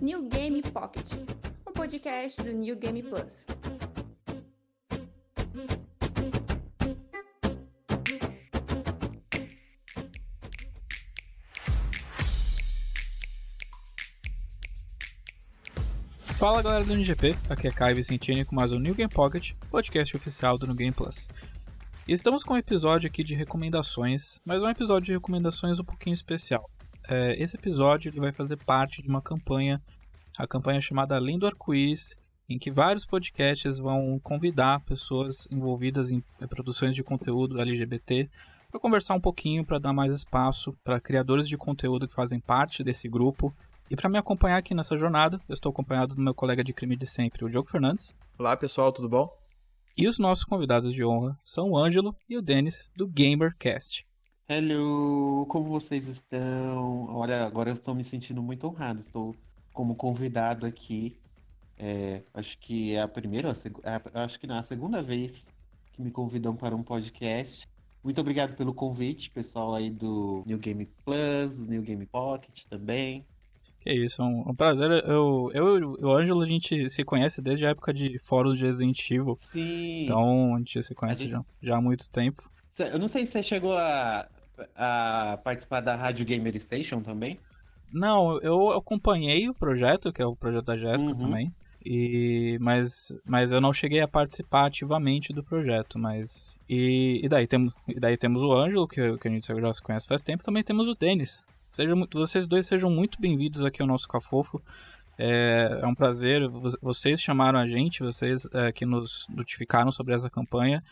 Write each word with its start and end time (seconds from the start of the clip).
New 0.00 0.22
Game 0.30 0.62
Pocket, 0.62 1.12
um 1.68 1.72
podcast 1.74 2.42
do 2.42 2.50
New 2.50 2.74
Game 2.76 3.02
Plus. 3.02 3.46
Fala 16.38 16.62
galera 16.62 16.84
do 16.84 16.94
NGP, 16.94 17.36
aqui 17.50 17.68
é 17.68 17.70
Kai 17.70 17.92
Vicentini 17.92 18.46
com 18.46 18.56
mais 18.56 18.72
um 18.72 18.78
New 18.78 18.94
Game 18.94 19.12
Pocket, 19.12 19.52
podcast 19.70 20.16
oficial 20.16 20.56
do 20.56 20.66
New 20.66 20.74
Game 20.74 20.92
Plus. 20.92 21.28
Estamos 22.08 22.42
com 22.42 22.54
um 22.54 22.58
episódio 22.58 23.06
aqui 23.06 23.22
de 23.22 23.34
recomendações, 23.34 24.40
mas 24.46 24.62
um 24.62 24.68
episódio 24.68 25.04
de 25.04 25.12
recomendações 25.12 25.78
um 25.78 25.84
pouquinho 25.84 26.14
especial. 26.14 26.70
É, 27.14 27.34
esse 27.34 27.56
episódio 27.56 28.08
ele 28.08 28.20
vai 28.20 28.32
fazer 28.32 28.56
parte 28.64 29.02
de 29.02 29.08
uma 29.10 29.20
campanha, 29.20 29.82
a 30.38 30.46
campanha 30.46 30.80
chamada 30.80 31.14
Além 31.14 31.38
do 31.38 31.46
Arco-Íris, 31.46 32.16
em 32.48 32.58
que 32.58 32.70
vários 32.70 33.04
podcasts 33.04 33.78
vão 33.78 34.18
convidar 34.18 34.80
pessoas 34.80 35.46
envolvidas 35.50 36.10
em 36.10 36.24
produções 36.48 36.96
de 36.96 37.04
conteúdo 37.04 37.60
LGBT 37.60 38.30
para 38.70 38.80
conversar 38.80 39.12
um 39.12 39.20
pouquinho, 39.20 39.62
para 39.62 39.78
dar 39.78 39.92
mais 39.92 40.10
espaço 40.10 40.74
para 40.82 40.98
criadores 40.98 41.46
de 41.46 41.58
conteúdo 41.58 42.08
que 42.08 42.14
fazem 42.14 42.40
parte 42.40 42.82
desse 42.82 43.10
grupo 43.10 43.54
e 43.90 43.94
para 43.94 44.08
me 44.08 44.16
acompanhar 44.16 44.56
aqui 44.56 44.74
nessa 44.74 44.96
jornada, 44.96 45.38
eu 45.46 45.52
estou 45.52 45.68
acompanhado 45.68 46.14
do 46.14 46.22
meu 46.22 46.34
colega 46.34 46.64
de 46.64 46.72
crime 46.72 46.96
de 46.96 47.06
sempre, 47.06 47.44
o 47.44 47.48
Diogo 47.50 47.68
Fernandes. 47.68 48.16
Olá 48.38 48.56
pessoal, 48.56 48.90
tudo 48.90 49.10
bom? 49.10 49.28
E 49.94 50.08
os 50.08 50.18
nossos 50.18 50.44
convidados 50.44 50.94
de 50.94 51.04
honra 51.04 51.38
são 51.44 51.72
o 51.72 51.76
Ângelo 51.76 52.16
e 52.26 52.38
o 52.38 52.40
Denis, 52.40 52.90
do 52.96 53.06
GamerCast. 53.06 54.06
Hello, 54.48 55.46
como 55.46 55.68
vocês 55.70 56.08
estão? 56.08 57.06
Olha, 57.14 57.46
agora 57.46 57.70
eu 57.70 57.74
estou 57.74 57.94
me 57.94 58.04
sentindo 58.04 58.42
muito 58.42 58.66
honrado, 58.66 59.00
estou 59.00 59.34
como 59.72 59.94
convidado 59.94 60.66
aqui. 60.66 61.16
É, 61.78 62.22
acho 62.34 62.58
que 62.58 62.94
é 62.94 63.00
a 63.00 63.08
primeira, 63.08 63.48
é 63.50 64.20
acho 64.20 64.38
que 64.38 64.46
não, 64.46 64.56
é 64.56 64.58
a 64.58 64.62
segunda 64.62 65.00
vez 65.00 65.46
que 65.92 66.02
me 66.02 66.10
convidam 66.10 66.54
para 66.54 66.74
um 66.74 66.82
podcast. 66.82 67.66
Muito 68.02 68.20
obrigado 68.20 68.56
pelo 68.56 68.74
convite, 68.74 69.30
pessoal 69.30 69.74
aí 69.74 69.88
do 69.88 70.42
New 70.44 70.58
Game 70.58 70.86
Plus, 71.04 71.64
do 71.64 71.70
New 71.70 71.82
Game 71.82 72.04
Pocket 72.04 72.64
também. 72.68 73.24
Que 73.80 73.92
isso, 73.92 74.22
é 74.22 74.24
um, 74.24 74.50
um 74.50 74.54
prazer. 74.54 74.90
Eu, 75.08 75.50
eu 75.54 75.78
e 75.78 76.04
o 76.04 76.12
Ângelo, 76.12 76.42
a 76.42 76.46
gente 76.46 76.88
se 76.88 77.04
conhece 77.04 77.40
desde 77.40 77.66
a 77.66 77.70
época 77.70 77.92
de 77.92 78.18
fóruns 78.18 78.58
de 78.58 78.66
Resident 78.66 79.10
Evil. 79.10 79.36
Sim. 79.38 80.04
Então, 80.04 80.54
a 80.54 80.58
gente 80.58 80.82
se 80.82 80.94
conhece 80.94 81.22
gente... 81.22 81.30
já, 81.30 81.44
já 81.60 81.76
há 81.76 81.80
muito 81.80 82.10
tempo. 82.10 82.51
Eu 82.78 82.98
não 82.98 83.08
sei 83.08 83.26
se 83.26 83.32
você 83.32 83.42
chegou 83.42 83.76
a, 83.76 84.26
a 84.74 85.38
participar 85.44 85.80
da 85.80 85.94
Rádio 85.94 86.24
Gamer 86.24 86.58
Station 86.58 87.00
também. 87.00 87.38
Não, 87.92 88.40
eu 88.40 88.72
acompanhei 88.72 89.48
o 89.48 89.54
projeto, 89.54 90.12
que 90.12 90.22
é 90.22 90.26
o 90.26 90.34
projeto 90.34 90.64
da 90.64 90.76
Jéssica 90.76 91.12
uhum. 91.12 91.18
também. 91.18 91.54
E, 91.84 92.58
mas, 92.60 93.08
mas 93.26 93.52
eu 93.52 93.60
não 93.60 93.72
cheguei 93.72 94.00
a 94.00 94.08
participar 94.08 94.66
ativamente 94.66 95.32
do 95.32 95.42
projeto, 95.42 95.98
mas 95.98 96.60
e, 96.68 97.20
e 97.24 97.28
daí 97.28 97.44
temos 97.44 97.74
e 97.88 97.98
daí 97.98 98.16
temos 98.16 98.44
o 98.44 98.52
Ângelo 98.52 98.86
que, 98.86 99.18
que 99.18 99.26
a 99.26 99.30
gente 99.30 99.44
já 99.44 99.72
se 99.72 99.82
conhece 99.82 100.06
faz 100.06 100.22
tempo, 100.22 100.44
também 100.44 100.62
temos 100.62 100.86
o 100.86 100.94
Denis, 100.94 101.44
Seja, 101.72 101.94
vocês 102.12 102.46
dois 102.46 102.66
sejam 102.66 102.90
muito 102.90 103.18
bem-vindos 103.18 103.64
aqui 103.64 103.80
ao 103.80 103.88
nosso 103.88 104.06
Cafofo. 104.06 104.62
É, 105.16 105.78
é, 105.80 105.86
um 105.86 105.94
prazer, 105.94 106.42
vocês 106.82 107.18
chamaram 107.18 107.58
a 107.58 107.64
gente, 107.64 108.02
vocês 108.02 108.46
é, 108.52 108.70
que 108.70 108.84
nos 108.84 109.26
notificaram 109.30 109.90
sobre 109.90 110.12
essa 110.12 110.28
campanha 110.28 110.84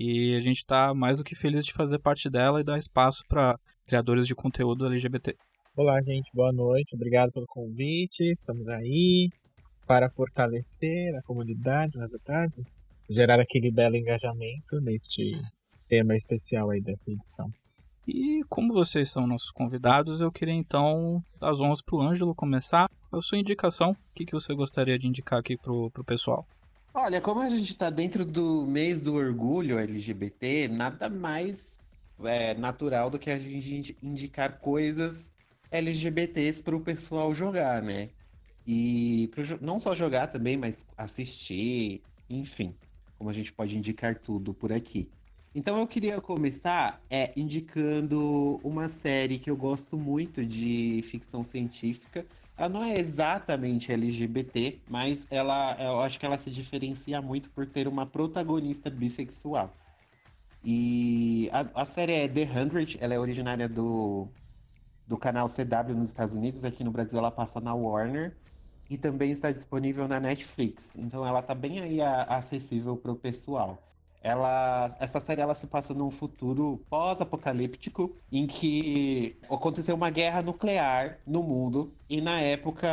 e 0.00 0.36
a 0.36 0.38
gente 0.38 0.58
está 0.58 0.94
mais 0.94 1.18
do 1.18 1.24
que 1.24 1.34
feliz 1.34 1.64
de 1.64 1.72
fazer 1.72 1.98
parte 1.98 2.30
dela 2.30 2.60
e 2.60 2.64
dar 2.64 2.78
espaço 2.78 3.24
para 3.28 3.58
criadores 3.84 4.28
de 4.28 4.34
conteúdo 4.34 4.86
LGBT. 4.86 5.34
Olá, 5.76 6.00
gente, 6.02 6.30
boa 6.32 6.52
noite, 6.52 6.94
obrigado 6.94 7.32
pelo 7.32 7.46
convite. 7.48 8.30
Estamos 8.30 8.68
aí 8.68 9.28
para 9.88 10.08
fortalecer 10.08 11.16
a 11.16 11.22
comunidade, 11.22 11.98
na 11.98 12.06
verdade, 12.06 12.54
gerar 13.10 13.40
aquele 13.40 13.72
belo 13.72 13.96
engajamento 13.96 14.80
neste 14.80 15.32
tema 15.88 16.14
especial 16.14 16.70
aí 16.70 16.80
dessa 16.80 17.10
edição. 17.10 17.50
E 18.06 18.44
como 18.48 18.72
vocês 18.72 19.10
são 19.10 19.26
nossos 19.26 19.50
convidados, 19.50 20.20
eu 20.20 20.30
queria 20.30 20.54
então 20.54 21.20
dar 21.40 21.50
as 21.50 21.60
honras 21.60 21.82
para 21.82 21.96
o 21.96 22.02
Ângelo 22.02 22.36
começar. 22.36 22.88
A 23.10 23.20
sua 23.20 23.38
indicação, 23.38 23.90
o 23.90 23.96
que, 24.14 24.24
que 24.24 24.32
você 24.32 24.54
gostaria 24.54 24.96
de 24.96 25.08
indicar 25.08 25.40
aqui 25.40 25.56
para 25.56 25.72
o 25.72 26.04
pessoal? 26.06 26.46
Olha, 27.00 27.20
como 27.20 27.40
a 27.40 27.48
gente 27.48 27.70
está 27.70 27.90
dentro 27.90 28.24
do 28.24 28.66
mês 28.66 29.02
do 29.02 29.14
orgulho 29.14 29.78
LGBT, 29.78 30.66
nada 30.66 31.08
mais 31.08 31.78
é, 32.24 32.54
natural 32.54 33.08
do 33.08 33.20
que 33.20 33.30
a 33.30 33.38
gente 33.38 33.96
indicar 34.02 34.58
coisas 34.58 35.30
LGBTs 35.70 36.60
para 36.60 36.74
o 36.74 36.80
pessoal 36.80 37.32
jogar, 37.32 37.80
né? 37.80 38.10
E 38.66 39.28
pro, 39.28 39.44
não 39.64 39.78
só 39.78 39.94
jogar 39.94 40.26
também, 40.26 40.56
mas 40.56 40.84
assistir, 40.96 42.02
enfim. 42.28 42.74
Como 43.16 43.30
a 43.30 43.32
gente 43.32 43.52
pode 43.52 43.78
indicar 43.78 44.18
tudo 44.18 44.52
por 44.52 44.72
aqui. 44.72 45.08
Então 45.54 45.78
eu 45.78 45.86
queria 45.86 46.20
começar 46.20 47.00
é, 47.08 47.32
indicando 47.36 48.58
uma 48.64 48.88
série 48.88 49.38
que 49.38 49.48
eu 49.48 49.56
gosto 49.56 49.96
muito 49.96 50.44
de 50.44 51.00
ficção 51.04 51.44
científica. 51.44 52.26
Ela 52.58 52.68
não 52.68 52.82
é 52.82 52.98
exatamente 52.98 53.92
LGBT, 53.92 54.80
mas 54.88 55.28
ela, 55.30 55.76
eu 55.80 56.00
acho 56.00 56.18
que 56.18 56.26
ela 56.26 56.36
se 56.36 56.50
diferencia 56.50 57.22
muito 57.22 57.48
por 57.50 57.64
ter 57.64 57.86
uma 57.86 58.04
protagonista 58.04 58.90
bissexual. 58.90 59.72
E 60.64 61.48
a, 61.52 61.82
a 61.82 61.84
série 61.84 62.12
é 62.12 62.28
The 62.28 62.42
Hundred, 62.42 62.98
ela 63.00 63.14
é 63.14 63.18
originária 63.18 63.68
do, 63.68 64.26
do 65.06 65.16
canal 65.16 65.46
CW 65.46 65.94
nos 65.94 66.08
Estados 66.08 66.34
Unidos. 66.34 66.64
Aqui 66.64 66.82
no 66.82 66.90
Brasil 66.90 67.16
ela 67.16 67.30
passa 67.30 67.60
na 67.60 67.72
Warner 67.72 68.36
e 68.90 68.98
também 68.98 69.30
está 69.30 69.52
disponível 69.52 70.08
na 70.08 70.18
Netflix. 70.18 70.96
Então 70.96 71.24
ela 71.24 71.38
está 71.38 71.54
bem 71.54 71.78
aí 71.78 72.02
a, 72.02 72.24
acessível 72.24 72.96
para 72.96 73.12
o 73.12 73.16
pessoal. 73.16 73.87
Ela, 74.28 74.94
essa 75.00 75.20
série 75.20 75.40
ela 75.40 75.54
se 75.54 75.66
passa 75.66 75.94
num 75.94 76.10
futuro 76.10 76.84
pós-apocalíptico 76.90 78.14
em 78.30 78.46
que 78.46 79.38
aconteceu 79.44 79.94
uma 79.96 80.10
guerra 80.10 80.42
nuclear 80.42 81.18
no 81.26 81.42
mundo 81.42 81.96
e 82.10 82.20
na 82.20 82.38
época 82.38 82.86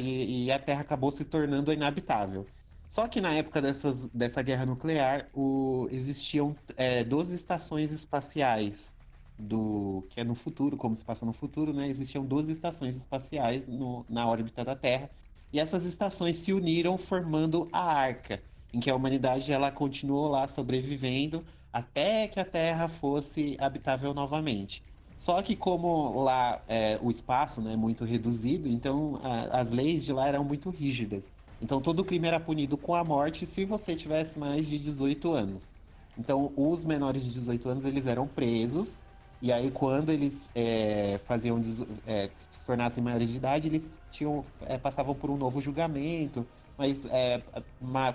e, 0.00 0.46
e 0.46 0.52
a 0.52 0.58
Terra 0.58 0.80
acabou 0.80 1.12
se 1.12 1.24
tornando 1.24 1.72
inabitável. 1.72 2.44
Só 2.88 3.06
que 3.06 3.20
na 3.20 3.32
época 3.32 3.62
dessas, 3.62 4.08
dessa 4.08 4.42
guerra 4.42 4.66
nuclear 4.66 5.30
o, 5.32 5.86
existiam 5.92 6.56
é, 6.76 7.04
12 7.04 7.36
estações 7.36 7.92
espaciais 7.92 8.96
do 9.38 10.04
que 10.10 10.20
é 10.20 10.24
no 10.24 10.34
futuro, 10.34 10.76
como 10.76 10.96
se 10.96 11.04
passa 11.04 11.24
no 11.24 11.32
futuro, 11.32 11.72
né? 11.72 11.88
Existiam 11.88 12.26
12 12.26 12.50
estações 12.50 12.96
espaciais 12.96 13.68
no, 13.68 14.04
na 14.08 14.26
órbita 14.28 14.64
da 14.64 14.74
Terra 14.74 15.08
e 15.52 15.60
essas 15.60 15.84
estações 15.84 16.36
se 16.36 16.52
uniram 16.52 16.98
formando 16.98 17.68
a 17.72 17.80
Arca 17.80 18.42
em 18.72 18.80
que 18.80 18.90
a 18.90 18.94
humanidade 18.94 19.52
ela 19.52 19.70
continuou 19.70 20.28
lá 20.28 20.46
sobrevivendo 20.46 21.44
até 21.72 22.28
que 22.28 22.40
a 22.40 22.44
Terra 22.44 22.88
fosse 22.88 23.56
habitável 23.60 24.12
novamente. 24.12 24.82
Só 25.16 25.42
que 25.42 25.54
como 25.54 26.22
lá 26.22 26.62
é, 26.66 26.98
o 27.02 27.10
espaço 27.10 27.60
né, 27.60 27.74
é 27.74 27.76
muito 27.76 28.04
reduzido, 28.04 28.68
então 28.68 29.18
a, 29.22 29.60
as 29.60 29.70
leis 29.70 30.04
de 30.04 30.12
lá 30.12 30.26
eram 30.26 30.42
muito 30.42 30.70
rígidas. 30.70 31.30
Então 31.60 31.80
todo 31.80 32.04
crime 32.04 32.26
era 32.26 32.40
punido 32.40 32.78
com 32.78 32.94
a 32.94 33.04
morte 33.04 33.44
se 33.44 33.64
você 33.64 33.94
tivesse 33.94 34.38
mais 34.38 34.66
de 34.66 34.78
18 34.78 35.32
anos. 35.32 35.74
Então 36.16 36.52
os 36.56 36.84
menores 36.84 37.22
de 37.22 37.32
18 37.32 37.68
anos 37.68 37.84
eles 37.84 38.06
eram 38.06 38.26
presos 38.26 39.02
e 39.42 39.52
aí 39.52 39.70
quando 39.70 40.10
eles 40.10 40.48
é, 40.54 41.18
faziam 41.26 41.60
é, 42.06 42.30
se 42.50 42.64
tornassem 42.64 43.02
maiores 43.02 43.28
de 43.28 43.36
idade 43.36 43.68
eles 43.68 44.00
tinham 44.10 44.44
é, 44.60 44.78
passavam 44.78 45.14
por 45.14 45.30
um 45.30 45.36
novo 45.36 45.60
julgamento 45.60 46.46
mas 46.80 47.04
é, 47.04 47.42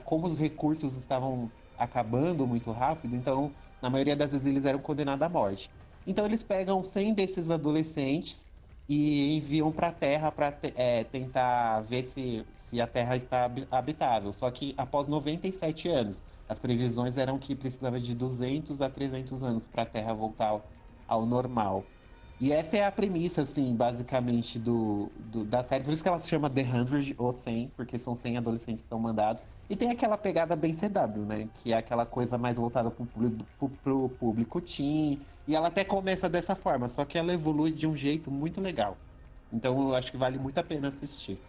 como 0.06 0.26
os 0.26 0.40
recursos 0.40 0.98
estavam 0.98 1.52
acabando 1.78 2.48
muito 2.48 2.72
rápido, 2.72 3.16
então 3.16 3.54
na 3.80 3.92
maioria 3.92 4.16
das 4.16 4.32
vezes 4.32 4.48
eles 4.48 4.66
eram 4.66 4.80
condenados 4.80 5.22
à 5.22 5.30
morte. 5.30 5.70
Então 6.08 6.26
eles 6.26 6.42
pegam 6.42 6.82
100 6.82 7.14
desses 7.14 7.52
adolescentes 7.52 8.50
e 8.90 9.38
enviam 9.38 9.72
para 9.72 9.90
a 9.90 9.92
Terra 9.92 10.32
para 10.32 10.58
é, 10.76 11.04
tentar 11.04 11.82
ver 11.82 12.02
se, 12.02 12.44
se 12.54 12.82
a 12.82 12.88
Terra 12.88 13.16
está 13.16 13.48
habitável. 13.70 14.34
Só 14.34 14.50
que 14.50 14.74
após 14.78 15.08
97 15.08 15.88
anos, 15.88 16.24
as 16.50 16.58
previsões 16.58 17.18
eram 17.18 17.38
que 17.38 17.56
precisava 17.56 18.00
de 18.00 18.16
200 18.16 18.82
a 18.82 18.90
300 18.90 19.44
anos 19.44 19.68
para 19.68 19.84
a 19.84 19.86
Terra 19.86 20.12
voltar 20.12 20.60
ao 21.08 21.24
normal. 21.28 21.95
E 22.40 22.52
essa 22.52 22.76
é 22.76 22.86
a 22.86 22.92
premissa, 22.92 23.44
assim, 23.44 23.74
basicamente, 23.74 24.60
do, 24.60 25.10
do, 25.32 25.46
da 25.46 25.64
série. 25.64 25.86
Por 25.86 25.94
isso 25.94 26.04
que 26.04 26.10
ela 26.10 26.20
se 26.20 26.28
chama 26.28 26.50
The 26.50 26.64
Hundred 26.64 27.16
ou 27.18 27.32
100, 27.32 27.72
porque 27.78 27.98
são 27.98 28.14
100 28.14 28.38
adolescentes 28.38 28.82
que 28.84 28.90
são 28.90 29.00
mandados. 29.00 29.48
E 29.70 29.76
tem 29.76 29.90
aquela 29.90 30.18
pegada 30.18 30.54
bem 30.54 30.74
CW, 30.74 31.26
né? 31.26 31.48
Que 31.56 31.72
é 31.72 31.78
aquela 31.78 32.06
coisa 32.06 32.38
mais 32.38 32.58
voltada 32.58 32.92
pro, 32.92 33.06
pro, 33.06 33.70
pro 33.70 34.10
público 34.10 34.60
teen. 34.60 35.20
E 35.48 35.56
ela 35.56 35.70
até 35.70 35.86
começa 35.86 36.28
dessa 36.28 36.56
forma, 36.56 36.90
só 36.90 37.06
que 37.06 37.18
ela 37.18 37.34
evolui 37.34 37.72
de 37.72 37.88
um 37.88 37.96
jeito 37.96 38.30
muito 38.30 38.60
legal. 38.60 38.98
Então 39.54 39.90
eu 39.90 39.96
acho 39.96 40.12
que 40.12 40.18
vale 40.18 40.38
muito 40.38 40.58
a 40.58 40.64
pena 40.64 40.90
assistir. 40.90 41.40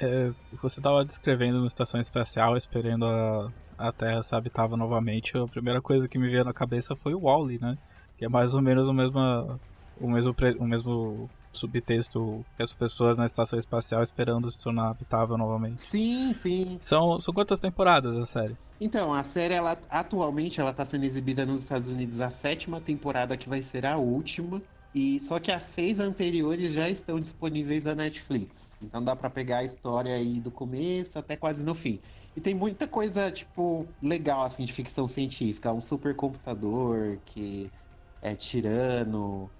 É, 0.00 0.32
você 0.60 0.80
estava 0.80 1.04
descrevendo 1.04 1.58
uma 1.58 1.66
estação 1.66 2.00
espacial 2.00 2.56
esperando 2.56 3.04
a, 3.04 3.52
a 3.78 3.92
Terra 3.92 4.22
se 4.22 4.34
habitava 4.34 4.76
novamente. 4.76 5.36
A 5.36 5.46
primeira 5.46 5.80
coisa 5.80 6.08
que 6.08 6.18
me 6.18 6.28
veio 6.28 6.44
na 6.44 6.52
cabeça 6.52 6.96
foi 6.96 7.14
o 7.14 7.20
Wally, 7.20 7.60
né? 7.60 7.76
Que 8.16 8.24
é 8.24 8.28
mais 8.28 8.54
ou 8.54 8.62
menos 8.62 8.88
a 8.88 8.92
mesma 8.92 9.60
o 9.96 10.10
mesmo, 10.10 10.34
o 10.58 10.66
mesmo 10.66 11.30
subtexto 11.54 12.44
que 12.56 12.62
as 12.62 12.72
pessoas 12.72 13.18
na 13.18 13.26
estação 13.26 13.58
espacial 13.58 14.02
esperando 14.02 14.50
se 14.50 14.62
tornar 14.62 14.90
habitável 14.90 15.36
novamente. 15.36 15.80
Sim, 15.80 16.32
sim. 16.34 16.78
São, 16.80 17.18
são 17.20 17.32
quantas 17.34 17.60
temporadas 17.60 18.16
a 18.18 18.24
série? 18.24 18.56
Então, 18.80 19.14
a 19.14 19.22
série, 19.22 19.54
ela, 19.54 19.80
atualmente, 19.88 20.60
ela 20.60 20.72
tá 20.72 20.84
sendo 20.84 21.04
exibida 21.04 21.46
nos 21.46 21.62
Estados 21.62 21.86
Unidos 21.86 22.20
a 22.20 22.30
sétima 22.30 22.80
temporada, 22.80 23.36
que 23.36 23.48
vai 23.48 23.62
ser 23.62 23.86
a 23.86 23.96
última. 23.96 24.60
E 24.94 25.20
só 25.20 25.38
que 25.38 25.50
as 25.50 25.66
seis 25.66 26.00
anteriores 26.00 26.72
já 26.72 26.88
estão 26.90 27.18
disponíveis 27.18 27.84
na 27.84 27.94
Netflix. 27.94 28.76
Então 28.80 29.02
dá 29.02 29.16
para 29.16 29.30
pegar 29.30 29.58
a 29.58 29.64
história 29.64 30.14
aí 30.14 30.38
do 30.40 30.52
começo 30.52 31.18
até 31.18 31.36
quase 31.36 31.64
no 31.64 31.74
fim. 31.74 32.02
E 32.36 32.40
tem 32.40 32.54
muita 32.54 32.86
coisa, 32.86 33.30
tipo, 33.30 33.94
legal, 34.02 34.42
assim, 34.42 34.64
de 34.64 34.72
ficção 34.72 35.06
científica. 35.08 35.72
Um 35.72 35.80
supercomputador 35.80 37.18
que 37.24 37.72
é 38.20 38.34
tirano, 38.36 39.50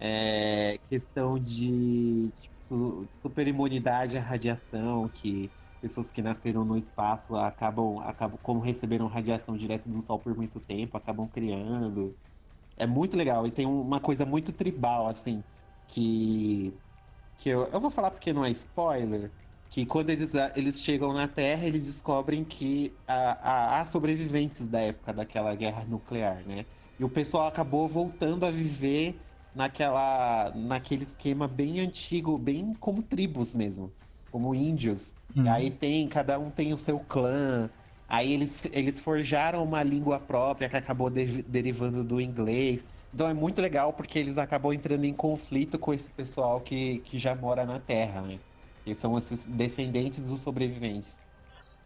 é 0.00 0.78
questão 0.90 1.38
de 1.38 2.32
tipo, 2.38 3.10
superimunidade 3.22 4.18
à 4.18 4.22
radiação, 4.22 5.08
que 5.10 5.54
pessoas 5.80 6.10
que 6.10 6.22
nasceram 6.22 6.64
no 6.64 6.76
espaço 6.78 7.36
acabam, 7.36 7.98
acabam, 8.00 8.38
como 8.42 8.60
receberam 8.60 9.08
radiação 9.08 9.56
direto 9.56 9.88
do 9.90 10.00
Sol 10.02 10.20
por 10.20 10.36
muito 10.36 10.60
tempo, 10.60 10.96
acabam 10.96 11.28
criando. 11.28 12.18
É 12.76 12.86
muito 12.86 13.16
legal. 13.16 13.46
E 13.46 13.52
tem 13.52 13.66
uma 13.66 14.00
coisa 14.00 14.24
muito 14.26 14.52
tribal, 14.52 15.06
assim, 15.06 15.44
que. 15.86 16.80
que 17.36 17.48
eu, 17.50 17.66
eu 17.68 17.80
vou 17.80 17.90
falar 17.90 18.10
porque 18.10 18.32
não 18.32 18.44
é 18.44 18.50
spoiler. 18.50 19.34
Que 19.68 19.86
quando 19.86 20.10
eles, 20.10 20.32
eles 20.56 20.80
chegam 20.82 21.12
na 21.12 21.28
Terra, 21.28 21.64
eles 21.66 21.86
descobrem 21.86 22.44
que 22.44 23.00
há, 23.06 23.80
há 23.80 23.84
sobreviventes 23.84 24.68
da 24.68 24.80
época 24.80 25.14
daquela 25.14 25.54
guerra 25.54 25.84
nuclear, 25.86 26.44
né? 26.46 26.66
E 26.98 27.04
o 27.04 27.10
pessoal 27.10 27.46
acabou 27.46 27.88
voltando 27.88 28.44
a 28.44 28.50
viver 28.50 29.24
naquela, 29.54 30.52
naquele 30.54 31.04
esquema 31.04 31.48
bem 31.48 31.80
antigo, 31.80 32.38
bem 32.38 32.72
como 32.74 33.02
tribos 33.02 33.54
mesmo, 33.54 33.92
como 34.30 34.54
índios. 34.54 35.14
Uhum. 35.36 35.44
E 35.44 35.48
aí 35.48 35.70
tem, 35.70 36.08
cada 36.08 36.38
um 36.38 36.50
tem 36.50 36.72
o 36.72 36.78
seu 36.78 37.00
clã, 37.00 37.70
Aí 38.10 38.32
eles, 38.32 38.64
eles 38.72 38.98
forjaram 38.98 39.62
uma 39.62 39.84
língua 39.84 40.18
própria 40.18 40.68
que 40.68 40.76
acabou 40.76 41.08
de, 41.08 41.44
derivando 41.44 42.02
do 42.02 42.20
inglês. 42.20 42.88
Então 43.14 43.28
é 43.28 43.32
muito 43.32 43.62
legal 43.62 43.92
porque 43.92 44.18
eles 44.18 44.36
acabam 44.36 44.72
entrando 44.72 45.04
em 45.04 45.14
conflito 45.14 45.78
com 45.78 45.94
esse 45.94 46.10
pessoal 46.10 46.60
que, 46.60 46.98
que 47.00 47.16
já 47.16 47.36
mora 47.36 47.64
na 47.64 47.78
Terra, 47.78 48.20
né? 48.20 48.40
Que 48.84 48.96
são 48.96 49.16
esses 49.16 49.46
descendentes 49.46 50.28
dos 50.28 50.40
sobreviventes. 50.40 51.20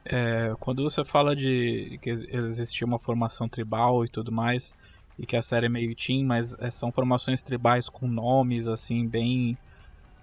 É, 0.06 0.54
quando 0.60 0.82
você 0.82 1.04
fala 1.04 1.36
de 1.36 1.98
que 2.00 2.08
existia 2.08 2.86
uma 2.86 2.98
formação 2.98 3.46
tribal 3.46 4.02
e 4.02 4.08
tudo 4.08 4.32
mais, 4.32 4.72
e 5.18 5.26
que 5.26 5.36
a 5.36 5.42
série 5.42 5.66
é 5.66 5.68
meio 5.68 5.94
teen, 5.94 6.24
mas 6.24 6.56
é, 6.58 6.70
são 6.70 6.90
formações 6.90 7.42
tribais 7.42 7.88
com 7.88 8.06
nomes, 8.06 8.68
assim, 8.68 9.06
bem. 9.06 9.56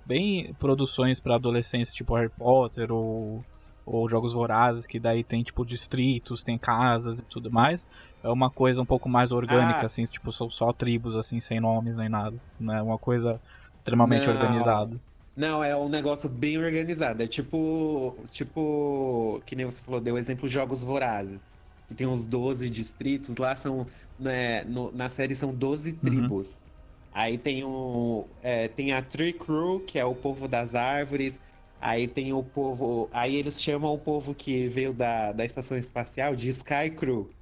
bem 0.06 0.54
produções 0.60 1.20
para 1.20 1.36
adolescentes, 1.36 1.94
tipo 1.94 2.16
Harry 2.16 2.30
Potter 2.30 2.92
ou 2.92 3.44
ou 3.86 4.08
jogos 4.08 4.34
vorazes, 4.34 4.86
que 4.86 5.00
daí 5.00 5.24
tem 5.24 5.44
tipo 5.44 5.66
distritos, 5.66 6.44
tem 6.44 6.58
casas 6.58 7.20
e 7.20 7.26
tudo 7.26 7.52
mais. 7.52 7.88
É 8.24 8.30
uma 8.30 8.50
coisa 8.50 8.82
um 8.82 8.86
pouco 8.86 9.10
mais 9.10 9.32
orgânica, 9.32 9.82
ah. 9.82 9.86
assim, 9.86 10.04
tipo, 10.04 10.32
são 10.32 10.50
só 10.50 10.72
tribos, 10.72 11.16
assim, 11.16 11.40
sem 11.40 11.60
nomes 11.60 11.98
nem 11.98 12.08
nada. 12.08 12.38
Não 12.60 12.74
é 12.74 12.82
uma 12.82 12.98
coisa 12.98 13.42
extremamente 13.76 14.28
Não. 14.28 14.36
organizada. 14.36 14.98
Não, 15.36 15.64
é 15.64 15.76
um 15.76 15.90
negócio 15.90 16.30
bem 16.30 16.58
organizado. 16.58 17.24
É 17.24 17.28
tipo. 17.28 18.16
Tipo. 18.32 19.42
Que 19.46 19.56
nem 19.56 19.66
você 19.66 19.82
falou, 19.82 20.00
deu 20.00 20.18
exemplo 20.18 20.48
Jogos 20.48 20.84
Vorazes. 20.84 21.44
Que 21.88 21.96
tem 21.96 22.06
uns 22.06 22.28
12 22.28 22.70
distritos, 22.70 23.36
lá 23.38 23.56
são. 23.56 23.88
Né, 24.22 24.64
no, 24.66 24.92
na 24.92 25.10
série 25.10 25.36
são 25.36 25.54
12 25.54 25.92
uhum. 25.94 26.00
tribos. 26.00 26.62
Uhum. 26.64 26.72
Aí 27.12 27.38
tem 27.38 27.64
um. 27.66 28.30
É, 28.42 28.68
tem 28.68 28.94
a 28.94 29.02
Tree 29.02 29.34
Crew, 29.34 29.82
que 29.86 30.00
é 30.00 30.06
o 30.06 30.16
povo 30.16 30.48
das 30.48 30.76
árvores. 30.76 31.42
Aí 31.80 32.08
tem 32.08 32.34
o 32.34 32.44
povo. 32.44 33.10
Aí 33.12 33.36
eles 33.36 33.62
chamam 33.62 33.94
o 33.94 34.00
povo 34.00 34.36
que 34.36 34.68
veio 34.68 34.94
da, 34.94 35.32
da 35.32 35.46
estação 35.46 35.78
espacial 35.78 36.36
de 36.36 36.50
Sky 36.50 36.92
Crew. 36.96 37.36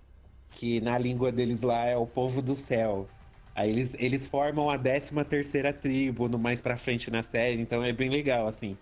Que 0.51 0.81
na 0.81 0.97
língua 0.97 1.31
deles 1.31 1.61
lá 1.61 1.85
é 1.85 1.97
o 1.97 2.07
povo 2.07 2.41
do 2.41 2.55
céu. 2.55 3.13
Aí 3.53 3.69
eles, 3.69 3.93
eles 3.99 4.27
formam 4.27 4.69
a 4.69 4.77
13 4.77 5.11
terceira 5.25 5.73
tribo 5.73 6.29
no 6.29 6.39
mais 6.39 6.61
pra 6.61 6.77
frente 6.77 7.11
na 7.11 7.23
série, 7.23 7.61
então 7.61 7.83
é 7.83 7.91
bem 7.93 8.09
legal, 8.09 8.47
assim. 8.47 8.79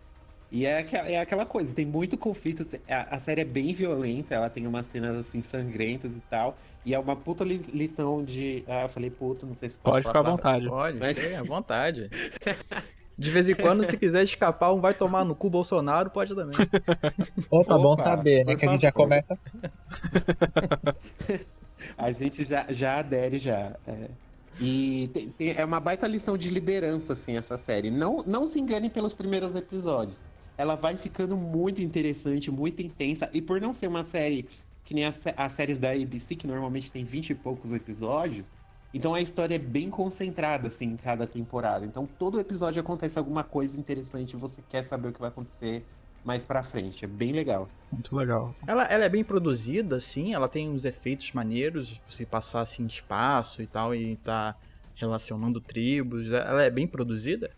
E 0.50 0.66
é, 0.66 0.86
é 1.08 1.20
aquela 1.20 1.46
coisa, 1.46 1.76
tem 1.76 1.86
muito 1.86 2.18
conflito. 2.18 2.66
A, 2.90 3.16
a, 3.16 3.20
série 3.20 3.42
é 3.42 3.46
bem 3.46 3.74
violenta, 3.74 4.34
ela 4.34 4.50
tem 4.50 4.66
umas 4.66 4.88
cenas 4.88 5.18
assim 5.18 5.42
sangrentas 5.42 6.18
e 6.18 6.22
tal. 6.22 6.58
E 6.86 6.94
é 6.94 7.00
uma 7.00 7.18
puta 7.18 7.44
li, 7.44 7.58
lição 7.74 8.24
de. 8.24 8.64
Ah, 8.68 8.84
eu 8.84 8.90
falei 8.90 9.10
puto, 9.10 9.46
não 9.46 9.54
sei 9.54 9.70
se 9.70 9.78
pode. 9.78 9.96
Pode 9.96 10.08
ficar 10.08 10.20
à 10.20 10.32
vontade. 10.32 10.70
Pode, 10.70 10.98
Mas... 10.98 11.36
à 11.36 11.44
vontade. 11.44 12.10
De 13.18 13.32
vez 13.32 13.50
em 13.50 13.56
quando, 13.56 13.84
se 13.84 13.98
quiser 13.98 14.24
escapar, 14.24 14.72
um 14.72 14.80
vai 14.80 14.94
tomar 14.94 15.26
no 15.26 15.36
cu 15.36 15.50
Bolsonaro, 15.50 16.10
pode 16.10 16.34
também. 16.34 16.56
Opa, 17.50 17.76
Opa 17.76 17.78
bom 17.78 17.98
saber, 17.98 18.46
né? 18.46 18.56
Que 18.56 18.66
a 18.66 18.70
gente 18.70 18.82
já 18.82 18.92
começa 18.92 19.34
assim. 19.34 19.50
a 21.98 22.12
gente 22.12 22.46
já, 22.46 22.66
já 22.70 23.00
adere 23.00 23.38
já. 23.38 23.76
É. 23.86 24.10
E 24.62 25.10
tem, 25.14 25.30
tem, 25.30 25.56
é 25.58 25.66
uma 25.66 25.80
baita 25.80 26.08
lição 26.08 26.38
de 26.38 26.50
liderança, 26.50 27.14
assim, 27.14 27.36
essa 27.36 27.58
série. 27.58 27.92
Não, 27.92 28.18
não 28.26 28.48
se 28.48 28.60
enganem 28.60 28.90
pelos 28.90 29.14
primeiros 29.14 29.56
episódios. 29.56 30.24
Ela 30.58 30.76
vai 30.76 30.98
ficando 30.98 31.38
muito 31.38 31.82
interessante, 31.82 32.50
muito 32.50 32.82
intensa. 32.82 33.30
E 33.34 33.42
por 33.42 33.62
não 33.62 33.72
ser 33.72 33.88
uma 33.88 34.04
série 34.04 34.48
que 34.84 34.94
nem 34.94 35.06
as, 35.06 35.24
as 35.36 35.52
séries 35.52 35.78
da 35.78 35.92
ABC, 35.92 36.36
que 36.36 36.48
normalmente 36.48 36.92
tem 36.92 37.04
20 37.04 37.32
e 37.32 37.36
poucos 37.36 37.72
episódios, 37.74 38.50
então 38.94 39.14
a 39.14 39.22
história 39.22 39.56
é 39.56 39.60
bem 39.60 39.90
concentrada, 39.90 40.70
assim, 40.70 40.86
em 40.86 40.98
cada 40.98 41.28
temporada. 41.28 41.86
Então 41.86 42.08
todo 42.18 42.40
episódio 42.40 42.80
acontece 42.80 43.20
alguma 43.20 43.44
coisa 43.44 43.78
interessante 43.78 44.32
e 44.32 44.38
você 44.38 44.62
quer 44.70 44.84
saber 44.84 45.10
o 45.10 45.12
que 45.14 45.20
vai 45.20 45.30
acontecer 45.30 45.86
mais 46.24 46.46
pra 46.46 46.64
frente. 46.64 47.06
É 47.06 47.08
bem 47.08 47.32
legal. 47.32 47.70
Muito 47.92 48.16
legal. 48.16 48.56
Ela, 48.66 48.84
ela 48.86 49.06
é 49.06 49.10
bem 49.10 49.24
produzida, 49.24 49.98
assim, 49.98 50.34
ela 50.34 50.48
tem 50.48 50.70
uns 50.70 50.86
efeitos 50.86 51.32
maneiros, 51.32 52.02
se 52.10 52.26
passar 52.26 52.62
assim 52.62 52.86
de 52.86 52.94
espaço 52.94 53.62
e 53.62 53.68
tal, 53.68 53.94
e 53.94 54.16
tá 54.18 54.56
relacionando 54.96 55.60
tribos. 55.62 56.32
Ela 56.32 56.64
é 56.64 56.70
bem 56.70 56.88
produzida? 56.88 57.52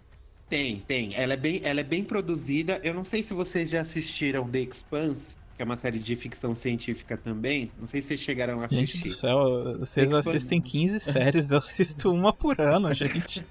Tem, 0.50 0.80
tem. 0.88 1.14
Ela 1.16 1.34
é 1.34 1.38
bem, 1.38 1.62
ela 1.64 1.80
é 1.80 1.84
bem 1.84 2.04
produzida. 2.04 2.80
Eu 2.84 2.94
não 2.94 3.04
sei 3.04 3.22
se 3.22 3.34
vocês 3.34 3.70
já 3.70 3.82
assistiram 3.82 4.50
The 4.50 4.60
Expanse, 4.60 5.36
que 5.56 5.62
é 5.62 5.66
uma 5.66 5.76
série 5.76 6.00
de 6.00 6.16
ficção 6.16 6.56
científica 6.56 7.16
também. 7.16 7.72
Não 7.78 7.86
sei 7.86 8.02
se 8.02 8.08
vocês 8.08 8.20
chegaram 8.20 8.60
a 8.60 8.66
assistir. 8.66 8.98
Gente 8.98 9.10
do 9.10 9.14
céu, 9.14 9.78
vocês 9.78 10.12
assistem 10.12 10.60
15 10.60 11.00
séries, 11.00 11.52
eu 11.52 11.60
assisto 11.60 12.12
uma 12.12 12.34
por 12.34 12.60
ano, 12.60 12.92
gente. 12.94 13.46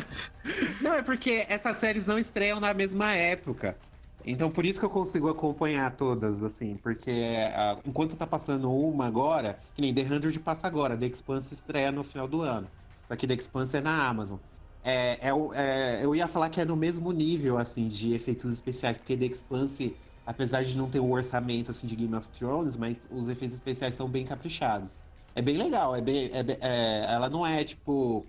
não, 0.80 0.94
é 0.94 1.02
porque 1.02 1.44
essas 1.48 1.76
séries 1.76 2.06
não 2.06 2.18
estreiam 2.18 2.58
na 2.58 2.72
mesma 2.72 3.12
época. 3.12 3.76
Então 4.26 4.50
por 4.50 4.64
isso 4.64 4.80
que 4.80 4.86
eu 4.86 4.90
consigo 4.90 5.28
acompanhar 5.28 5.94
todas, 5.96 6.42
assim, 6.42 6.78
porque 6.82 7.10
uh, 7.10 7.78
enquanto 7.84 8.16
tá 8.16 8.26
passando 8.26 8.72
uma 8.72 9.06
agora, 9.06 9.58
que 9.74 9.82
nem 9.82 9.92
The 9.92 10.02
Hundred 10.02 10.40
passa 10.40 10.66
agora, 10.66 10.96
The 10.96 11.06
Expanse 11.06 11.52
estreia 11.52 11.92
no 11.92 12.02
final 12.02 12.26
do 12.26 12.40
ano. 12.40 12.66
Só 13.06 13.14
que 13.16 13.26
The 13.26 13.34
Expanse 13.34 13.76
é 13.76 13.80
na 13.82 14.08
Amazon. 14.08 14.38
É, 14.84 15.28
é, 15.28 15.32
é, 15.54 16.04
eu 16.04 16.14
ia 16.14 16.28
falar 16.28 16.50
que 16.50 16.60
é 16.60 16.64
no 16.64 16.76
mesmo 16.76 17.10
nível, 17.10 17.58
assim, 17.58 17.88
de 17.88 18.14
efeitos 18.14 18.52
especiais, 18.52 18.98
porque 18.98 19.16
The 19.16 19.24
Expanse 19.26 19.96
apesar 20.26 20.64
de 20.64 20.76
não 20.76 20.88
ter 20.88 21.00
o 21.00 21.10
orçamento 21.10 21.70
assim 21.70 21.86
de 21.86 21.96
Game 21.96 22.14
of 22.14 22.28
Thrones, 22.30 22.76
mas 22.76 23.06
os 23.10 23.28
efeitos 23.28 23.54
especiais 23.54 23.94
são 23.94 24.08
bem 24.08 24.24
caprichados. 24.24 24.96
É 25.34 25.42
bem 25.42 25.56
legal, 25.56 25.94
é 25.94 26.00
bem, 26.00 26.30
é, 26.32 26.58
é, 26.60 27.12
ela 27.12 27.28
não 27.28 27.44
é 27.44 27.64
tipo, 27.64 28.26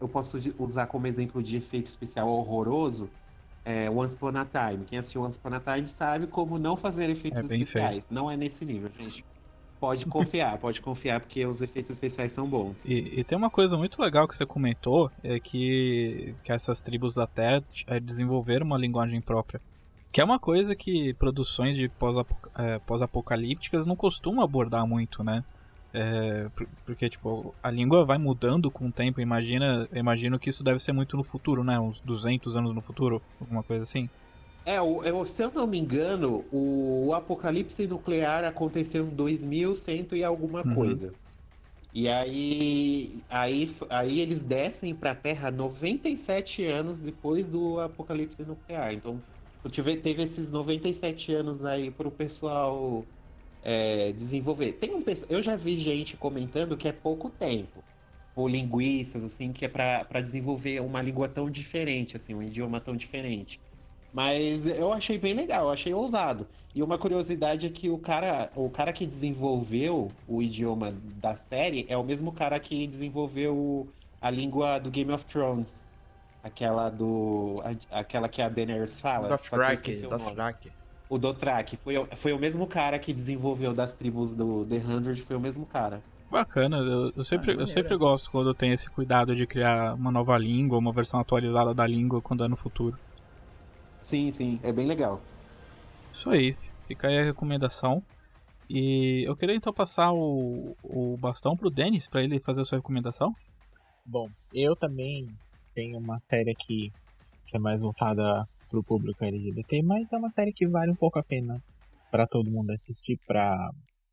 eu 0.00 0.08
posso 0.08 0.38
usar 0.58 0.86
como 0.86 1.06
exemplo 1.06 1.42
de 1.42 1.56
efeito 1.56 1.86
especial 1.86 2.28
horroroso, 2.28 3.10
é, 3.64 3.90
Once 3.90 4.14
Upon 4.14 4.36
a 4.36 4.44
Time. 4.44 4.84
Quem 4.84 4.98
assistiu 4.98 5.22
Once 5.22 5.36
Upon 5.36 5.54
a 5.54 5.60
Time 5.60 5.88
sabe 5.88 6.26
como 6.26 6.58
não 6.58 6.76
fazer 6.76 7.10
efeitos 7.10 7.40
é 7.42 7.44
especiais. 7.44 8.04
Feio. 8.04 8.06
Não 8.10 8.30
é 8.30 8.36
nesse 8.36 8.64
nível, 8.64 8.90
gente. 8.90 9.24
Pode 9.84 10.06
confiar, 10.06 10.56
pode 10.56 10.80
confiar, 10.80 11.20
porque 11.20 11.44
os 11.44 11.60
efeitos 11.60 11.90
especiais 11.90 12.32
são 12.32 12.48
bons. 12.48 12.86
E, 12.86 13.20
e, 13.20 13.22
tem 13.22 13.36
uma 13.36 13.50
coisa 13.50 13.76
muito 13.76 14.00
legal 14.00 14.26
que 14.26 14.34
você 14.34 14.46
comentou, 14.46 15.10
é 15.22 15.38
que, 15.38 16.34
que 16.42 16.50
essas 16.50 16.80
tribos 16.80 17.14
da 17.14 17.26
Terra 17.26 17.62
é, 17.86 18.00
desenvolveram 18.00 18.64
uma 18.64 18.78
linguagem 18.78 19.20
própria. 19.20 19.60
Que 20.10 20.22
é 20.22 20.24
uma 20.24 20.38
coisa 20.38 20.74
que 20.74 21.12
produções 21.14 21.76
de 21.76 21.90
é, 22.56 22.78
pós-apocalípticas 22.78 23.84
não 23.84 23.94
costumam 23.94 24.42
abordar 24.42 24.86
muito, 24.86 25.22
né? 25.22 25.44
É, 25.92 26.48
porque, 26.86 27.10
tipo, 27.10 27.54
a 27.62 27.70
língua 27.70 28.06
vai 28.06 28.16
mudando 28.16 28.70
com 28.70 28.86
o 28.86 28.92
tempo. 28.92 29.20
Imagina, 29.20 29.86
imagino 29.92 30.38
que 30.38 30.48
isso 30.48 30.64
deve 30.64 30.78
ser 30.78 30.92
muito 30.92 31.14
no 31.14 31.22
futuro, 31.22 31.62
né? 31.62 31.78
Uns 31.78 32.00
200 32.00 32.56
anos 32.56 32.74
no 32.74 32.80
futuro, 32.80 33.20
alguma 33.38 33.62
coisa 33.62 33.82
assim. 33.82 34.08
É, 34.66 34.78
eu, 34.78 35.26
se 35.26 35.42
eu 35.42 35.50
não 35.52 35.66
me 35.66 35.78
engano, 35.78 36.44
o, 36.50 37.12
apocalipse 37.14 37.86
nuclear 37.86 38.44
aconteceu 38.44 39.06
em 39.06 39.10
2100 39.10 40.08
e 40.12 40.24
alguma 40.24 40.66
uhum. 40.66 40.74
coisa. 40.74 41.12
E 41.92 42.08
aí, 42.08 43.22
aí, 43.28 43.70
aí 43.90 44.20
eles 44.20 44.42
descem 44.42 44.94
para 44.94 45.12
a 45.12 45.14
Terra 45.14 45.50
97 45.50 46.64
anos 46.64 46.98
depois 46.98 47.46
do 47.48 47.78
apocalipse 47.78 48.42
nuclear. 48.44 48.92
Então, 48.92 49.22
tive, 49.70 49.96
teve 49.98 50.22
esses 50.22 50.50
97 50.50 51.32
anos 51.34 51.64
aí 51.64 51.90
pro 51.90 52.10
pessoal 52.10 53.04
é, 53.62 54.12
desenvolver. 54.12 54.72
Tem 54.74 54.94
um, 54.94 55.04
eu 55.28 55.42
já 55.42 55.56
vi 55.56 55.76
gente 55.76 56.16
comentando 56.16 56.76
que 56.76 56.88
é 56.88 56.92
pouco 56.92 57.30
tempo. 57.30 57.84
ou 58.34 58.48
linguistas, 58.48 59.24
assim, 59.24 59.52
que 59.52 59.64
é 59.64 59.68
para 59.68 60.20
desenvolver 60.20 60.80
uma 60.80 61.02
língua 61.02 61.28
tão 61.28 61.50
diferente, 61.50 62.16
assim, 62.16 62.34
um 62.34 62.42
idioma 62.42 62.80
tão 62.80 62.96
diferente. 62.96 63.60
Mas 64.14 64.64
eu 64.64 64.92
achei 64.92 65.18
bem 65.18 65.34
legal, 65.34 65.64
eu 65.64 65.70
achei 65.72 65.92
ousado. 65.92 66.46
E 66.72 66.80
uma 66.84 66.96
curiosidade 66.96 67.66
é 67.66 67.68
que 67.68 67.90
o 67.90 67.98
cara, 67.98 68.48
o 68.54 68.70
cara 68.70 68.92
que 68.92 69.04
desenvolveu 69.04 70.08
o 70.28 70.40
idioma 70.40 70.94
da 71.20 71.34
série 71.34 71.84
é 71.88 71.98
o 71.98 72.04
mesmo 72.04 72.30
cara 72.30 72.60
que 72.60 72.86
desenvolveu 72.86 73.88
a 74.20 74.30
língua 74.30 74.78
do 74.78 74.88
Game 74.88 75.10
of 75.10 75.24
Thrones. 75.26 75.90
Aquela 76.44 76.90
do. 76.90 77.60
Aquela 77.90 78.28
que 78.28 78.40
a 78.40 78.48
Daenerys 78.48 79.00
fala. 79.00 79.30
Dothraki, 79.30 79.96
Dothraki. 80.02 80.72
O 81.08 81.18
Dothraki. 81.18 81.76
Foi, 81.76 81.94
foi 82.14 82.32
o 82.32 82.38
mesmo 82.38 82.68
cara 82.68 83.00
que 83.00 83.12
desenvolveu 83.12 83.74
das 83.74 83.92
tribos 83.92 84.32
do 84.32 84.64
The 84.64 84.76
Hundred, 84.76 85.20
foi 85.22 85.34
o 85.34 85.40
mesmo 85.40 85.66
cara. 85.66 86.00
Bacana, 86.30 86.76
eu, 86.78 87.12
eu 87.16 87.24
sempre, 87.24 87.52
ah, 87.52 87.54
eu 87.54 87.66
sempre 87.66 87.96
gosto 87.96 88.30
quando 88.30 88.54
tem 88.54 88.72
esse 88.72 88.88
cuidado 88.90 89.34
de 89.34 89.44
criar 89.44 89.94
uma 89.94 90.12
nova 90.12 90.38
língua, 90.38 90.78
uma 90.78 90.92
versão 90.92 91.18
atualizada 91.18 91.74
da 91.74 91.86
língua 91.86 92.22
quando 92.22 92.44
é 92.44 92.48
no 92.48 92.56
futuro. 92.56 92.96
Sim, 94.04 94.30
sim, 94.30 94.60
é 94.62 94.70
bem 94.70 94.86
legal. 94.86 95.18
Isso 96.12 96.28
aí, 96.28 96.54
fica 96.86 97.08
aí 97.08 97.20
a 97.20 97.24
recomendação. 97.24 98.02
E 98.68 99.24
eu 99.26 99.34
queria 99.34 99.56
então 99.56 99.72
passar 99.72 100.12
o, 100.12 100.76
o 100.82 101.16
bastão 101.16 101.56
pro 101.56 101.70
Denis 101.70 102.06
para 102.06 102.22
ele 102.22 102.38
fazer 102.38 102.60
a 102.60 102.64
sua 102.66 102.76
recomendação. 102.76 103.34
Bom, 104.04 104.28
eu 104.52 104.76
também 104.76 105.26
tenho 105.72 105.96
uma 105.96 106.20
série 106.20 106.50
aqui 106.50 106.92
que 107.46 107.56
é 107.56 107.58
mais 107.58 107.80
voltada 107.80 108.46
pro 108.68 108.84
público 108.84 109.24
LGBT, 109.24 109.82
mas 109.82 110.12
é 110.12 110.18
uma 110.18 110.28
série 110.28 110.52
que 110.52 110.68
vale 110.68 110.92
um 110.92 110.96
pouco 110.96 111.18
a 111.18 111.22
pena 111.22 111.58
para 112.10 112.26
todo 112.26 112.50
mundo 112.50 112.72
assistir 112.72 113.18
para 113.26 113.70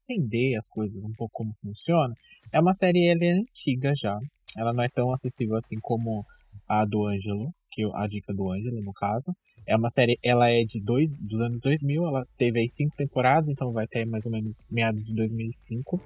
entender 0.09 0.55
as 0.55 0.69
coisas 0.69 1.03
um 1.03 1.11
pouco 1.17 1.33
como 1.33 1.53
funciona. 1.55 2.15
É 2.49 2.61
uma 2.61 2.71
série 2.71 3.09
ela 3.09 3.25
é 3.25 3.31
antiga 3.31 3.93
já. 3.93 4.17
Ela 4.55 4.71
não 4.71 4.83
é 4.85 4.87
tão 4.87 5.11
acessível 5.11 5.57
assim 5.57 5.77
como 5.81 6.25
a 6.65 6.85
do 6.85 7.05
Ângelo, 7.05 7.53
que 7.69 7.83
a 7.93 8.07
dica 8.07 8.33
do 8.33 8.51
Ângelo 8.51 8.81
no 8.81 8.93
caso. 8.93 9.33
É 9.65 9.75
uma 9.75 9.89
série, 9.89 10.17
ela 10.23 10.49
é 10.49 10.63
de 10.63 10.81
dois, 10.81 11.15
dos 11.17 11.39
anos 11.41 11.59
2000, 11.61 12.05
ela 12.05 12.25
teve 12.37 12.59
aí 12.59 12.67
cinco 12.67 12.95
temporadas, 12.95 13.49
então 13.49 13.71
vai 13.71 13.87
ter 13.87 14.05
mais 14.05 14.25
ou 14.25 14.31
menos 14.31 14.61
meados 14.69 15.05
de 15.05 15.13
2005. 15.13 15.99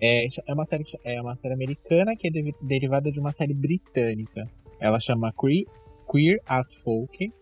É, 0.00 0.26
é, 0.46 0.52
uma 0.52 0.64
série, 0.64 0.84
é 1.04 1.20
uma 1.20 1.36
série 1.36 1.54
americana 1.54 2.14
que 2.16 2.28
é 2.28 2.30
de, 2.30 2.54
derivada 2.62 3.10
de 3.10 3.18
uma 3.18 3.32
série 3.32 3.54
britânica. 3.54 4.48
Ela 4.80 5.00
chama 5.00 5.32
Queer, 5.32 5.66
Queer 6.10 6.40
as 6.46 6.74
Folk. 6.82 7.32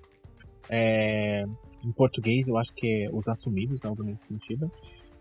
É, 0.70 1.44
em 1.84 1.92
português, 1.92 2.48
eu 2.48 2.56
acho 2.56 2.72
que 2.74 3.04
é 3.04 3.10
Os 3.12 3.28
Assumidos, 3.28 3.84
algo 3.84 4.02
nesse 4.02 4.26
sentido. 4.26 4.70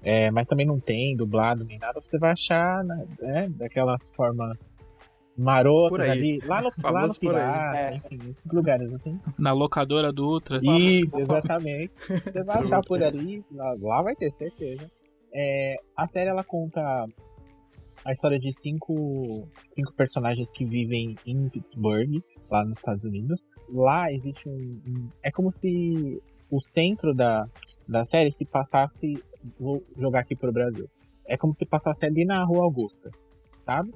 É, 0.03 0.31
mas 0.31 0.47
também 0.47 0.65
não 0.65 0.79
tem 0.79 1.15
dublado 1.15 1.63
nem 1.63 1.77
nada. 1.77 1.99
Você 2.01 2.17
vai 2.17 2.31
achar 2.31 2.83
né, 2.83 3.07
né 3.19 3.49
daquelas 3.49 4.09
formas 4.15 4.77
marotas 5.37 6.09
ali, 6.09 6.39
lá 6.45 6.61
no, 6.61 6.71
lá 6.91 7.07
no 7.07 7.15
Pirata, 7.15 7.77
é. 7.77 7.95
enfim, 7.95 8.19
esses 8.29 8.51
lugares 8.51 8.91
assim. 8.93 9.19
Na 9.39 9.53
locadora 9.53 10.11
do 10.11 10.25
Ultra. 10.25 10.59
Isso, 10.61 11.17
exatamente. 11.17 11.95
Você 12.23 12.43
vai 12.43 12.63
achar 12.63 12.81
por 12.81 13.03
ali, 13.03 13.43
lá, 13.51 13.75
lá 13.79 14.03
vai 14.03 14.15
ter 14.15 14.31
certeza. 14.31 14.89
É, 15.33 15.77
a 15.95 16.07
série 16.07 16.29
ela 16.29 16.43
conta 16.43 16.81
a 18.03 18.11
história 18.11 18.39
de 18.39 18.51
cinco, 18.51 19.47
cinco 19.69 19.93
personagens 19.93 20.51
que 20.51 20.65
vivem 20.65 21.15
em 21.25 21.49
Pittsburgh, 21.49 22.21
lá 22.49 22.65
nos 22.65 22.77
Estados 22.77 23.05
Unidos. 23.05 23.47
Lá 23.69 24.11
existe 24.11 24.49
um, 24.49 24.81
um 24.87 25.09
é 25.23 25.31
como 25.31 25.49
se 25.51 26.21
o 26.49 26.59
centro 26.59 27.13
da, 27.13 27.45
da 27.87 28.03
série 28.03 28.31
se 28.31 28.45
passasse 28.45 29.23
vou 29.59 29.83
jogar 29.97 30.21
aqui 30.21 30.35
pro 30.35 30.51
Brasil. 30.51 30.89
É 31.25 31.37
como 31.37 31.53
se 31.53 31.65
passasse 31.65 32.05
ali 32.05 32.25
na 32.25 32.43
Rua 32.43 32.63
Augusta, 32.63 33.09
sabe? 33.61 33.91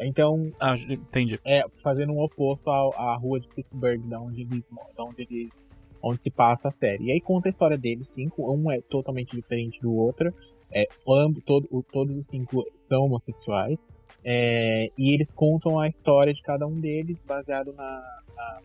Então, 0.00 0.52
ah, 0.58 0.74
entendi. 0.88 1.38
É 1.44 1.62
fazendo 1.82 2.12
um 2.12 2.20
oposto 2.20 2.70
à, 2.70 3.12
à 3.12 3.16
rua 3.16 3.40
de 3.40 3.48
Pittsburgh, 3.48 4.00
da 4.08 4.20
onde 4.20 4.42
eles, 4.42 4.66
da 4.96 5.04
onde 5.04 5.22
eles, 5.22 5.68
onde 6.02 6.22
se 6.22 6.30
passa 6.30 6.68
a 6.68 6.70
série. 6.70 7.04
E 7.04 7.12
aí 7.12 7.20
conta 7.20 7.48
a 7.48 7.50
história 7.50 7.76
deles 7.76 8.08
cinco, 8.08 8.52
um 8.52 8.70
é 8.70 8.80
totalmente 8.80 9.34
diferente 9.36 9.80
do 9.80 9.94
outro. 9.94 10.32
É, 10.72 10.86
ambos, 11.08 11.42
todo, 11.44 11.84
todos 11.92 12.16
os 12.16 12.26
cinco 12.26 12.64
são 12.76 13.04
homossexuais. 13.04 13.84
É, 14.24 14.90
e 14.98 15.14
eles 15.14 15.32
contam 15.32 15.78
a 15.78 15.88
história 15.88 16.32
de 16.32 16.42
cada 16.42 16.66
um 16.66 16.78
deles 16.78 17.22
baseado 17.26 17.72
na, 17.72 18.02
na, 18.36 18.58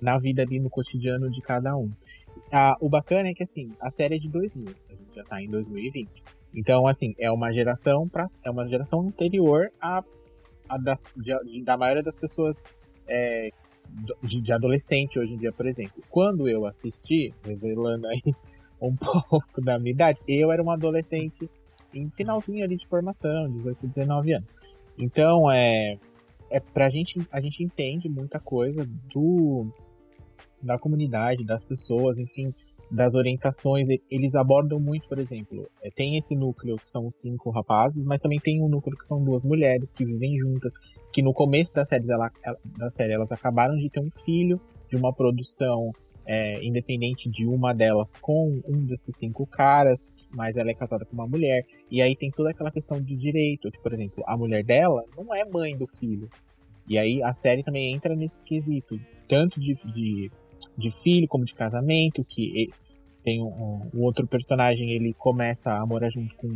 na 0.00 0.18
vida 0.18 0.42
ali 0.42 0.60
no 0.60 0.70
cotidiano 0.70 1.30
de 1.30 1.40
cada 1.40 1.76
um. 1.76 1.90
O 2.80 2.88
bacana 2.88 3.28
é 3.28 3.34
que 3.34 3.42
assim, 3.42 3.72
a 3.80 3.90
série 3.90 4.16
é 4.16 4.18
de 4.18 4.28
2000 4.28 4.74
já 5.14 5.24
tá 5.24 5.42
em 5.42 5.48
2020. 5.48 6.08
Então, 6.54 6.86
assim, 6.86 7.14
é 7.18 7.30
uma 7.30 7.52
geração 7.52 8.08
para 8.08 8.28
é 8.44 8.50
uma 8.50 8.66
geração 8.66 9.00
anterior 9.00 9.70
à 9.80 10.02
das, 10.78 11.02
de, 11.16 11.62
da 11.62 11.76
maioria 11.76 12.02
das 12.02 12.18
pessoas 12.18 12.62
é, 13.06 13.50
de, 14.22 14.40
de, 14.40 14.52
adolescente 14.52 15.18
hoje 15.18 15.34
em 15.34 15.38
dia, 15.38 15.52
por 15.52 15.66
exemplo. 15.66 16.02
Quando 16.08 16.48
eu 16.48 16.66
assisti, 16.66 17.34
revelando 17.44 18.06
aí 18.06 18.20
um 18.80 18.94
pouco 18.94 19.62
da 19.64 19.78
minha 19.78 19.92
idade, 19.92 20.18
eu 20.26 20.50
era 20.52 20.62
um 20.62 20.70
adolescente 20.70 21.48
em 21.92 22.08
finalzinho 22.10 22.64
ali 22.64 22.76
de 22.76 22.86
formação, 22.86 23.50
18, 23.50 23.88
19 23.88 24.34
anos. 24.34 24.50
Então, 24.96 25.50
é, 25.50 25.98
é 26.50 26.60
pra 26.60 26.88
gente, 26.88 27.26
a 27.32 27.40
gente 27.40 27.62
entende 27.62 28.08
muita 28.08 28.38
coisa 28.38 28.86
do 29.12 29.66
da 30.62 30.78
comunidade, 30.78 31.42
das 31.42 31.64
pessoas, 31.64 32.18
enfim, 32.18 32.54
das 32.90 33.14
orientações, 33.14 33.86
eles 34.10 34.34
abordam 34.34 34.80
muito, 34.80 35.08
por 35.08 35.18
exemplo, 35.18 35.70
é, 35.82 35.90
tem 35.90 36.18
esse 36.18 36.34
núcleo 36.34 36.76
que 36.76 36.90
são 36.90 37.10
cinco 37.10 37.50
rapazes, 37.50 38.04
mas 38.04 38.20
também 38.20 38.40
tem 38.40 38.60
um 38.60 38.68
núcleo 38.68 38.98
que 38.98 39.04
são 39.04 39.22
duas 39.22 39.44
mulheres 39.44 39.92
que 39.92 40.04
vivem 40.04 40.36
juntas, 40.38 40.72
que 41.12 41.22
no 41.22 41.32
começo 41.32 41.72
da 41.72 41.84
série, 41.84 42.04
ela, 42.10 42.30
da 42.76 42.90
série 42.90 43.12
elas 43.12 43.30
acabaram 43.30 43.76
de 43.76 43.88
ter 43.88 44.00
um 44.00 44.10
filho 44.24 44.60
de 44.88 44.96
uma 44.96 45.12
produção 45.12 45.92
é, 46.26 46.64
independente 46.64 47.30
de 47.30 47.46
uma 47.46 47.72
delas 47.72 48.16
com 48.20 48.60
um 48.66 48.84
desses 48.84 49.16
cinco 49.16 49.46
caras, 49.46 50.12
mas 50.30 50.56
ela 50.56 50.70
é 50.70 50.74
casada 50.74 51.04
com 51.04 51.14
uma 51.14 51.26
mulher, 51.26 51.64
e 51.90 52.02
aí 52.02 52.16
tem 52.16 52.30
toda 52.30 52.50
aquela 52.50 52.70
questão 52.70 53.00
de 53.00 53.16
direito, 53.16 53.70
que, 53.70 53.80
por 53.80 53.92
exemplo, 53.92 54.22
a 54.26 54.36
mulher 54.36 54.64
dela 54.64 55.04
não 55.16 55.34
é 55.34 55.44
mãe 55.44 55.76
do 55.76 55.86
filho, 55.86 56.28
e 56.88 56.98
aí 56.98 57.22
a 57.22 57.32
série 57.32 57.62
também 57.62 57.94
entra 57.94 58.16
nesse 58.16 58.42
quesito, 58.42 58.98
tanto 59.28 59.60
de, 59.60 59.74
de 59.92 60.30
de 60.76 60.90
filho 60.90 61.28
como 61.28 61.44
de 61.44 61.54
casamento, 61.54 62.24
que 62.24 62.70
tem 63.22 63.42
um, 63.42 63.90
um, 63.94 64.02
outro 64.02 64.26
personagem, 64.26 64.90
ele 64.90 65.14
começa 65.14 65.72
a 65.72 65.86
morar 65.86 66.10
junto 66.10 66.34
com, 66.36 66.48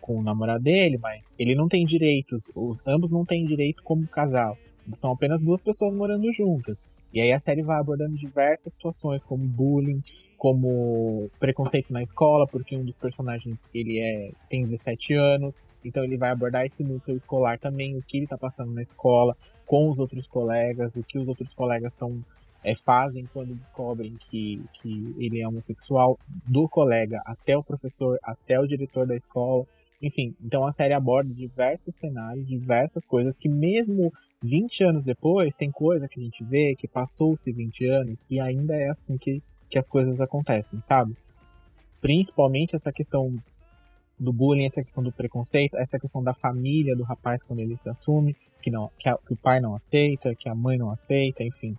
com 0.00 0.18
o 0.18 0.22
namorado 0.22 0.62
dele, 0.62 0.98
mas 0.98 1.32
ele 1.38 1.54
não 1.54 1.68
tem 1.68 1.84
direitos, 1.84 2.44
os, 2.54 2.78
ambos 2.86 3.10
não 3.10 3.24
têm 3.24 3.46
direito 3.46 3.82
como 3.82 4.06
casal. 4.06 4.56
São 4.92 5.12
apenas 5.12 5.40
duas 5.40 5.60
pessoas 5.60 5.94
morando 5.94 6.32
juntas. 6.32 6.76
E 7.12 7.20
aí 7.20 7.32
a 7.32 7.38
série 7.38 7.62
vai 7.62 7.78
abordando 7.78 8.14
diversas 8.16 8.74
situações, 8.74 9.22
como 9.24 9.44
bullying, 9.44 10.02
como 10.36 11.30
preconceito 11.40 11.92
na 11.92 12.02
escola, 12.02 12.46
porque 12.46 12.76
um 12.76 12.84
dos 12.84 12.96
personagens 12.96 13.62
ele 13.72 13.98
é 14.00 14.32
tem 14.50 14.64
17 14.64 15.14
anos, 15.14 15.54
então 15.84 16.04
ele 16.04 16.16
vai 16.16 16.30
abordar 16.30 16.66
esse 16.66 16.82
núcleo 16.84 17.16
escolar 17.16 17.58
também, 17.58 17.96
o 17.96 18.02
que 18.02 18.18
ele 18.18 18.24
está 18.24 18.36
passando 18.36 18.72
na 18.72 18.82
escola, 18.82 19.36
com 19.64 19.88
os 19.88 19.98
outros 19.98 20.26
colegas, 20.26 20.94
o 20.94 21.02
que 21.02 21.18
os 21.18 21.26
outros 21.26 21.54
colegas 21.54 21.92
estão 21.92 22.22
é, 22.66 22.74
fazem 22.74 23.24
quando 23.32 23.54
descobrem 23.54 24.16
que, 24.28 24.60
que 24.82 25.14
ele 25.18 25.40
é 25.40 25.46
homossexual, 25.46 26.18
do 26.44 26.68
colega 26.68 27.22
até 27.24 27.56
o 27.56 27.62
professor, 27.62 28.18
até 28.20 28.58
o 28.58 28.66
diretor 28.66 29.06
da 29.06 29.14
escola. 29.14 29.64
Enfim, 30.02 30.34
então 30.44 30.66
a 30.66 30.72
série 30.72 30.92
aborda 30.92 31.32
diversos 31.32 31.94
cenários, 31.94 32.44
diversas 32.44 33.06
coisas 33.06 33.36
que 33.36 33.48
mesmo 33.48 34.12
20 34.42 34.82
anos 34.82 35.04
depois, 35.04 35.54
tem 35.54 35.70
coisa 35.70 36.08
que 36.08 36.18
a 36.18 36.22
gente 36.24 36.42
vê 36.42 36.74
que 36.74 36.88
passou-se 36.88 37.52
20 37.52 37.86
anos 37.86 38.18
e 38.28 38.40
ainda 38.40 38.74
é 38.74 38.88
assim 38.88 39.16
que, 39.16 39.40
que 39.70 39.78
as 39.78 39.88
coisas 39.88 40.20
acontecem, 40.20 40.82
sabe? 40.82 41.16
Principalmente 42.00 42.74
essa 42.74 42.92
questão 42.92 43.32
do 44.18 44.32
bullying, 44.32 44.66
essa 44.66 44.82
questão 44.82 45.04
do 45.04 45.12
preconceito, 45.12 45.76
essa 45.76 46.00
questão 46.00 46.22
da 46.22 46.34
família 46.34 46.96
do 46.96 47.04
rapaz 47.04 47.44
quando 47.44 47.60
ele 47.60 47.78
se 47.78 47.88
assume, 47.88 48.34
que, 48.60 48.72
não, 48.72 48.90
que, 48.98 49.08
a, 49.08 49.16
que 49.16 49.34
o 49.34 49.36
pai 49.36 49.60
não 49.60 49.72
aceita, 49.72 50.34
que 50.34 50.48
a 50.48 50.54
mãe 50.54 50.76
não 50.76 50.90
aceita, 50.90 51.44
enfim 51.44 51.76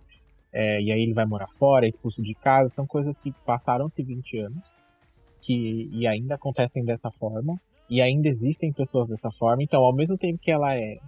é, 0.58 0.82
e 0.82 0.90
aí 0.90 1.02
ele 1.02 1.14
vai 1.14 1.24
morar 1.24 1.46
fora, 1.46 1.86
é 1.86 1.88
expulso 1.88 2.20
de 2.20 2.34
casa, 2.34 2.68
são 2.70 2.84
coisas 2.84 3.16
que 3.16 3.32
passaram-se 3.46 4.02
20 4.02 4.38
anos 4.38 4.62
que, 5.40 5.88
e 5.92 6.04
ainda 6.04 6.34
acontecem 6.34 6.84
dessa 6.84 7.12
forma, 7.12 7.60
e 7.88 8.02
ainda 8.02 8.28
existem 8.28 8.72
pessoas 8.72 9.06
dessa 9.06 9.30
forma, 9.30 9.62
então 9.62 9.80
ao 9.84 9.94
mesmo 9.94 10.18
tempo 10.18 10.36
que 10.36 10.50
ela 10.50 10.74
é 10.74 10.98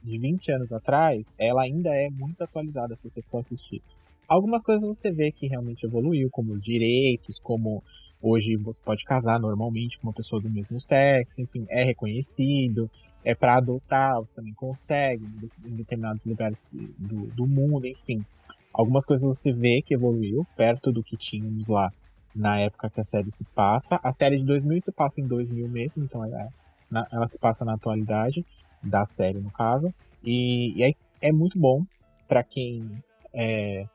de 0.00 0.16
20 0.16 0.52
anos 0.52 0.72
atrás, 0.72 1.26
ela 1.36 1.62
ainda 1.62 1.90
é 1.90 2.08
muito 2.08 2.40
atualizada 2.44 2.94
se 2.94 3.02
você 3.02 3.20
for 3.22 3.38
assistir. 3.38 3.82
Algumas 4.28 4.62
coisas 4.62 4.86
você 4.86 5.10
vê 5.10 5.32
que 5.32 5.48
realmente 5.48 5.84
evoluiu, 5.84 6.30
como 6.30 6.56
direitos, 6.56 7.40
como 7.40 7.82
hoje 8.22 8.54
você 8.54 8.80
pode 8.80 9.04
casar 9.04 9.40
normalmente 9.40 9.98
com 9.98 10.06
uma 10.06 10.14
pessoa 10.14 10.40
do 10.40 10.48
mesmo 10.48 10.78
sexo, 10.78 11.42
enfim, 11.42 11.66
é 11.68 11.82
reconhecido, 11.82 12.88
é 13.24 13.34
para 13.34 13.56
adotar, 13.56 14.20
você 14.20 14.36
também 14.36 14.54
consegue 14.54 15.24
em 15.64 15.74
determinados 15.74 16.24
lugares 16.24 16.64
do, 16.70 17.26
do 17.26 17.44
mundo, 17.44 17.88
enfim. 17.88 18.24
Algumas 18.72 19.04
coisas 19.04 19.26
você 19.26 19.52
vê 19.52 19.82
que 19.82 19.94
evoluiu 19.94 20.46
perto 20.56 20.92
do 20.92 21.02
que 21.02 21.16
tínhamos 21.16 21.68
lá 21.68 21.92
na 22.34 22.60
época 22.60 22.90
que 22.90 23.00
a 23.00 23.04
série 23.04 23.30
se 23.30 23.44
passa. 23.54 23.98
A 24.02 24.12
série 24.12 24.38
de 24.38 24.44
2000 24.44 24.80
se 24.80 24.92
passa 24.92 25.20
em 25.20 25.26
2000 25.26 25.68
mesmo, 25.68 26.04
então 26.04 26.24
ela, 26.24 26.48
ela 27.10 27.26
se 27.26 27.38
passa 27.38 27.64
na 27.64 27.74
atualidade 27.74 28.44
da 28.82 29.04
série, 29.04 29.38
no 29.38 29.50
caso. 29.50 29.92
E, 30.22 30.78
e 30.78 30.84
aí 30.84 30.94
é 31.20 31.32
muito 31.32 31.58
bom 31.58 31.84
para 32.28 32.42
quem 32.42 32.88
é 33.32 33.86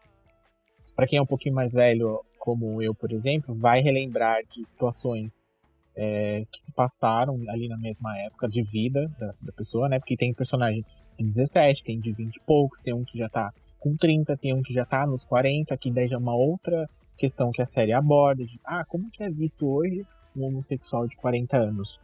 para 0.96 1.08
quem 1.08 1.20
é 1.20 1.22
um 1.22 1.26
pouquinho 1.26 1.54
mais 1.54 1.74
velho, 1.74 2.22
como 2.40 2.82
eu, 2.82 2.96
por 2.96 3.12
exemplo, 3.12 3.54
vai 3.54 3.82
relembrar 3.82 4.40
de 4.50 4.66
situações 4.66 5.46
é, 5.94 6.46
que 6.50 6.64
se 6.64 6.72
passaram 6.74 7.36
ali 7.50 7.68
na 7.68 7.78
mesma 7.78 8.18
época 8.20 8.48
de 8.48 8.62
vida 8.64 9.12
da, 9.20 9.34
da, 9.42 9.52
pessoa, 9.52 9.90
né? 9.90 10.00
Porque 10.00 10.16
tem 10.16 10.34
personagem 10.34 10.86
tem 11.18 11.28
17, 11.28 11.84
tem 11.84 12.00
de 12.00 12.12
20 12.12 12.36
e 12.36 12.40
poucos, 12.42 12.80
tem 12.80 12.94
um 12.94 13.04
que 13.04 13.18
já 13.18 13.30
tá 13.30 13.54
com 13.86 13.96
30, 13.96 14.36
tem 14.38 14.52
um 14.52 14.64
que 14.64 14.74
já 14.74 14.84
tá 14.84 15.06
nos 15.06 15.24
40, 15.26 15.78
que 15.78 15.92
daí 15.92 16.08
já 16.08 16.16
é 16.16 16.18
uma 16.18 16.36
outra 16.36 16.90
questão 17.16 17.52
que 17.52 17.62
a 17.62 17.68
série 17.68 17.94
aborda, 17.94 18.44
de 18.44 18.60
ah, 18.66 18.84
como 18.84 19.12
que 19.12 19.22
é 19.22 19.30
visto 19.30 19.68
hoje 19.68 20.04
um 20.36 20.44
homossexual 20.44 21.08
de 21.08 21.16
40 21.18 21.56
anos, 21.56 22.00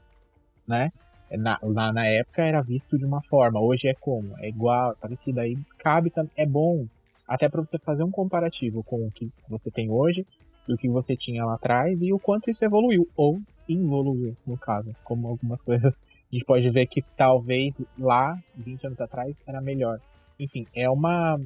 né? 0.68 0.92
Na, 1.32 1.58
lá 1.64 1.92
na 1.92 2.06
época 2.06 2.44
era 2.44 2.62
visto 2.62 3.00
de 3.00 3.06
uma 3.06 3.20
forma, 3.24 3.60
hoje 3.60 3.90
é 3.90 3.96
como? 3.96 4.38
É 4.38 4.50
igual, 4.50 4.96
parecido 5.02 5.40
aí, 5.40 5.58
cabe, 5.80 6.14
é 6.38 6.46
bom, 6.46 6.86
até 7.28 7.50
para 7.50 7.62
você 7.62 7.80
fazer 7.80 8.04
um 8.04 8.12
comparativo 8.12 8.84
com 8.84 9.08
o 9.08 9.12
que 9.12 9.32
você 9.50 9.72
tem 9.72 9.90
hoje 9.90 10.24
e 10.68 10.74
o 10.74 10.78
que 10.78 10.88
você 10.88 11.16
tinha 11.16 11.44
lá 11.44 11.56
atrás 11.56 12.00
e 12.00 12.14
o 12.14 12.20
quanto 12.20 12.52
isso 12.52 12.64
evoluiu, 12.64 13.08
ou 13.16 13.42
involuiu, 13.68 14.38
no 14.46 14.56
caso, 14.56 14.96
como 15.04 15.28
algumas 15.28 15.62
coisas 15.66 16.00
a 16.00 16.36
gente 16.36 16.46
pode 16.46 16.70
ver 16.70 16.86
que 16.86 17.02
talvez 17.18 17.82
lá, 17.98 18.38
20 18.56 18.86
anos 18.86 19.02
atrás, 19.02 19.42
era 19.48 19.60
melhor. 19.60 20.00
Enfim, 20.40 20.66
é 20.74 20.90
uma, 20.90 21.38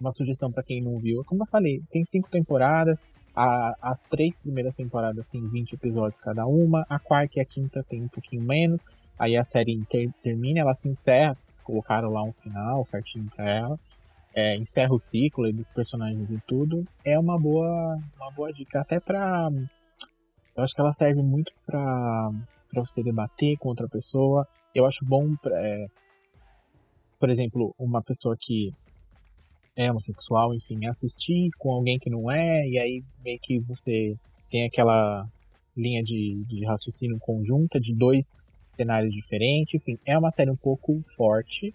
uma 0.00 0.12
sugestão 0.12 0.50
para 0.50 0.62
quem 0.62 0.82
não 0.82 0.98
viu. 0.98 1.22
Como 1.24 1.42
eu 1.42 1.46
falei, 1.46 1.82
tem 1.90 2.04
cinco 2.04 2.30
temporadas, 2.30 3.00
a, 3.34 3.76
as 3.80 4.02
três 4.02 4.38
primeiras 4.38 4.74
temporadas 4.74 5.26
tem 5.26 5.46
20 5.46 5.74
episódios 5.74 6.20
cada 6.20 6.46
uma, 6.46 6.84
a 6.88 6.98
quarta 6.98 7.38
e 7.38 7.42
a 7.42 7.44
quinta 7.44 7.84
tem 7.88 8.02
um 8.02 8.08
pouquinho 8.08 8.42
menos, 8.42 8.84
aí 9.18 9.36
a 9.36 9.44
série 9.44 9.84
ter, 9.86 10.10
termina, 10.22 10.60
ela 10.60 10.74
se 10.74 10.88
encerra, 10.88 11.36
colocaram 11.62 12.10
lá 12.10 12.22
um 12.22 12.32
final 12.32 12.84
certinho 12.86 13.30
pra 13.34 13.48
ela, 13.48 13.78
é, 14.34 14.56
encerra 14.56 14.94
o 14.94 14.98
ciclo 14.98 15.52
dos 15.52 15.68
personagens 15.68 16.30
e 16.30 16.40
tudo, 16.46 16.86
é 17.04 17.18
uma 17.18 17.38
boa, 17.38 17.98
uma 18.16 18.30
boa 18.30 18.52
dica, 18.52 18.80
até 18.80 18.98
pra... 18.98 19.48
Eu 20.56 20.64
acho 20.64 20.74
que 20.74 20.80
ela 20.80 20.92
serve 20.92 21.22
muito 21.22 21.52
pra, 21.64 22.30
pra 22.68 22.84
você 22.84 23.02
debater 23.02 23.56
com 23.58 23.68
outra 23.68 23.88
pessoa, 23.88 24.46
eu 24.74 24.84
acho 24.86 25.04
bom, 25.04 25.36
pra, 25.36 25.56
é, 25.56 25.86
por 27.18 27.30
exemplo, 27.30 27.74
uma 27.78 28.02
pessoa 28.02 28.36
que 28.38 28.74
é 29.80 29.90
homossexual, 29.90 30.54
enfim, 30.54 30.86
assistir 30.86 31.50
com 31.58 31.72
alguém 31.72 31.98
que 31.98 32.10
não 32.10 32.30
é, 32.30 32.68
e 32.68 32.78
aí 32.78 33.02
meio 33.24 33.38
que 33.42 33.58
você 33.60 34.14
tem 34.50 34.66
aquela 34.66 35.26
linha 35.76 36.02
de, 36.02 36.44
de 36.46 36.66
raciocínio 36.66 37.18
conjunta 37.18 37.80
de 37.80 37.94
dois 37.94 38.36
cenários 38.66 39.12
diferentes, 39.14 39.82
enfim, 39.82 39.98
é 40.04 40.18
uma 40.18 40.30
série 40.30 40.50
um 40.50 40.56
pouco 40.56 41.02
forte 41.16 41.74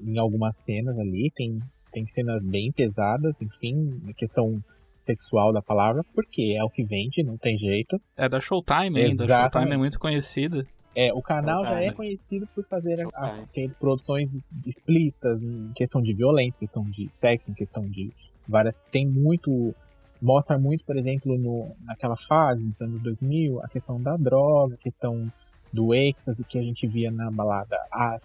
em 0.00 0.18
algumas 0.18 0.58
cenas 0.62 0.98
ali, 0.98 1.30
tem, 1.34 1.58
tem 1.90 2.06
cenas 2.06 2.42
bem 2.44 2.70
pesadas, 2.70 3.34
enfim, 3.40 3.98
questão 4.16 4.62
sexual 5.00 5.52
da 5.52 5.62
palavra, 5.62 6.02
porque 6.14 6.54
é 6.58 6.62
o 6.62 6.68
que 6.68 6.84
vende, 6.84 7.22
não 7.22 7.38
tem 7.38 7.56
jeito. 7.56 7.98
É 8.16 8.28
da 8.28 8.40
Showtime 8.40 9.00
ainda, 9.00 9.24
a 9.24 9.50
Showtime 9.50 9.72
é 9.72 9.76
muito 9.78 9.98
conhecida. 9.98 10.66
É, 10.98 11.12
o 11.12 11.20
canal 11.20 11.62
já 11.62 11.82
é 11.82 11.92
conhecido 11.92 12.48
por 12.54 12.64
fazer 12.64 13.06
as, 13.14 13.46
produções 13.78 14.30
explícitas 14.64 15.42
em 15.42 15.70
questão 15.74 16.00
de 16.00 16.14
violência, 16.14 16.58
questão 16.58 16.84
de 16.84 17.06
sexo, 17.12 17.50
em 17.50 17.54
questão 17.54 17.86
de 17.86 18.10
várias. 18.48 18.80
Tem 18.90 19.06
muito. 19.06 19.74
Mostra 20.22 20.58
muito, 20.58 20.86
por 20.86 20.96
exemplo, 20.96 21.36
no, 21.36 21.76
naquela 21.84 22.16
fase 22.16 22.64
dos 22.64 22.80
anos 22.80 23.02
2000, 23.02 23.60
a 23.62 23.68
questão 23.68 24.00
da 24.00 24.16
droga, 24.16 24.74
a 24.74 24.78
questão 24.78 25.30
do 25.70 25.94
êxtase 25.94 26.42
que 26.42 26.58
a 26.58 26.62
gente 26.62 26.86
via 26.86 27.10
na 27.10 27.30
balada. 27.30 27.76
Ah, 27.92 28.18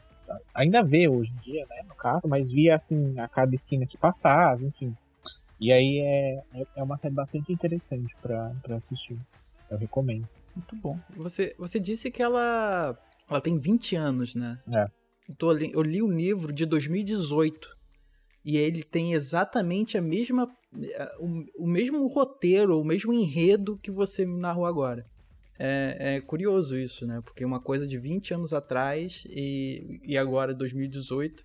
ainda 0.56 0.82
vê 0.82 1.10
hoje 1.10 1.34
em 1.34 1.42
dia, 1.42 1.66
né, 1.70 1.84
no 1.86 1.94
caso, 1.96 2.26
mas 2.26 2.54
via 2.54 2.76
assim 2.78 3.20
a 3.20 3.28
cada 3.28 3.54
esquina 3.54 3.86
que 3.86 3.98
passava, 3.98 4.64
enfim. 4.64 4.96
E 5.60 5.74
aí 5.74 6.00
é, 6.00 6.62
é, 6.62 6.66
é 6.78 6.84
uma 6.84 6.96
série 6.96 7.14
bastante 7.14 7.52
interessante 7.52 8.16
para 8.22 8.54
assistir. 8.78 9.20
Eu 9.70 9.78
recomendo. 9.78 10.26
Muito 10.56 10.76
bom. 10.76 11.00
Você, 11.16 11.56
você 11.58 11.80
disse 11.80 12.12
que 12.12 12.22
ela, 12.22 12.98
ela 13.30 13.42
tem 13.42 13.58
20 13.60 13.96
anos, 13.96 14.36
né? 14.36 14.60
É. 14.74 14.86
Eu, 15.40 15.52
li, 15.52 15.72
eu 15.74 15.82
li 15.82 16.02
um 16.02 16.12
livro 16.12 16.52
de 16.52 16.66
2018 16.66 17.78
e 18.44 18.58
ele 18.58 18.84
tem 18.84 19.14
exatamente 19.14 19.98
a 19.98 20.02
mesma 20.02 20.48
o, 21.20 21.66
o 21.66 21.68
mesmo 21.68 22.08
roteiro, 22.08 22.80
o 22.80 22.84
mesmo 22.84 23.14
enredo 23.14 23.78
que 23.78 23.92
você 23.92 24.26
me 24.26 24.40
narrou 24.40 24.66
agora. 24.66 25.06
É, 25.60 26.16
é, 26.16 26.22
curioso 26.22 26.76
isso, 26.76 27.06
né? 27.06 27.22
Porque 27.22 27.46
uma 27.46 27.60
coisa 27.60 27.86
de 27.86 27.98
20 27.98 28.34
anos 28.34 28.54
atrás 28.54 29.26
e, 29.30 30.00
e 30.04 30.18
agora 30.18 30.54
2018, 30.54 31.44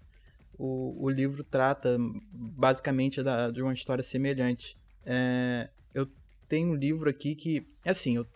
o, 0.58 1.04
o 1.04 1.10
livro 1.10 1.44
trata 1.44 1.98
basicamente 2.32 3.22
da, 3.22 3.50
de 3.50 3.60
uma 3.60 3.74
história 3.74 4.02
semelhante. 4.02 4.76
É, 5.04 5.68
eu 5.92 6.08
tenho 6.48 6.70
um 6.70 6.74
livro 6.74 7.10
aqui 7.10 7.34
que, 7.34 7.66
assim, 7.84 8.16
eu 8.16 8.26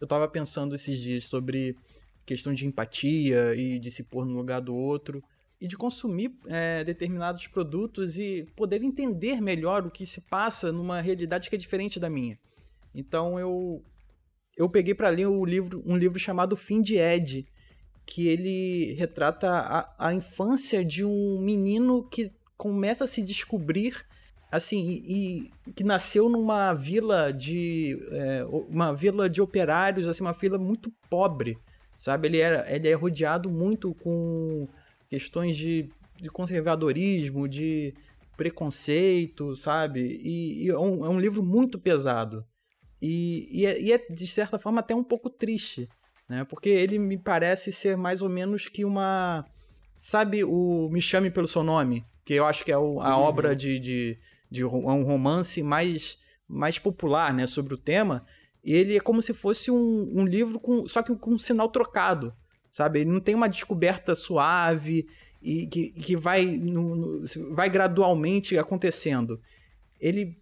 eu 0.00 0.06
tava 0.06 0.28
pensando 0.28 0.74
esses 0.74 0.98
dias 0.98 1.24
sobre 1.24 1.76
questão 2.24 2.52
de 2.52 2.66
empatia 2.66 3.54
e 3.54 3.78
de 3.78 3.90
se 3.90 4.02
pôr 4.02 4.24
no 4.24 4.36
lugar 4.36 4.60
do 4.60 4.74
outro 4.74 5.22
e 5.60 5.66
de 5.66 5.76
consumir 5.76 6.32
é, 6.46 6.82
determinados 6.84 7.46
produtos 7.46 8.18
e 8.18 8.46
poder 8.56 8.82
entender 8.82 9.40
melhor 9.40 9.86
o 9.86 9.90
que 9.90 10.06
se 10.06 10.20
passa 10.22 10.72
numa 10.72 11.00
realidade 11.00 11.50
que 11.50 11.56
é 11.56 11.58
diferente 11.58 12.00
da 12.00 12.08
minha. 12.08 12.38
Então 12.94 13.38
eu 13.38 13.82
eu 14.56 14.68
peguei 14.68 14.94
para 14.94 15.08
ler 15.08 15.26
o 15.26 15.44
livro, 15.44 15.82
um 15.86 15.96
livro 15.96 16.18
chamado 16.18 16.56
Fim 16.56 16.82
de 16.82 16.96
Ed, 16.96 17.46
que 18.04 18.28
ele 18.28 18.92
retrata 18.94 19.48
a, 19.48 20.08
a 20.08 20.12
infância 20.12 20.84
de 20.84 21.04
um 21.04 21.40
menino 21.40 22.06
que 22.08 22.30
começa 22.56 23.04
a 23.04 23.06
se 23.06 23.22
descobrir 23.22 24.04
assim, 24.50 25.02
e, 25.06 25.50
que 25.74 25.84
nasceu 25.84 26.28
numa 26.28 26.74
vila 26.74 27.32
de 27.32 27.98
é, 28.10 28.44
uma 28.68 28.92
vila 28.92 29.30
de 29.30 29.40
operários, 29.40 30.08
assim, 30.08 30.22
uma 30.22 30.32
vila 30.32 30.58
muito 30.58 30.92
pobre, 31.08 31.56
sabe? 31.98 32.28
Ele 32.28 32.38
era, 32.38 32.72
ele 32.72 32.88
é 32.88 32.94
rodeado 32.94 33.48
muito 33.48 33.94
com 33.94 34.66
questões 35.08 35.56
de, 35.56 35.88
de 36.20 36.28
conservadorismo, 36.28 37.48
de 37.48 37.94
preconceito, 38.36 39.54
sabe? 39.54 40.20
E, 40.22 40.64
e 40.64 40.68
é, 40.70 40.78
um, 40.78 41.04
é, 41.04 41.08
um, 41.08 41.20
livro 41.20 41.42
muito 41.42 41.78
pesado 41.78 42.44
e, 43.00 43.46
e 43.50 43.66
é, 43.66 43.80
e 43.80 43.92
é 43.92 43.98
de 43.98 44.26
certa 44.26 44.58
forma 44.58 44.80
até 44.80 44.94
um 44.94 45.04
pouco 45.04 45.30
triste, 45.30 45.88
né? 46.28 46.44
Porque 46.44 46.70
ele 46.70 46.98
me 46.98 47.18
parece 47.18 47.72
ser 47.72 47.96
mais 47.96 48.20
ou 48.20 48.28
menos 48.28 48.66
que 48.66 48.84
uma, 48.84 49.44
sabe? 50.00 50.42
O 50.42 50.88
Me 50.90 51.00
Chame 51.00 51.30
pelo 51.30 51.46
Seu 51.46 51.62
Nome, 51.62 52.04
que 52.24 52.34
eu 52.34 52.46
acho 52.46 52.64
que 52.64 52.72
é 52.72 52.78
o, 52.78 53.00
a 53.00 53.16
uhum. 53.16 53.22
obra 53.22 53.54
de, 53.54 53.78
de 53.78 54.18
de 54.50 54.64
um 54.64 55.02
romance 55.04 55.62
mais, 55.62 56.18
mais 56.48 56.78
popular 56.78 57.32
né, 57.32 57.46
sobre 57.46 57.74
o 57.74 57.78
tema, 57.78 58.26
ele 58.62 58.96
é 58.96 59.00
como 59.00 59.22
se 59.22 59.32
fosse 59.32 59.70
um, 59.70 60.10
um 60.14 60.26
livro 60.26 60.58
com 60.58 60.86
só 60.86 61.02
que 61.02 61.14
com 61.14 61.32
um 61.32 61.38
sinal 61.38 61.68
trocado, 61.68 62.34
sabe? 62.70 63.00
Ele 63.00 63.10
não 63.10 63.20
tem 63.20 63.34
uma 63.34 63.48
descoberta 63.48 64.14
suave 64.14 65.06
e 65.40 65.66
que, 65.66 65.90
que 65.92 66.16
vai, 66.16 66.44
no, 66.44 66.94
no, 66.94 67.24
vai 67.54 67.70
gradualmente 67.70 68.58
acontecendo. 68.58 69.40
Ele, 69.98 70.36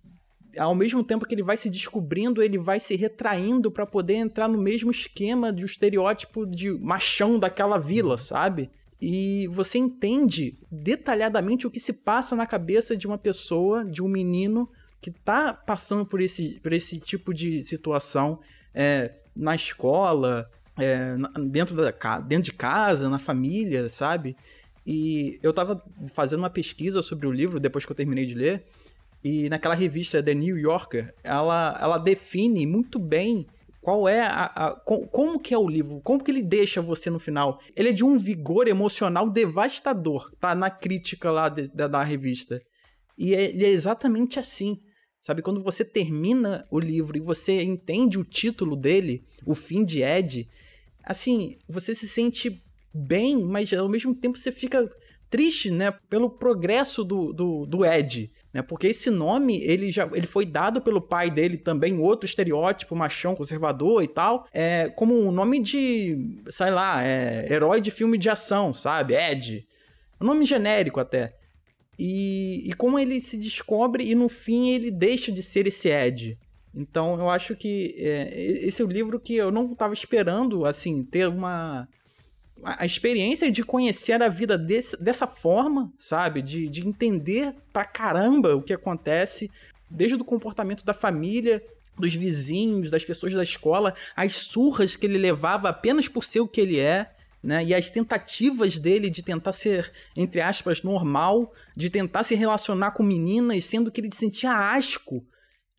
ao 0.58 0.74
mesmo 0.74 1.04
tempo 1.04 1.26
que 1.26 1.34
ele 1.34 1.42
vai 1.42 1.56
se 1.56 1.70
descobrindo, 1.70 2.42
ele 2.42 2.58
vai 2.58 2.80
se 2.80 2.96
retraindo 2.96 3.70
para 3.70 3.86
poder 3.86 4.14
entrar 4.14 4.48
no 4.48 4.60
mesmo 4.60 4.90
esquema 4.90 5.52
de 5.52 5.62
um 5.62 5.66
estereótipo 5.66 6.44
de 6.44 6.72
machão 6.80 7.38
daquela 7.38 7.78
vila, 7.78 8.18
sabe? 8.18 8.70
E 9.00 9.46
você 9.48 9.78
entende 9.78 10.58
detalhadamente 10.70 11.66
o 11.66 11.70
que 11.70 11.78
se 11.78 11.92
passa 11.92 12.34
na 12.34 12.46
cabeça 12.46 12.96
de 12.96 13.06
uma 13.06 13.18
pessoa, 13.18 13.84
de 13.84 14.02
um 14.02 14.08
menino 14.08 14.68
que 15.00 15.10
está 15.10 15.54
passando 15.54 16.04
por 16.04 16.20
esse, 16.20 16.58
por 16.60 16.72
esse 16.72 16.98
tipo 16.98 17.32
de 17.32 17.62
situação 17.62 18.40
é, 18.74 19.14
na 19.34 19.54
escola, 19.54 20.50
é, 20.76 21.16
dentro, 21.46 21.76
da, 21.76 22.18
dentro 22.18 22.44
de 22.44 22.52
casa, 22.52 23.08
na 23.08 23.18
família, 23.18 23.88
sabe? 23.88 24.36
E 24.84 25.38
eu 25.42 25.50
estava 25.50 25.84
fazendo 26.12 26.40
uma 26.40 26.50
pesquisa 26.50 27.00
sobre 27.00 27.26
o 27.26 27.32
livro 27.32 27.60
depois 27.60 27.86
que 27.86 27.92
eu 27.92 27.96
terminei 27.96 28.26
de 28.26 28.34
ler, 28.34 28.64
e 29.22 29.48
naquela 29.48 29.74
revista 29.74 30.22
The 30.22 30.34
New 30.34 30.56
Yorker, 30.56 31.14
ela, 31.22 31.78
ela 31.80 31.98
define 31.98 32.66
muito 32.66 32.98
bem 32.98 33.46
qual 33.88 34.06
é 34.06 34.20
a, 34.20 34.44
a, 34.44 34.70
como 34.76 35.40
que 35.40 35.54
é 35.54 35.56
o 35.56 35.66
livro? 35.66 36.02
Como 36.02 36.22
que 36.22 36.30
ele 36.30 36.42
deixa 36.42 36.82
você 36.82 37.08
no 37.08 37.18
final? 37.18 37.58
Ele 37.74 37.88
é 37.88 37.92
de 37.92 38.04
um 38.04 38.18
vigor 38.18 38.68
emocional 38.68 39.30
devastador, 39.30 40.30
tá 40.38 40.54
na 40.54 40.68
crítica 40.68 41.30
lá 41.30 41.48
de, 41.48 41.68
da, 41.68 41.86
da, 41.86 42.02
revista. 42.02 42.60
E 43.16 43.34
é, 43.34 43.44
ele 43.44 43.64
é 43.64 43.70
exatamente 43.70 44.38
assim. 44.38 44.78
Sabe, 45.22 45.40
quando 45.40 45.62
você 45.62 45.86
termina 45.86 46.66
o 46.70 46.78
livro 46.78 47.16
e 47.16 47.20
você 47.22 47.62
entende 47.62 48.18
o 48.18 48.24
título 48.24 48.76
dele, 48.76 49.24
O 49.46 49.54
Fim 49.54 49.86
de 49.86 50.02
Ed, 50.02 50.46
assim, 51.02 51.56
você 51.66 51.94
se 51.94 52.06
sente 52.06 52.62
bem, 52.92 53.42
mas 53.42 53.72
ao 53.72 53.88
mesmo 53.88 54.14
tempo 54.14 54.36
você 54.36 54.52
fica 54.52 54.86
triste, 55.30 55.70
né, 55.70 55.92
pelo 56.10 56.28
progresso 56.28 57.02
do, 57.02 57.32
do, 57.32 57.64
do 57.64 57.86
Ed, 57.86 58.30
né, 58.58 58.62
porque 58.62 58.88
esse 58.88 59.10
nome, 59.10 59.60
ele 59.62 59.90
já 59.90 60.08
ele 60.12 60.26
foi 60.26 60.44
dado 60.44 60.80
pelo 60.80 61.00
pai 61.00 61.30
dele 61.30 61.56
também, 61.56 61.98
outro 61.98 62.26
estereótipo, 62.26 62.96
machão, 62.96 63.34
conservador 63.34 64.02
e 64.02 64.08
tal, 64.08 64.46
é, 64.52 64.88
como 64.90 65.14
um 65.14 65.30
nome 65.30 65.62
de, 65.62 66.42
sei 66.48 66.70
lá, 66.70 67.02
é, 67.04 67.46
herói 67.50 67.80
de 67.80 67.90
filme 67.90 68.18
de 68.18 68.28
ação, 68.28 68.74
sabe, 68.74 69.14
Ed. 69.14 69.66
um 70.20 70.26
nome 70.26 70.44
genérico 70.44 71.00
até. 71.00 71.34
E, 71.98 72.62
e 72.64 72.72
como 72.74 72.98
ele 72.98 73.20
se 73.20 73.36
descobre 73.36 74.08
e 74.08 74.14
no 74.14 74.28
fim 74.28 74.70
ele 74.70 74.90
deixa 74.90 75.32
de 75.32 75.42
ser 75.42 75.66
esse 75.66 75.88
Ed. 75.88 76.38
Então 76.74 77.18
eu 77.18 77.28
acho 77.28 77.56
que 77.56 77.94
é, 77.98 78.40
esse 78.40 78.82
é 78.82 78.84
o 78.84 78.88
livro 78.88 79.18
que 79.18 79.34
eu 79.34 79.50
não 79.50 79.72
estava 79.72 79.92
esperando, 79.92 80.64
assim, 80.64 81.02
ter 81.02 81.28
uma. 81.28 81.88
A 82.62 82.84
experiência 82.84 83.50
de 83.50 83.62
conhecer 83.62 84.20
a 84.22 84.28
vida 84.28 84.58
desse, 84.58 85.00
dessa 85.02 85.26
forma, 85.26 85.92
sabe? 85.98 86.42
De, 86.42 86.68
de 86.68 86.86
entender 86.86 87.54
pra 87.72 87.84
caramba 87.84 88.56
o 88.56 88.62
que 88.62 88.72
acontece, 88.72 89.50
desde 89.88 90.16
o 90.16 90.24
comportamento 90.24 90.84
da 90.84 90.92
família, 90.92 91.62
dos 91.96 92.14
vizinhos, 92.14 92.90
das 92.90 93.04
pessoas 93.04 93.32
da 93.32 93.42
escola, 93.42 93.94
as 94.14 94.34
surras 94.34 94.96
que 94.96 95.06
ele 95.06 95.18
levava 95.18 95.68
apenas 95.68 96.08
por 96.08 96.24
ser 96.24 96.40
o 96.40 96.48
que 96.48 96.60
ele 96.60 96.78
é 96.78 97.10
né? 97.42 97.64
E 97.64 97.74
as 97.74 97.90
tentativas 97.90 98.78
dele 98.78 99.08
de 99.08 99.22
tentar 99.22 99.52
ser, 99.52 99.92
entre 100.16 100.40
aspas, 100.40 100.82
normal, 100.82 101.52
de 101.76 101.88
tentar 101.88 102.24
se 102.24 102.34
relacionar 102.34 102.92
com 102.92 103.02
meninas, 103.02 103.64
sendo 103.64 103.90
que 103.90 104.00
ele 104.00 104.10
sentia 104.12 104.52
asco. 104.72 105.24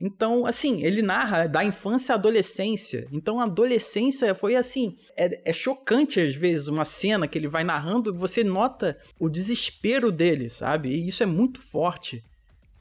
Então, 0.02 0.46
assim, 0.46 0.82
ele 0.84 1.02
narra 1.02 1.46
da 1.46 1.64
infância 1.64 2.14
à 2.14 2.16
adolescência. 2.16 3.06
Então, 3.12 3.40
a 3.40 3.44
adolescência 3.44 4.34
foi 4.34 4.56
assim. 4.56 4.96
É, 5.18 5.50
é 5.50 5.54
chocante, 5.54 6.22
às 6.22 6.34
vezes, 6.36 6.68
uma 6.68 6.86
cena 6.86 7.28
que 7.28 7.38
ele 7.38 7.50
vai 7.50 7.66
narrando, 7.66 8.16
você 8.16 8.44
nota 8.44 8.98
o 9.20 9.28
desespero 9.28 10.10
dele, 10.10 10.50
sabe? 10.50 10.90
E 10.90 11.08
isso 11.08 11.22
é 11.22 11.26
muito 11.26 11.60
forte 11.60 12.24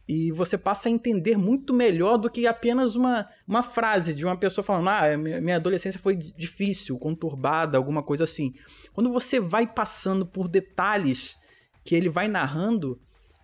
e 0.08 0.32
você 0.32 0.56
passa 0.56 0.88
a 0.88 0.92
entender 0.92 1.36
muito 1.36 1.74
melhor 1.74 2.16
do 2.16 2.30
que 2.30 2.46
apenas 2.46 2.96
uma, 2.96 3.28
uma 3.46 3.62
frase 3.62 4.14
de 4.14 4.24
uma 4.24 4.38
pessoa 4.38 4.64
falando: 4.64 4.88
Ah, 4.88 5.16
minha 5.18 5.56
adolescência 5.56 6.00
foi 6.00 6.16
difícil, 6.16 6.98
conturbada, 6.98 7.76
alguma 7.76 8.02
coisa 8.02 8.24
assim. 8.24 8.54
Quando 8.94 9.12
você 9.12 9.38
vai 9.38 9.66
passando 9.66 10.24
por 10.24 10.48
detalhes 10.48 11.36
que 11.84 11.94
ele 11.94 12.08
vai 12.08 12.26
narrando, 12.26 12.98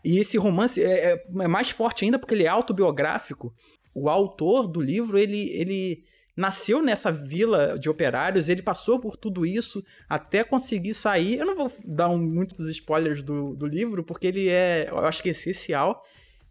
e 0.05 0.19
esse 0.19 0.37
romance 0.37 0.83
é, 0.83 1.12
é, 1.12 1.25
é 1.40 1.49
mais 1.49 1.71
forte 1.71 2.05
ainda 2.05 2.19
porque 2.19 2.35
ele 2.35 2.45
é 2.45 2.49
autobiográfico. 2.49 3.55
O 3.95 4.11
autor 4.11 4.69
do 4.69 4.81
livro, 4.81 5.17
ele, 5.17 5.49
ele 5.51 6.05
nasceu 6.37 6.83
nessa 6.83 7.11
vila 7.11 7.79
de 7.79 7.88
operários, 7.88 8.49
ele 8.49 8.61
passou 8.61 8.99
por 8.99 9.17
tudo 9.17 9.47
isso 9.47 9.83
até 10.09 10.45
conseguir 10.45 10.93
sair. 10.93 11.38
Eu 11.38 11.47
não 11.47 11.57
vou 11.57 11.73
dar 11.85 12.11
um, 12.11 12.19
muitos 12.19 12.69
spoilers 12.69 13.23
do, 13.23 13.55
do 13.55 13.67
livro, 13.67 14.05
porque 14.05 14.27
ele 14.27 14.49
é, 14.49 14.88
eu 14.90 14.99
acho 14.99 15.23
que 15.23 15.29
é 15.29 15.33
essencial. 15.33 16.05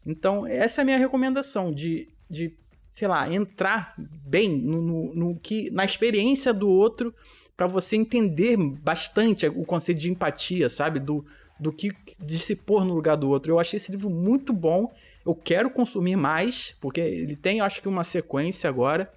Então, 0.06 0.48
essa 0.48 0.82
é 0.82 0.84
a 0.84 0.86
minha 0.86 0.98
recomendação 0.98 1.72
de, 1.72 2.10
de 2.30 2.58
sei 2.90 3.08
lá, 3.08 3.32
entrar 3.32 3.94
bem 3.98 4.50
no, 4.50 4.82
no, 4.82 5.16
no 5.16 5.40
que 5.40 5.70
na 5.72 5.86
experiência 5.86 6.54
do 6.54 6.70
outro 6.70 7.14
para 7.56 7.68
você 7.68 7.96
entender 7.96 8.58
bastante 8.58 9.48
o 9.48 9.64
conceito 9.64 10.00
de 10.00 10.10
empatia, 10.10 10.70
sabe? 10.70 11.00
Do, 11.00 11.26
do 11.64 11.72
que 11.72 11.90
de 12.20 12.38
se 12.38 12.56
pôr 12.56 12.86
no 12.86 12.94
lugar 12.94 13.16
do 13.16 13.30
outro. 13.30 13.52
Eu 13.52 13.60
achei 13.60 13.78
esse 13.78 13.92
livro 13.92 14.10
muito 14.10 14.52
bom. 14.52 14.94
Eu 15.26 15.34
quero 15.34 15.72
consumir 15.72 16.18
mais, 16.18 16.78
porque 16.82 17.00
ele 17.00 17.36
tem, 17.36 17.62
acho 17.62 17.82
que, 17.82 17.88
uma 17.88 18.04
sequência 18.04 18.70
agora. 18.70 19.12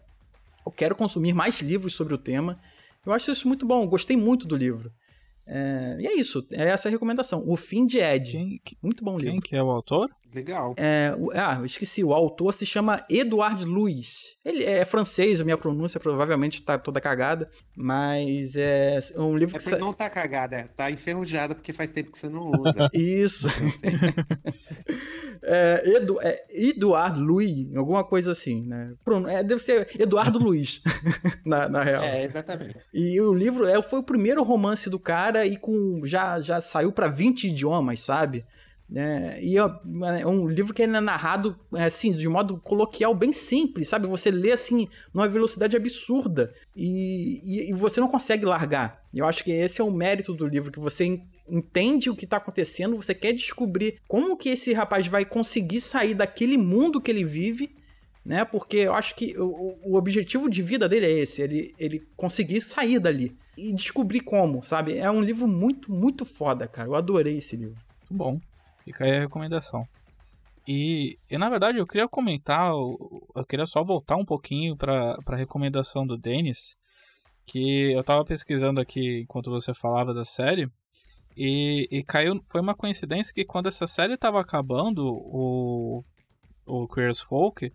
Eu 0.64 0.70
quero 0.70 0.94
consumir 0.94 1.32
mais 1.32 1.60
livros 1.60 1.94
sobre 1.94 2.14
o 2.14 2.18
tema. 2.18 2.58
Eu 3.04 3.12
acho 3.12 3.30
isso 3.30 3.46
muito 3.48 3.66
bom. 3.66 3.86
Gostei 3.86 4.16
muito 4.16 4.46
do 4.46 4.56
livro. 4.56 4.92
É, 5.46 5.96
e 6.00 6.06
é 6.06 6.14
isso, 6.14 6.44
é 6.50 6.68
essa 6.68 6.88
a 6.88 6.90
recomendação. 6.90 7.42
O 7.46 7.56
Fim 7.56 7.86
de 7.86 7.98
Ed. 7.98 8.32
Quem, 8.32 8.78
Muito 8.82 9.04
bom 9.04 9.18
livro. 9.18 9.32
Quem 9.32 9.40
que 9.40 9.56
é 9.56 9.62
o 9.62 9.70
autor? 9.70 10.08
Legal. 10.34 10.74
É, 10.76 11.14
ah, 11.34 11.56
eu 11.58 11.64
esqueci. 11.64 12.04
O 12.04 12.12
autor 12.12 12.52
se 12.52 12.66
chama 12.66 13.04
Eduard 13.08 13.64
Louis. 13.64 14.36
Ele 14.44 14.64
é 14.64 14.84
francês, 14.84 15.40
a 15.40 15.44
minha 15.44 15.56
pronúncia 15.56 15.98
provavelmente 15.98 16.56
está 16.56 16.78
toda 16.78 17.00
cagada, 17.00 17.50
mas 17.76 18.54
é 18.54 19.00
um 19.16 19.36
livro 19.36 19.56
é 19.56 19.58
que... 19.58 19.74
É 19.74 19.78
não 19.78 19.92
tá 19.92 20.08
cagada, 20.08 20.70
tá 20.76 20.90
enferrujada 20.90 21.54
porque 21.54 21.72
faz 21.72 21.90
tempo 21.90 22.12
que 22.12 22.18
você 22.18 22.28
não 22.28 22.50
usa. 22.50 22.88
Isso. 22.94 23.48
é, 25.42 25.82
Edu, 25.96 26.20
é 26.20 26.44
Eduard 26.50 27.18
Louis, 27.18 27.74
alguma 27.76 28.04
coisa 28.04 28.32
assim, 28.32 28.66
né? 28.66 28.94
É, 29.28 29.42
deve 29.42 29.62
ser 29.62 29.88
Eduardo 29.98 30.38
Luiz, 30.38 30.80
na, 31.44 31.68
na 31.68 31.82
real. 31.82 32.04
É, 32.04 32.24
exatamente. 32.24 32.78
E 32.92 33.20
o 33.20 33.32
livro 33.32 33.66
é, 33.66 33.82
foi 33.82 34.00
o 34.00 34.04
primeiro 34.04 34.42
romance 34.42 34.88
do 34.90 34.98
cara 34.98 35.46
e 35.46 35.56
com 35.56 36.02
já, 36.04 36.40
já 36.40 36.60
saiu 36.60 36.92
para 36.92 37.08
20 37.08 37.48
idiomas, 37.48 38.00
sabe? 38.00 38.44
É, 38.94 39.40
e 39.42 39.56
é 39.56 40.26
um 40.26 40.46
livro 40.46 40.72
que 40.72 40.82
é 40.82 40.86
narrado 40.86 41.58
assim, 41.72 42.12
de 42.12 42.28
modo 42.28 42.58
coloquial, 42.58 43.14
bem 43.14 43.32
simples, 43.32 43.88
sabe? 43.88 44.06
Você 44.06 44.30
lê 44.30 44.52
assim, 44.52 44.88
numa 45.12 45.28
velocidade 45.28 45.76
absurda 45.76 46.54
e, 46.74 47.40
e, 47.44 47.70
e 47.70 47.72
você 47.72 48.00
não 48.00 48.08
consegue 48.08 48.44
largar. 48.44 49.02
Eu 49.12 49.26
acho 49.26 49.42
que 49.42 49.50
esse 49.50 49.80
é 49.80 49.84
o 49.84 49.90
mérito 49.90 50.32
do 50.32 50.46
livro, 50.46 50.70
que 50.70 50.78
você 50.78 51.20
entende 51.48 52.10
o 52.10 52.14
que 52.14 52.24
está 52.24 52.36
acontecendo, 52.36 52.96
você 52.96 53.14
quer 53.14 53.32
descobrir 53.32 53.98
como 54.06 54.36
que 54.36 54.50
esse 54.50 54.72
rapaz 54.72 55.06
vai 55.06 55.24
conseguir 55.24 55.80
sair 55.80 56.14
daquele 56.14 56.56
mundo 56.56 57.00
que 57.00 57.10
ele 57.10 57.24
vive, 57.24 57.74
né? 58.24 58.44
Porque 58.44 58.76
eu 58.76 58.94
acho 58.94 59.16
que 59.16 59.36
o, 59.38 59.78
o 59.84 59.96
objetivo 59.96 60.48
de 60.48 60.62
vida 60.62 60.88
dele 60.88 61.06
é 61.06 61.10
esse, 61.10 61.42
ele, 61.42 61.74
ele 61.78 62.06
conseguir 62.16 62.60
sair 62.60 63.00
dali 63.00 63.36
e 63.56 63.72
descobrir 63.72 64.20
como, 64.20 64.62
sabe? 64.62 64.96
É 64.96 65.10
um 65.10 65.20
livro 65.20 65.48
muito, 65.48 65.90
muito 65.90 66.24
foda, 66.24 66.68
cara. 66.68 66.88
Eu 66.88 66.94
adorei 66.94 67.38
esse 67.38 67.56
livro. 67.56 67.76
Muito 68.10 68.14
bom. 68.14 68.40
Fica 68.86 69.04
aí 69.04 69.16
a 69.16 69.20
recomendação. 69.20 69.84
E, 70.66 71.18
e 71.28 71.36
na 71.36 71.50
verdade 71.50 71.78
eu 71.78 71.86
queria 71.86 72.08
comentar, 72.08 72.70
eu 72.70 73.44
queria 73.48 73.66
só 73.66 73.82
voltar 73.82 74.14
um 74.14 74.24
pouquinho 74.24 74.76
para 74.76 75.18
a 75.26 75.36
recomendação 75.36 76.06
do 76.06 76.16
Denis, 76.16 76.76
que 77.44 77.92
eu 77.92 78.04
tava 78.04 78.24
pesquisando 78.24 78.80
aqui 78.80 79.22
enquanto 79.22 79.50
você 79.50 79.74
falava 79.74 80.14
da 80.14 80.24
série, 80.24 80.68
e, 81.36 81.88
e 81.90 82.04
caiu, 82.04 82.40
foi 82.48 82.60
uma 82.60 82.76
coincidência 82.76 83.34
que 83.34 83.44
quando 83.44 83.66
essa 83.66 83.88
série 83.88 84.16
tava 84.16 84.40
acabando, 84.40 85.04
o, 85.04 86.04
o 86.64 86.86
Queers 86.86 87.20
Folk, 87.20 87.72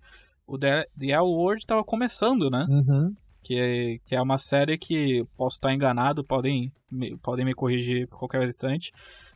o 0.47 0.57
The, 0.57 0.85
The 0.97 1.11
L 1.11 1.27
Word 1.27 1.65
tava 1.65 1.83
começando, 1.83 2.49
né? 2.49 2.65
Uhum. 2.69 3.13
Que, 3.43 3.59
é, 3.59 3.97
que 4.05 4.15
é 4.15 4.21
uma 4.21 4.37
série 4.37 4.77
que, 4.77 5.25
posso 5.35 5.57
estar 5.57 5.73
enganado, 5.73 6.23
podem, 6.23 6.71
podem 7.21 7.45
me 7.45 7.53
corrigir 7.53 8.07
qualquer 8.07 8.43
instante, 8.43 8.93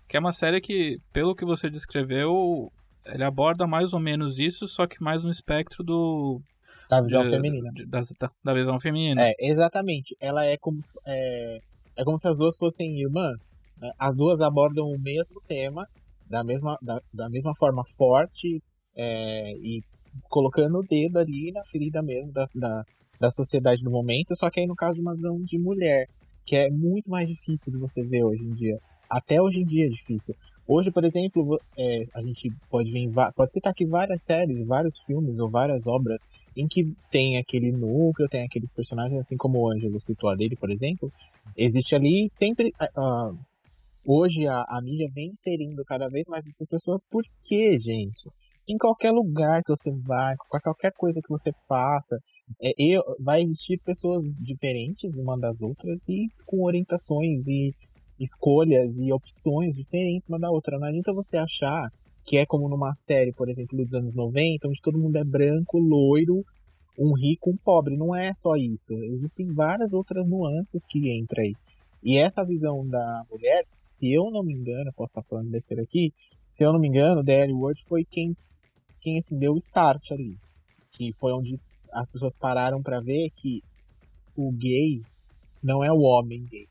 que 0.08 0.18
é 0.18 0.20
uma 0.20 0.32
série 0.32 0.62
que, 0.62 0.98
pelo 1.12 1.36
que 1.36 1.46
você 1.46 1.70
descreveu, 1.70 2.72
ele 3.06 3.24
aborda 3.24 3.68
mais 3.68 3.94
ou 3.94 4.00
menos 4.00 4.40
isso, 4.40 4.68
só 4.68 4.88
que 4.88 5.02
mais 5.04 5.24
no 5.24 5.30
espectro 5.30 5.84
do. 5.84 6.42
Da 6.90 7.02
visão 7.02 7.24
de, 7.24 7.30
feminina. 7.30 7.72
De, 7.72 7.86
da, 7.86 8.00
da, 8.44 8.54
visão 8.54 8.80
feminina. 8.80 9.22
É, 9.22 9.34
exatamente. 9.40 10.16
Ela 10.20 10.46
é 10.46 10.56
como, 10.58 10.80
é, 11.06 11.60
é 11.98 12.04
como 12.04 12.20
se 12.20 12.28
as 12.28 12.38
duas 12.38 12.58
fossem 12.58 13.00
irmãs. 13.00 13.42
Né? 13.78 13.92
As 13.98 14.16
duas 14.16 14.40
abordam 14.40 14.86
o 14.86 15.00
mesmo 15.00 15.42
tema, 15.48 15.88
da 16.30 16.44
mesma, 16.44 16.78
da, 16.82 17.02
da 17.12 17.30
mesma 17.30 17.54
forma 17.58 17.84
forte 17.98 18.62
é, 18.96 19.52
e 19.58 19.82
colocando 20.30 20.78
o 20.78 20.84
dedo 20.84 21.18
ali 21.18 21.52
na 21.52 21.64
ferida 21.66 22.02
mesmo 22.04 22.32
da, 22.32 22.46
da, 22.54 22.84
da 23.20 23.30
sociedade 23.32 23.84
do 23.84 23.92
momento, 23.92 24.36
só 24.36 24.50
que 24.50 24.60
aí 24.60 24.68
no 24.68 24.76
caso 24.76 24.96
de 24.96 25.02
uma 25.02 25.16
visão 25.16 25.38
de 25.44 25.60
mulher, 25.60 26.08
que 26.46 26.56
é 26.56 26.70
muito 26.70 27.10
mais 27.10 27.28
difícil 27.28 27.74
de 27.74 27.80
você 27.80 28.02
ver 28.04 28.24
hoje 28.24 28.44
em 28.44 28.54
dia 28.54 28.80
até 29.10 29.42
hoje 29.42 29.62
em 29.62 29.66
dia 29.66 29.86
é 29.86 29.90
difícil. 29.90 30.36
Hoje, 30.68 30.92
por 30.92 31.06
exemplo, 31.06 31.60
é, 31.78 32.06
a 32.16 32.24
gente 32.24 32.50
pode 32.72 32.92
ver, 32.92 33.08
pode 33.36 33.54
citar 33.54 33.72
aqui 33.72 33.86
várias 33.86 34.24
séries, 34.24 34.66
vários 34.66 35.00
filmes 35.06 35.38
ou 35.38 35.50
várias 35.50 35.86
obras 35.86 36.22
em 36.58 36.68
que 36.68 36.92
tem 37.12 37.38
aquele 37.38 37.72
núcleo, 37.72 38.28
tem 38.30 38.44
aqueles 38.44 38.72
personagens, 38.72 39.20
assim 39.20 39.38
como 39.38 39.60
o 39.60 39.72
Ângelo 39.72 40.00
citou 40.00 40.30
a 40.30 40.36
dele, 40.36 40.56
por 40.56 40.72
exemplo, 40.72 41.12
existe 41.56 41.96
ali 41.96 42.28
sempre. 42.32 42.74
Uh, 42.98 43.38
hoje 44.08 44.48
a, 44.48 44.64
a 44.68 44.82
mídia 44.82 45.08
vem 45.14 45.30
inserindo 45.30 45.84
cada 45.86 46.08
vez 46.08 46.26
mais 46.28 46.48
essas 46.48 46.68
pessoas, 46.68 47.02
por 47.12 47.24
quê, 47.44 47.78
gente? 47.80 48.28
Em 48.68 48.78
qualquer 48.78 49.12
lugar 49.12 49.62
que 49.62 49.70
você 49.70 49.92
vá, 49.92 50.34
qualquer 50.50 50.92
coisa 50.94 51.22
que 51.22 51.30
você 51.30 51.52
faça, 51.68 52.18
é, 52.60 52.72
eu, 52.80 53.04
vai 53.20 53.44
existir 53.44 53.80
pessoas 53.86 54.24
diferentes 54.40 55.16
uma 55.16 55.38
das 55.38 55.62
outras 55.62 56.00
e 56.10 56.28
com 56.46 56.64
orientações 56.64 57.48
e 57.48 57.72
escolhas 58.20 58.98
e 58.98 59.12
opções 59.12 59.76
diferentes 59.76 60.28
uma 60.30 60.40
da 60.40 60.50
outra. 60.50 60.80
Não 60.80 60.88
adianta 60.88 61.14
você 61.14 61.38
achar 61.38 61.92
que 62.24 62.38
é 62.38 62.46
como 62.46 62.68
numa 62.68 62.94
série, 62.94 63.32
por 63.32 63.50
exemplo, 63.50 63.78
dos 63.78 63.94
anos 63.94 64.16
90, 64.16 64.68
onde 64.68 64.82
todo 64.82 64.98
mundo 64.98 65.16
é 65.18 65.24
branco, 65.24 65.78
loiro, 65.78 66.44
um 66.98 67.14
rico, 67.14 67.52
um 67.52 67.58
pobre. 67.58 67.96
Não 67.96 68.16
é 68.16 68.34
só 68.34 68.56
isso. 68.56 68.94
Existem 68.94 69.54
várias 69.54 69.94
outras 69.94 70.28
nuances 70.28 70.82
que 70.88 71.12
entram 71.12 71.44
aí. 71.44 71.54
E 72.04 72.18
essa 72.18 72.44
visão 72.44 72.88
da 72.88 73.24
mulher, 73.30 73.66
se 73.70 74.12
eu 74.12 74.32
não 74.32 74.44
me 74.44 74.54
engano, 74.54 74.92
posso 74.96 75.12
estar 75.12 75.24
falando 75.24 75.50
besteira 75.50 75.84
aqui, 75.84 76.14
se 76.48 76.64
eu 76.64 76.72
não 76.72 76.80
me 76.80 76.88
engano, 76.88 77.24
The 77.24 77.48
Word 77.52 77.84
foi 77.86 78.06
quem, 78.06 78.36
quem 79.02 79.18
assim, 79.18 79.38
deu 79.38 79.54
o 79.54 79.58
start 79.58 80.12
ali. 80.12 80.38
Que 80.92 81.12
foi 81.14 81.34
onde 81.34 81.60
as 81.92 82.10
pessoas 82.10 82.38
pararam 82.38 82.82
para 82.82 83.00
ver 83.00 83.30
que 83.36 83.62
o 84.36 84.52
gay 84.52 85.02
não 85.62 85.84
é 85.84 85.92
o 85.92 86.02
homem 86.02 86.46
gay 86.46 86.68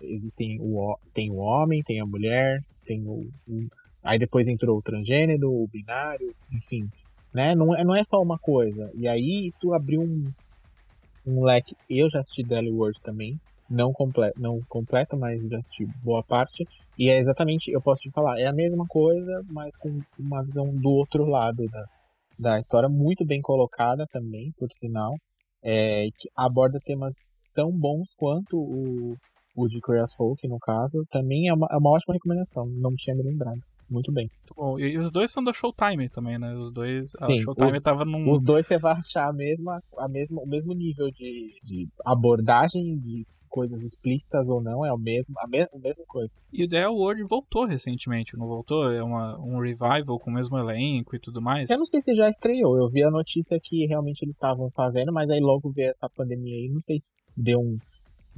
existem 0.00 0.58
o, 0.60 0.96
tem 1.12 1.30
o 1.30 1.36
homem, 1.36 1.82
tem 1.82 2.00
a 2.00 2.06
mulher, 2.06 2.62
tem 2.84 3.02
o, 3.06 3.28
o 3.48 3.68
aí 4.02 4.18
depois 4.18 4.48
entrou 4.48 4.78
o 4.78 4.82
transgênero, 4.82 5.50
o 5.50 5.68
binário, 5.68 6.34
enfim, 6.52 6.88
né? 7.32 7.54
Não 7.54 7.76
é, 7.76 7.84
não 7.84 7.94
é 7.94 8.02
só 8.02 8.20
uma 8.20 8.38
coisa. 8.38 8.90
E 8.94 9.06
aí 9.06 9.46
isso 9.46 9.72
abriu 9.72 10.00
um, 10.00 10.32
um 11.26 11.44
leque. 11.44 11.76
Eu 11.88 12.08
já 12.10 12.20
assisti 12.20 12.42
Daily 12.42 12.70
World 12.70 12.98
também, 13.02 13.38
não 13.68 13.92
completo, 13.92 14.40
não 14.40 14.60
completo, 14.68 15.16
mas 15.16 15.40
já 15.48 15.58
assisti 15.58 15.86
boa 16.02 16.22
parte. 16.22 16.66
E 16.98 17.08
é 17.08 17.18
exatamente, 17.18 17.70
eu 17.70 17.80
posso 17.80 18.02
te 18.02 18.10
falar, 18.10 18.38
é 18.38 18.46
a 18.46 18.52
mesma 18.52 18.86
coisa, 18.86 19.44
mas 19.50 19.76
com 19.76 20.00
uma 20.18 20.42
visão 20.42 20.66
do 20.74 20.90
outro 20.90 21.24
lado 21.24 21.66
da, 21.68 21.84
da 22.38 22.60
história, 22.60 22.88
muito 22.88 23.24
bem 23.24 23.40
colocada 23.40 24.06
também, 24.12 24.52
por 24.58 24.68
sinal. 24.72 25.14
É, 25.62 26.08
que 26.18 26.30
aborda 26.34 26.80
temas 26.82 27.14
tão 27.54 27.70
bons 27.70 28.14
quanto 28.16 28.56
o, 28.56 29.16
o 29.64 29.68
de 29.68 29.80
Curious 29.80 30.14
Folk, 30.14 30.46
no 30.48 30.58
caso. 30.58 31.04
Também 31.10 31.48
é 31.48 31.54
uma, 31.54 31.66
é 31.70 31.76
uma 31.76 31.90
ótima 31.90 32.14
recomendação, 32.14 32.66
não 32.66 32.94
tinha 32.96 33.16
me 33.16 33.22
lembrado. 33.22 33.60
Muito 33.90 34.12
bem. 34.12 34.30
Bom, 34.56 34.78
e, 34.78 34.96
os 34.96 35.10
dois 35.10 35.32
são 35.32 35.42
da 35.42 35.52
Showtime 35.52 36.08
também, 36.08 36.38
né? 36.38 36.54
Os 36.54 36.72
dois. 36.72 37.10
Sim, 37.18 37.34
a 37.34 37.42
Showtime 37.42 37.78
os, 37.78 37.82
tava 37.82 38.04
num. 38.04 38.30
Os 38.30 38.40
dois 38.40 38.66
você 38.66 38.78
vai 38.78 38.92
achar 38.92 39.28
a 39.28 39.32
mesma, 39.32 39.82
a 39.98 40.08
mesma, 40.08 40.40
o 40.40 40.46
mesmo 40.46 40.72
nível 40.72 41.10
de, 41.10 41.58
de 41.64 41.88
abordagem, 42.04 42.96
de 42.98 43.26
coisas 43.50 43.82
explícitas 43.82 44.48
ou 44.48 44.62
não, 44.62 44.86
é 44.86 44.92
o 44.92 44.96
mesmo, 44.96 45.34
a, 45.38 45.48
me, 45.48 45.62
a 45.62 45.78
mesma 45.78 46.04
coisa. 46.06 46.30
E 46.52 46.64
o 46.64 46.68
The 46.68 46.86
World 46.86 47.24
voltou 47.24 47.66
recentemente, 47.66 48.38
não 48.38 48.46
voltou? 48.46 48.90
É 48.92 49.02
uma, 49.02 49.38
um 49.40 49.58
revival 49.58 50.20
com 50.20 50.30
o 50.30 50.34
mesmo 50.34 50.56
elenco 50.56 51.16
e 51.16 51.18
tudo 51.18 51.42
mais? 51.42 51.68
Eu 51.68 51.78
não 51.78 51.86
sei 51.86 52.00
se 52.00 52.14
já 52.14 52.28
estreou, 52.28 52.78
eu 52.78 52.88
vi 52.88 53.02
a 53.02 53.10
notícia 53.10 53.58
que 53.60 53.86
realmente 53.86 54.22
eles 54.22 54.36
estavam 54.36 54.70
fazendo, 54.70 55.12
mas 55.12 55.28
aí 55.28 55.40
logo 55.40 55.70
veio 55.72 55.90
essa 55.90 56.08
pandemia 56.08 56.54
aí, 56.54 56.70
não 56.72 56.80
sei 56.80 57.00
se 57.00 57.08
deu 57.36 57.58
um, 57.58 57.76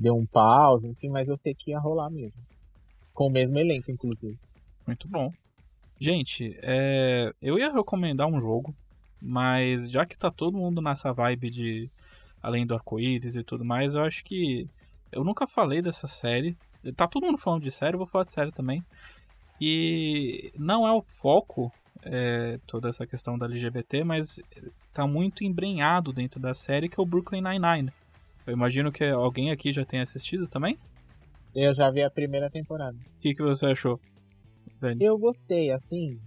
deu 0.03 0.17
um 0.17 0.27
pause, 0.27 0.89
enfim, 0.89 1.09
mas 1.09 1.29
eu 1.29 1.37
sei 1.37 1.55
que 1.55 1.71
ia 1.71 1.79
rolar 1.79 2.11
mesmo. 2.11 2.41
Com 3.15 3.29
o 3.29 3.31
mesmo 3.31 3.59
elenco, 3.59 3.91
inclusive. 3.91 4.39
Muito 4.87 5.09
bom. 5.09 5.33
Gente, 5.99 6.59
é... 6.63 7.33
eu 7.41 7.59
ia 7.59 7.73
recomendar 7.73 8.27
um 8.27 8.41
jogo, 8.41 8.75
mas 9.21 9.91
já 9.91 10.05
que 10.05 10.19
tá 10.19 10.31
todo 10.31 10.59
mundo 10.59 10.83
nessa 10.83 11.13
vibe 11.13 11.49
de 11.49 11.91
além 12.43 12.67
do 12.67 12.75
arco-íris 12.75 13.37
e 13.37 13.45
tudo 13.45 13.65
mais, 13.65 13.95
eu 13.95 14.03
acho 14.03 14.25
que 14.25 14.69
eu 15.13 15.23
nunca 15.23 15.47
falei 15.47 15.81
dessa 15.81 16.09
série. 16.09 16.57
Tá 16.97 17.07
todo 17.07 17.25
mundo 17.25 17.39
falando 17.39 17.63
de 17.63 17.71
série, 17.71 17.95
eu 17.95 17.99
vou 17.99 18.07
falar 18.07 18.25
de 18.25 18.33
série 18.33 18.51
também. 18.51 18.83
E 19.61 20.53
não 20.59 20.87
é 20.87 20.93
o 20.93 21.01
foco 21.01 21.73
é, 22.03 22.59
toda 22.67 22.89
essa 22.89 23.07
questão 23.07 23.39
da 23.39 23.47
LGBT, 23.47 24.03
mas 24.03 24.43
tá 24.93 25.07
muito 25.07 25.45
embrenhado 25.45 26.13
dentro 26.13 26.41
da 26.41 26.53
série 26.53 26.89
que 26.89 26.99
é 26.99 27.03
o 27.03 27.07
Brooklyn 27.07 27.43
Nine-Nine. 27.43 27.93
Eu 28.47 28.53
imagino 28.53 28.91
que 28.91 29.05
alguém 29.05 29.51
aqui 29.51 29.73
já 29.73 29.85
tenha 29.85 30.03
assistido 30.03 30.49
também? 30.49 30.77
Eu 31.55 31.75
já 31.75 31.91
vi 31.91 32.03
a 32.03 32.11
primeira 32.11 32.51
temporada. 32.51 32.97
O 32.97 33.21
que, 33.21 33.35
que 33.35 33.43
você 33.43 33.67
achou? 33.67 34.01
Eu 34.99 35.17
gostei, 35.17 35.71
assim, 35.71 36.19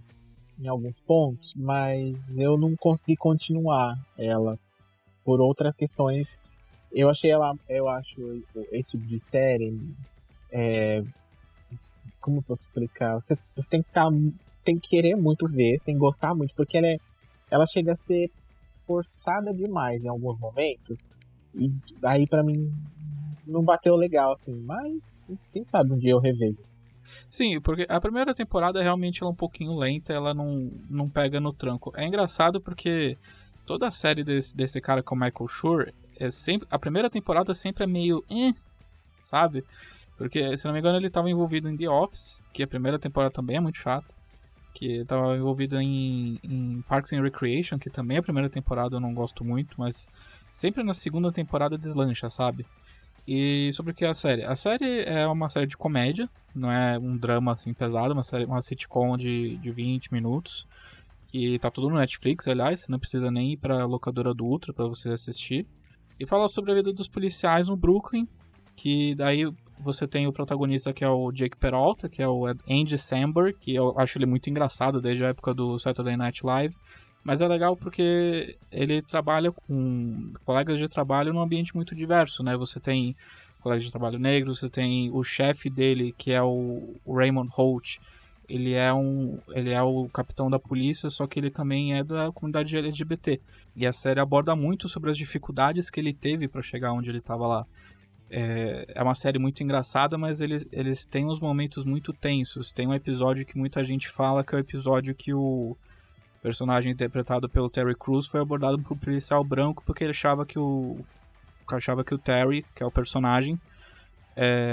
em 0.60 0.68
alguns 0.68 1.00
pontos, 1.00 1.52
mas 1.54 2.16
eu 2.36 2.56
não 2.56 2.74
consegui 2.76 3.16
continuar 3.16 3.94
ela 4.16 4.58
por 5.24 5.40
outras 5.40 5.76
questões. 5.76 6.38
Eu 6.92 7.10
achei 7.10 7.30
ela, 7.30 7.54
eu 7.68 7.88
acho 7.88 8.42
esse 8.72 8.92
tipo 8.92 9.06
de 9.06 9.18
série, 9.18 9.78
é, 10.50 11.02
como 12.20 12.38
eu 12.38 12.42
posso 12.42 12.62
explicar? 12.62 13.14
Você, 13.14 13.36
você 13.54 13.68
tem 13.68 13.82
que 13.82 13.88
estar, 13.88 14.10
tá, 14.10 14.16
tem 14.64 14.78
que 14.78 14.88
querer 14.88 15.16
muito 15.16 15.44
ver, 15.46 15.78
você 15.78 15.84
tem 15.84 15.94
que 15.94 16.00
gostar 16.00 16.34
muito, 16.34 16.54
porque 16.54 16.78
ela, 16.78 16.86
é, 16.86 16.96
ela 17.50 17.66
chega 17.66 17.92
a 17.92 17.96
ser 17.96 18.30
forçada 18.86 19.52
demais 19.52 20.02
em 20.02 20.08
alguns 20.08 20.38
momentos. 20.38 21.10
E 21.56 21.72
aí 22.02 22.26
para 22.26 22.42
mim 22.42 22.72
não 23.46 23.62
bateu 23.62 23.96
legal 23.96 24.32
assim, 24.32 24.54
mas 24.54 25.24
quem 25.52 25.64
sabe 25.64 25.92
um 25.92 25.98
dia 25.98 26.12
eu 26.12 26.18
revejo. 26.18 26.58
Sim, 27.30 27.60
porque 27.60 27.86
a 27.88 28.00
primeira 28.00 28.34
temporada 28.34 28.82
realmente 28.82 29.22
é 29.22 29.26
um 29.26 29.34
pouquinho 29.34 29.76
lenta, 29.76 30.12
ela 30.12 30.34
não, 30.34 30.70
não 30.88 31.08
pega 31.08 31.40
no 31.40 31.52
tranco. 31.52 31.92
É 31.96 32.06
engraçado 32.06 32.60
porque 32.60 33.16
toda 33.64 33.86
a 33.86 33.90
série 33.90 34.22
desse, 34.22 34.56
desse 34.56 34.80
cara 34.80 35.02
com 35.02 35.14
o 35.14 35.18
Michael 35.18 35.48
Schur, 35.48 35.92
é 36.18 36.30
sempre, 36.30 36.66
a 36.70 36.78
primeira 36.78 37.10
temporada 37.10 37.52
sempre 37.54 37.84
é 37.84 37.86
meio. 37.86 38.24
Eh, 38.30 38.52
sabe? 39.22 39.64
Porque, 40.16 40.56
se 40.56 40.66
não 40.66 40.72
me 40.72 40.78
engano, 40.78 40.96
ele 40.96 41.08
estava 41.08 41.28
envolvido 41.28 41.68
em 41.68 41.76
The 41.76 41.88
Office, 41.88 42.42
que 42.52 42.62
a 42.62 42.66
primeira 42.66 42.98
temporada 42.98 43.30
também 43.32 43.56
é 43.56 43.60
muito 43.60 43.78
chata. 43.78 44.14
Que 44.72 44.98
estava 44.98 45.36
envolvido 45.36 45.80
em, 45.80 46.38
em 46.42 46.82
Parks 46.82 47.12
and 47.12 47.22
Recreation, 47.22 47.78
que 47.78 47.90
também 47.90 48.18
a 48.18 48.22
primeira 48.22 48.48
temporada 48.48 48.96
eu 48.96 49.00
não 49.00 49.14
gosto 49.14 49.44
muito, 49.44 49.74
mas 49.78 50.08
sempre 50.56 50.82
na 50.82 50.94
segunda 50.94 51.30
temporada 51.30 51.76
deslancha, 51.76 52.30
sabe? 52.30 52.64
E 53.28 53.70
sobre 53.74 53.92
o 53.92 53.94
que 53.94 54.06
é 54.06 54.08
a 54.08 54.14
série? 54.14 54.42
A 54.42 54.54
série 54.54 55.02
é 55.02 55.26
uma 55.26 55.50
série 55.50 55.66
de 55.66 55.76
comédia, 55.76 56.30
não 56.54 56.72
é 56.72 56.98
um 56.98 57.14
drama 57.14 57.52
assim 57.52 57.74
pesado, 57.74 58.14
uma 58.14 58.22
série, 58.22 58.46
uma 58.46 58.62
sitcom 58.62 59.18
de, 59.18 59.58
de 59.58 59.70
20 59.70 60.14
minutos, 60.14 60.66
que 61.28 61.58
tá 61.58 61.70
tudo 61.70 61.90
no 61.90 61.96
Netflix, 61.96 62.48
aliás, 62.48 62.80
você 62.80 62.90
não 62.90 62.98
precisa 62.98 63.30
nem 63.30 63.52
ir 63.52 63.58
pra 63.58 63.84
locadora 63.84 64.32
do 64.32 64.46
Ultra 64.46 64.72
para 64.72 64.86
você 64.86 65.10
assistir. 65.10 65.66
E 66.18 66.26
fala 66.26 66.48
sobre 66.48 66.72
a 66.72 66.74
vida 66.74 66.90
dos 66.90 67.06
policiais 67.06 67.68
no 67.68 67.76
Brooklyn, 67.76 68.26
que 68.74 69.14
daí 69.14 69.52
você 69.78 70.06
tem 70.06 70.26
o 70.26 70.32
protagonista 70.32 70.90
que 70.90 71.04
é 71.04 71.08
o 71.08 71.30
Jake 71.32 71.58
Peralta, 71.58 72.08
que 72.08 72.22
é 72.22 72.28
o 72.28 72.46
Andy 72.46 72.96
Samberg, 72.96 73.58
que 73.60 73.74
eu 73.74 73.94
acho 73.98 74.16
ele 74.16 74.24
muito 74.24 74.48
engraçado 74.48 75.02
desde 75.02 75.22
a 75.22 75.28
época 75.28 75.52
do 75.52 75.78
Saturday 75.78 76.16
Night 76.16 76.46
Live. 76.46 76.74
Mas 77.26 77.42
é 77.42 77.48
legal 77.48 77.76
porque 77.76 78.56
ele 78.70 79.02
trabalha 79.02 79.50
com 79.50 80.32
colegas 80.44 80.78
de 80.78 80.88
trabalho 80.88 81.32
num 81.32 81.40
ambiente 81.40 81.74
muito 81.74 81.92
diverso, 81.92 82.40
né? 82.44 82.56
Você 82.56 82.78
tem 82.78 83.16
colegas 83.60 83.82
de 83.82 83.90
trabalho 83.90 84.16
negros, 84.16 84.60
você 84.60 84.70
tem 84.70 85.10
o 85.12 85.24
chefe 85.24 85.68
dele, 85.68 86.14
que 86.16 86.30
é 86.30 86.40
o 86.40 86.94
Raymond 87.04 87.50
Holt. 87.52 87.98
Ele 88.48 88.74
é 88.74 88.94
um, 88.94 89.40
ele 89.48 89.70
é 89.70 89.82
o 89.82 90.08
capitão 90.08 90.48
da 90.48 90.60
polícia, 90.60 91.10
só 91.10 91.26
que 91.26 91.40
ele 91.40 91.50
também 91.50 91.98
é 91.98 92.04
da 92.04 92.30
comunidade 92.30 92.76
LGBT. 92.76 93.40
E 93.74 93.84
a 93.84 93.92
série 93.92 94.20
aborda 94.20 94.54
muito 94.54 94.88
sobre 94.88 95.10
as 95.10 95.18
dificuldades 95.18 95.90
que 95.90 95.98
ele 95.98 96.12
teve 96.12 96.46
para 96.46 96.62
chegar 96.62 96.92
onde 96.92 97.10
ele 97.10 97.18
estava 97.18 97.44
lá. 97.44 97.66
É, 98.30 98.86
é, 98.94 99.02
uma 99.02 99.16
série 99.16 99.40
muito 99.40 99.64
engraçada, 99.64 100.16
mas 100.16 100.40
eles, 100.40 100.64
eles 100.70 101.04
têm 101.04 101.26
uns 101.26 101.40
momentos 101.40 101.84
muito 101.84 102.12
tensos. 102.12 102.70
Tem 102.70 102.86
um 102.86 102.94
episódio 102.94 103.44
que 103.44 103.58
muita 103.58 103.82
gente 103.82 104.08
fala 104.08 104.44
que 104.44 104.54
é 104.54 104.58
o 104.58 104.60
episódio 104.60 105.12
que 105.12 105.34
o 105.34 105.76
personagem 106.42 106.92
interpretado 106.92 107.48
pelo 107.48 107.70
Terry 107.70 107.94
Crews 107.94 108.26
foi 108.26 108.40
abordado 108.40 108.78
por 108.78 108.94
um 108.94 108.98
policial 108.98 109.42
branco 109.42 109.82
porque 109.84 110.04
ele 110.04 110.10
achava 110.10 110.46
que 110.46 110.58
o 110.58 110.98
achava 111.74 112.04
que 112.04 112.14
o 112.14 112.18
Terry, 112.18 112.64
que 112.74 112.82
é 112.82 112.86
o 112.86 112.90
personagem, 112.92 113.60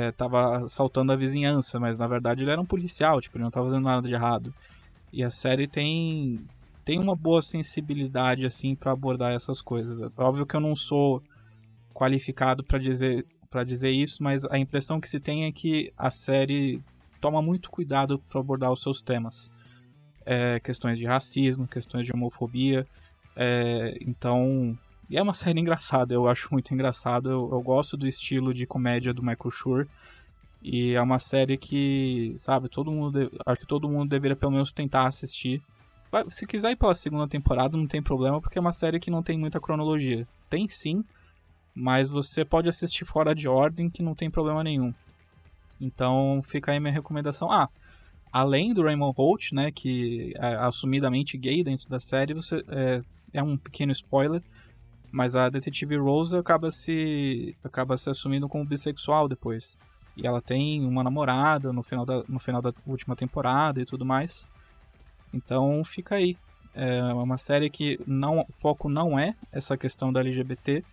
estava 0.10 0.60
é, 0.60 0.64
assaltando 0.64 1.12
a 1.12 1.16
vizinhança, 1.16 1.80
mas 1.80 1.98
na 1.98 2.06
verdade 2.06 2.44
ele 2.44 2.52
era 2.52 2.62
um 2.62 2.66
policial, 2.66 3.20
tipo, 3.20 3.38
ele 3.38 3.44
não 3.44 3.50
estava 3.50 3.66
fazendo 3.66 3.84
nada 3.84 4.08
de 4.08 4.14
errado. 4.14 4.54
E 5.12 5.24
a 5.24 5.30
série 5.30 5.68
tem 5.68 6.40
tem 6.86 7.00
uma 7.00 7.16
boa 7.16 7.42
sensibilidade 7.42 8.46
assim 8.46 8.76
para 8.76 8.92
abordar 8.92 9.32
essas 9.32 9.62
coisas. 9.62 10.02
É 10.02 10.10
óbvio 10.18 10.46
que 10.46 10.56
eu 10.56 10.60
não 10.60 10.76
sou 10.76 11.24
qualificado 11.94 12.64
para 12.64 12.78
dizer 12.78 13.26
para 13.50 13.64
dizer 13.64 13.92
isso, 13.92 14.24
mas 14.24 14.46
a 14.46 14.58
impressão 14.58 15.00
que 15.00 15.08
se 15.08 15.20
tem 15.20 15.46
é 15.46 15.52
que 15.52 15.94
a 15.96 16.10
série 16.10 16.82
toma 17.22 17.42
muito 17.42 17.70
cuidado 17.70 18.20
para 18.28 18.40
abordar 18.40 18.72
os 18.72 18.82
seus 18.82 19.00
temas 19.00 19.52
é, 20.26 20.60
questões 20.60 20.98
de 20.98 21.06
racismo, 21.06 21.68
questões 21.68 22.06
de 22.06 22.14
homofobia. 22.14 22.88
É, 23.36 23.98
então, 24.02 24.78
é 25.12 25.22
uma 25.22 25.34
série 25.34 25.60
engraçada, 25.60 26.14
eu 26.14 26.28
acho 26.28 26.50
muito 26.52 26.74
engraçado. 26.74 27.30
Eu, 27.30 27.50
eu, 27.52 27.62
gosto 27.62 27.98
do 27.98 28.08
estilo 28.08 28.54
de 28.54 28.66
comédia 28.66 29.14
do 29.14 29.22
Michael 29.22 29.52
Schur. 29.52 29.88
E 30.62 30.94
é 30.94 31.02
uma 31.02 31.20
série 31.20 31.58
que, 31.58 32.34
sabe, 32.38 32.70
todo 32.70 32.92
mundo. 32.92 33.30
Acho 33.46 33.60
que 33.60 33.68
todo 33.68 33.90
mundo 33.90 34.10
deveria 34.10 34.36
pelo 34.36 34.54
menos 34.54 34.72
tentar 34.72 35.08
assistir. 35.08 35.62
Se 36.30 36.46
quiser 36.48 36.72
ir 36.72 36.76
pela 36.76 36.94
segunda 36.94 37.28
temporada, 37.28 37.78
não 37.78 37.88
tem 37.88 38.02
problema, 38.02 38.40
porque 38.40 38.58
é 38.58 38.62
uma 38.62 38.72
série 38.72 39.00
que 39.00 39.12
não 39.12 39.24
tem 39.24 39.38
muita 39.38 39.60
cronologia. 39.60 40.28
Tem 40.50 40.68
sim, 40.68 41.04
mas 41.76 42.10
você 42.10 42.46
pode 42.46 42.70
assistir 42.70 43.04
fora 43.04 43.34
de 43.34 43.48
ordem 43.48 43.90
que 43.90 44.04
não 44.04 44.16
tem 44.16 44.30
problema 44.30 44.64
nenhum. 44.64 44.94
Então 45.82 46.40
fica 46.44 46.72
aí 46.72 46.80
minha 46.80 46.94
recomendação. 46.94 47.52
Ah, 47.52 47.68
além 48.34 48.74
do 48.74 48.82
Raymond 48.82 49.14
Holt, 49.16 49.52
né, 49.54 49.72
que 49.72 50.34
é 50.36 50.56
assumidamente 50.56 51.38
gay 51.38 51.64
dentro 51.64 51.88
da 51.88 52.00
série, 52.00 52.34
você 52.34 52.64
é, 52.68 53.02
é, 53.32 53.44
um 53.44 53.56
pequeno 53.56 53.92
spoiler, 53.92 54.42
mas 55.12 55.36
a 55.36 55.48
detetive 55.48 55.96
Rose 55.98 56.36
acaba 56.36 56.72
se 56.72 57.56
acaba 57.64 57.96
se 57.96 58.10
assumindo 58.10 58.50
como 58.50 58.66
bissexual 58.66 59.28
depois. 59.28 59.78
E 60.18 60.26
ela 60.26 60.42
tem 60.42 60.84
uma 60.84 61.04
namorada 61.04 61.72
no 61.72 61.84
final 61.84 62.04
da, 62.06 62.24
no 62.28 62.40
final 62.40 62.62
da 62.62 62.74
última 62.88 63.16
temporada 63.16 63.80
e 63.80 63.86
tudo 63.86 64.04
mais. 64.04 64.48
Então 65.32 65.84
fica 65.84 66.16
aí. 66.16 66.36
É 66.74 67.04
uma 67.14 67.38
série 67.38 67.70
que 67.70 68.00
não, 68.08 68.40
o 68.40 68.48
foco 68.58 68.90
não 68.90 69.20
é 69.20 69.36
essa 69.52 69.78
questão 69.78 70.12
da 70.12 70.22
LGBT, 70.22 70.84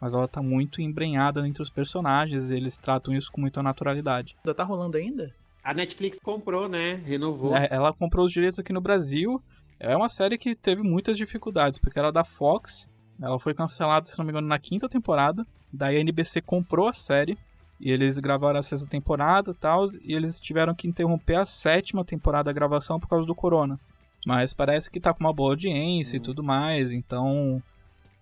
mas 0.00 0.14
ela 0.14 0.28
tá 0.28 0.40
muito 0.40 0.80
embrenhada 0.80 1.46
entre 1.46 1.60
os 1.60 1.70
personagens, 1.70 2.52
e 2.52 2.56
eles 2.56 2.78
tratam 2.78 3.12
isso 3.12 3.32
com 3.32 3.40
muita 3.40 3.60
naturalidade. 3.60 4.36
Ainda 4.44 4.54
tá 4.54 4.62
rolando 4.62 4.96
ainda? 4.96 5.34
A 5.64 5.72
Netflix 5.72 6.20
comprou, 6.20 6.68
né? 6.68 6.96
Renovou. 7.06 7.56
É, 7.56 7.68
ela 7.70 7.92
comprou 7.94 8.26
os 8.26 8.32
direitos 8.32 8.58
aqui 8.58 8.72
no 8.72 8.82
Brasil. 8.82 9.42
É 9.80 9.96
uma 9.96 10.08
série 10.08 10.36
que 10.36 10.54
teve 10.54 10.82
muitas 10.82 11.16
dificuldades, 11.16 11.78
porque 11.78 11.98
era 11.98 12.12
da 12.12 12.22
Fox. 12.22 12.90
Ela 13.20 13.38
foi 13.38 13.54
cancelada, 13.54 14.06
se 14.06 14.18
não 14.18 14.24
me 14.24 14.30
engano, 14.30 14.46
na 14.46 14.58
quinta 14.58 14.88
temporada. 14.88 15.44
Daí 15.72 15.96
a 15.96 16.00
NBC 16.00 16.42
comprou 16.42 16.88
a 16.88 16.92
série. 16.92 17.38
E 17.80 17.90
eles 17.90 18.18
gravaram 18.18 18.58
a 18.58 18.62
sexta 18.62 18.88
temporada 18.88 19.50
e 19.50 19.54
tal. 19.54 19.84
E 20.02 20.14
eles 20.14 20.38
tiveram 20.38 20.74
que 20.74 20.86
interromper 20.86 21.36
a 21.36 21.46
sétima 21.46 22.04
temporada 22.04 22.44
da 22.44 22.52
gravação 22.52 23.00
por 23.00 23.08
causa 23.08 23.26
do 23.26 23.34
corona. 23.34 23.78
Mas 24.26 24.52
parece 24.54 24.90
que 24.90 25.00
tá 25.00 25.12
com 25.12 25.24
uma 25.24 25.32
boa 25.32 25.50
audiência 25.50 26.16
uhum. 26.16 26.22
e 26.22 26.24
tudo 26.24 26.42
mais. 26.42 26.92
Então 26.92 27.62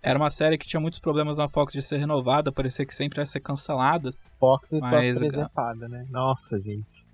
Era 0.03 0.19
uma 0.19 0.31
série 0.31 0.59
que 0.59 0.67
tinha 0.67 0.81
muitos 0.81 0.99
problemas 0.99 1.39
na 1.39 1.49
Fox 1.49 1.73
de 1.73 1.81
ser 1.81 1.99
renovada, 1.99 2.51
parecia 2.51 2.85
que 2.85 2.95
sempre 2.95 3.21
ia 3.21 3.27
ser 3.27 3.39
cancelada. 3.39 4.13
Fox 4.39 4.73
está 4.73 4.91
Mas- 4.91 5.19
preservada, 5.19 5.89
né? 5.89 6.07
Nossa, 6.11 6.61
gente. 6.61 7.05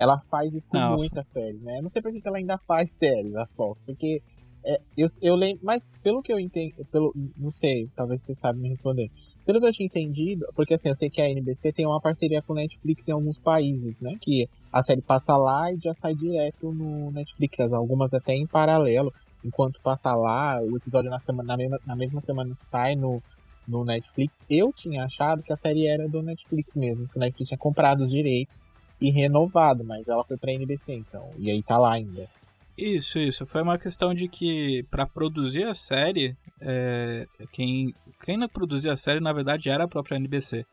Ela 0.00 0.18
faz 0.18 0.54
isso 0.54 0.66
com 0.66 0.78
muita 0.96 1.22
série, 1.22 1.58
né? 1.58 1.82
Não 1.82 1.90
sei 1.90 2.00
por 2.00 2.10
que 2.10 2.26
ela 2.26 2.38
ainda 2.38 2.56
faz 2.56 2.90
série 2.90 3.28
na 3.28 3.46
Fox, 3.48 3.78
porque 3.84 4.22
é, 4.64 4.80
eu, 4.96 5.06
eu 5.20 5.34
lembro, 5.34 5.60
mas 5.62 5.90
pelo 6.02 6.22
que 6.22 6.32
eu 6.32 6.40
entendo, 6.40 6.74
pelo, 6.90 7.12
não 7.36 7.50
sei, 7.50 7.86
talvez 7.94 8.22
você 8.22 8.34
saiba 8.34 8.58
me 8.58 8.70
responder. 8.70 9.10
Pelo 9.44 9.60
que 9.60 9.66
eu 9.66 9.72
tinha 9.72 9.86
entendido, 9.86 10.46
porque 10.54 10.72
assim, 10.72 10.88
eu 10.88 10.94
sei 10.94 11.10
que 11.10 11.20
a 11.20 11.28
NBC 11.28 11.72
tem 11.72 11.86
uma 11.86 12.00
parceria 12.00 12.40
com 12.40 12.54
Netflix 12.54 13.08
em 13.08 13.12
alguns 13.12 13.38
países, 13.38 14.00
né? 14.00 14.16
Que 14.22 14.48
a 14.72 14.82
série 14.82 15.02
passa 15.02 15.36
lá 15.36 15.70
e 15.70 15.78
já 15.78 15.92
sai 15.92 16.14
direto 16.14 16.72
no 16.72 17.10
Netflix, 17.10 17.58
algumas 17.60 18.14
até 18.14 18.34
em 18.34 18.46
paralelo. 18.46 19.12
Enquanto 19.44 19.80
passa 19.82 20.14
lá, 20.14 20.60
o 20.62 20.76
episódio 20.78 21.10
na, 21.10 21.18
semana, 21.18 21.48
na, 21.48 21.56
mesma, 21.56 21.80
na 21.86 21.96
mesma 21.96 22.20
semana 22.20 22.52
sai 22.54 22.94
no, 22.94 23.22
no 23.68 23.84
Netflix. 23.84 24.44
Eu 24.48 24.72
tinha 24.72 25.04
achado 25.04 25.42
que 25.42 25.52
a 25.52 25.56
série 25.56 25.86
era 25.86 26.08
do 26.08 26.22
Netflix 26.22 26.74
mesmo, 26.74 27.08
que 27.08 27.16
o 27.16 27.20
Netflix 27.20 27.48
tinha 27.48 27.58
comprado 27.58 28.02
os 28.02 28.10
direitos 28.10 28.60
e 29.00 29.10
renovado, 29.10 29.84
mas 29.84 30.06
ela 30.06 30.24
foi 30.24 30.36
pra 30.36 30.52
NBC, 30.52 30.92
então. 30.94 31.30
E 31.38 31.50
aí 31.50 31.62
tá 31.62 31.78
lá 31.78 31.94
ainda. 31.94 32.28
Isso, 32.76 33.18
isso. 33.18 33.46
Foi 33.46 33.62
uma 33.62 33.78
questão 33.78 34.14
de 34.14 34.28
que, 34.28 34.84
pra 34.90 35.06
produzir 35.06 35.64
a 35.64 35.74
série, 35.74 36.36
é, 36.60 37.26
quem, 37.52 37.94
quem 38.24 38.36
não 38.36 38.48
produzia 38.48 38.92
a 38.92 38.96
série, 38.96 39.20
na 39.20 39.32
verdade, 39.32 39.68
era 39.68 39.84
a 39.84 39.88
própria 39.88 40.16
NBC. 40.16 40.64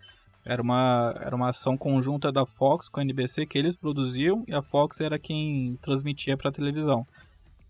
Era 0.45 0.61
uma, 0.61 1.13
era 1.19 1.35
uma 1.35 1.49
ação 1.49 1.77
conjunta 1.77 2.31
da 2.31 2.45
Fox 2.45 2.87
com 2.87 3.01
a 3.01 3.03
NBC 3.03 3.45
que 3.45 3.57
eles 3.57 3.75
produziam 3.75 4.45
e 4.47 4.55
a 4.55 4.61
Fox 4.61 5.01
era 5.01 5.19
quem 5.19 5.77
transmitia 5.81 6.37
pra 6.37 6.51
televisão. 6.51 7.05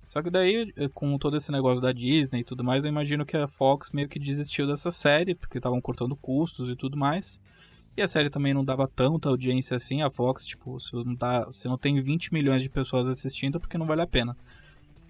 Só 0.10 0.22
que 0.22 0.30
daí, 0.30 0.72
com 0.94 1.18
todo 1.18 1.36
esse 1.36 1.52
negócio 1.52 1.82
da 1.82 1.92
Disney 1.92 2.42
e 2.42 2.44
tudo 2.44 2.64
mais, 2.64 2.86
eu 2.86 2.90
imagino 2.90 3.26
que 3.26 3.36
a 3.36 3.48
Fox 3.48 3.92
meio 3.92 4.08
que 4.08 4.20
desistiu 4.20 4.68
dessa 4.68 4.92
série, 4.92 5.34
porque 5.34 5.58
estavam 5.58 5.82
cortando 5.82 6.16
custos 6.16 6.70
e 6.70 6.76
tudo 6.76 6.96
mais. 6.96 7.42
E 7.98 8.02
a 8.04 8.08
série 8.08 8.30
também 8.30 8.54
não 8.54 8.64
dava 8.64 8.88
tanta 8.88 9.28
audiência 9.28 9.76
assim. 9.76 10.04
A 10.04 10.10
Fox, 10.12 10.46
tipo, 10.46 10.80
se 10.80 10.96
não, 10.96 11.16
dá, 11.16 11.52
se 11.52 11.68
não 11.68 11.80
tem 11.80 12.00
20 12.00 12.32
milhões 12.32 12.62
de 12.62 12.70
pessoas 12.70 13.10
assistindo, 13.10 13.58
é 13.58 13.60
porque 13.60 13.76
não 13.76 13.88
vale 13.88 14.04
a 14.04 14.08
pena. 14.08 14.38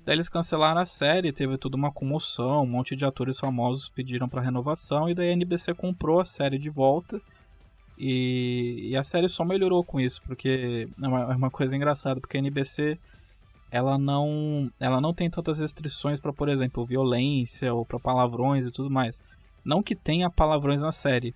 Daí 0.06 0.16
eles 0.16 0.30
cancelaram 0.30 0.80
a 0.80 0.86
série, 0.86 1.34
teve 1.34 1.58
toda 1.58 1.76
uma 1.76 1.92
comoção, 1.92 2.64
um 2.64 2.66
monte 2.66 2.96
de 2.96 3.06
atores 3.06 3.38
famosos 3.38 3.90
pediram 3.90 4.30
para 4.30 4.42
renovação, 4.42 5.10
e 5.10 5.14
daí 5.14 5.32
a 5.32 5.34
NBC 5.34 5.74
comprou 5.74 6.22
a 6.22 6.24
série 6.24 6.58
de 6.58 6.70
volta. 6.70 7.22
E, 7.98 8.88
e 8.92 8.96
a 8.96 9.04
série 9.04 9.28
só 9.28 9.44
melhorou 9.44 9.84
com 9.84 10.00
isso, 10.00 10.22
porque 10.24 10.88
é 11.04 11.08
uma, 11.08 11.34
é 11.34 11.36
uma 11.36 11.52
coisa 11.52 11.76
engraçada, 11.76 12.22
porque 12.22 12.38
a 12.38 12.40
NBC 12.40 12.98
ela 13.70 13.98
não, 13.98 14.72
ela 14.80 15.02
não 15.02 15.14
tem 15.14 15.30
tantas 15.30 15.60
restrições 15.60 16.22
para, 16.22 16.32
por 16.32 16.48
exemplo, 16.48 16.86
violência 16.86 17.74
ou 17.74 17.86
para 17.86 18.00
palavrões 18.00 18.66
e 18.66 18.72
tudo 18.72 18.90
mais. 18.90 19.22
Não 19.66 19.84
que 19.84 19.94
tenha 19.94 20.30
palavrões 20.30 20.82
na 20.82 20.94
série, 20.94 21.36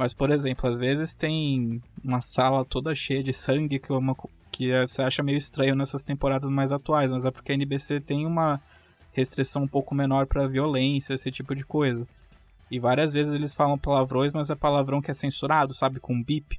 mas, 0.00 0.14
por 0.14 0.30
exemplo, 0.30 0.66
às 0.66 0.78
vezes 0.78 1.14
tem 1.14 1.82
uma 2.02 2.22
sala 2.22 2.64
toda 2.64 2.94
cheia 2.94 3.22
de 3.22 3.34
sangue 3.34 3.78
que, 3.78 3.92
é 3.92 3.94
uma, 3.94 4.16
que 4.50 4.70
é- 4.72 4.86
você 4.86 5.02
acha 5.02 5.22
meio 5.22 5.36
estranho 5.36 5.74
nessas 5.74 6.02
temporadas 6.02 6.48
mais 6.48 6.72
atuais, 6.72 7.12
mas 7.12 7.26
é 7.26 7.30
porque 7.30 7.52
a 7.52 7.54
NBC 7.54 8.00
tem 8.00 8.24
uma 8.24 8.58
restrição 9.12 9.64
um 9.64 9.68
pouco 9.68 9.94
menor 9.94 10.26
para 10.26 10.48
violência, 10.48 11.12
esse 11.12 11.30
tipo 11.30 11.54
de 11.54 11.66
coisa. 11.66 12.08
E 12.70 12.80
várias 12.80 13.12
vezes 13.12 13.34
eles 13.34 13.54
falam 13.54 13.76
palavrões, 13.76 14.32
mas 14.32 14.48
é 14.48 14.54
palavrão 14.54 15.02
que 15.02 15.10
é 15.10 15.14
censurado, 15.14 15.74
sabe, 15.74 16.00
com 16.00 16.22
bip. 16.22 16.58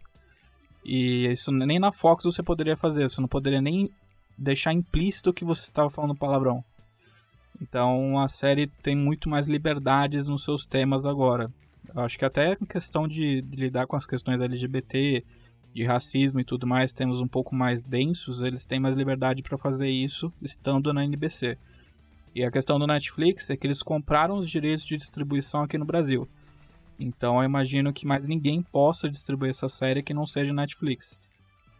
E 0.85 1.25
isso 1.25 1.51
nem 1.51 1.79
na 1.79 1.91
Fox 1.91 2.23
você 2.23 2.43
poderia 2.43 2.77
fazer, 2.77 3.09
você 3.09 3.19
não 3.19 3.27
poderia 3.27 3.59
nem 3.59 3.89
deixar 4.37 4.71
implícito 4.71 5.33
que 5.33 5.43
você 5.43 5.63
estava 5.63 5.89
falando 5.89 6.15
palavrão. 6.15 6.63
Então 7.59 8.19
a 8.19 8.27
série 8.27 8.67
tem 8.67 8.95
muito 8.95 9.27
mais 9.27 9.47
liberdades 9.47 10.27
nos 10.27 10.43
seus 10.43 10.67
temas 10.67 11.07
agora. 11.07 11.49
Acho 11.95 12.17
que 12.17 12.25
até 12.25 12.53
em 12.53 12.65
questão 12.65 13.07
de, 13.07 13.41
de 13.41 13.57
lidar 13.57 13.85
com 13.85 13.95
as 13.95 14.05
questões 14.05 14.39
LGBT, 14.39 15.23
de 15.73 15.83
racismo 15.85 16.39
e 16.39 16.43
tudo 16.43 16.67
mais, 16.67 16.93
temos 16.93 17.21
um 17.21 17.27
pouco 17.27 17.55
mais 17.55 17.81
densos, 17.81 18.41
eles 18.41 18.65
têm 18.65 18.79
mais 18.79 18.95
liberdade 18.95 19.41
para 19.41 19.57
fazer 19.57 19.89
isso 19.89 20.31
estando 20.41 20.93
na 20.93 21.03
NBC. 21.03 21.57
E 22.33 22.43
a 22.43 22.51
questão 22.51 22.79
do 22.79 22.87
Netflix 22.87 23.49
é 23.49 23.57
que 23.57 23.67
eles 23.67 23.83
compraram 23.83 24.37
os 24.37 24.49
direitos 24.49 24.85
de 24.85 24.95
distribuição 24.95 25.63
aqui 25.63 25.77
no 25.77 25.85
Brasil. 25.85 26.27
Então 26.99 27.37
eu 27.37 27.43
imagino 27.43 27.91
que 27.91 28.05
mais 28.05 28.27
ninguém 28.27 28.61
possa 28.61 29.09
distribuir 29.09 29.49
essa 29.49 29.67
série 29.67 30.03
que 30.03 30.13
não 30.13 30.25
seja 30.25 30.53
Netflix. 30.53 31.19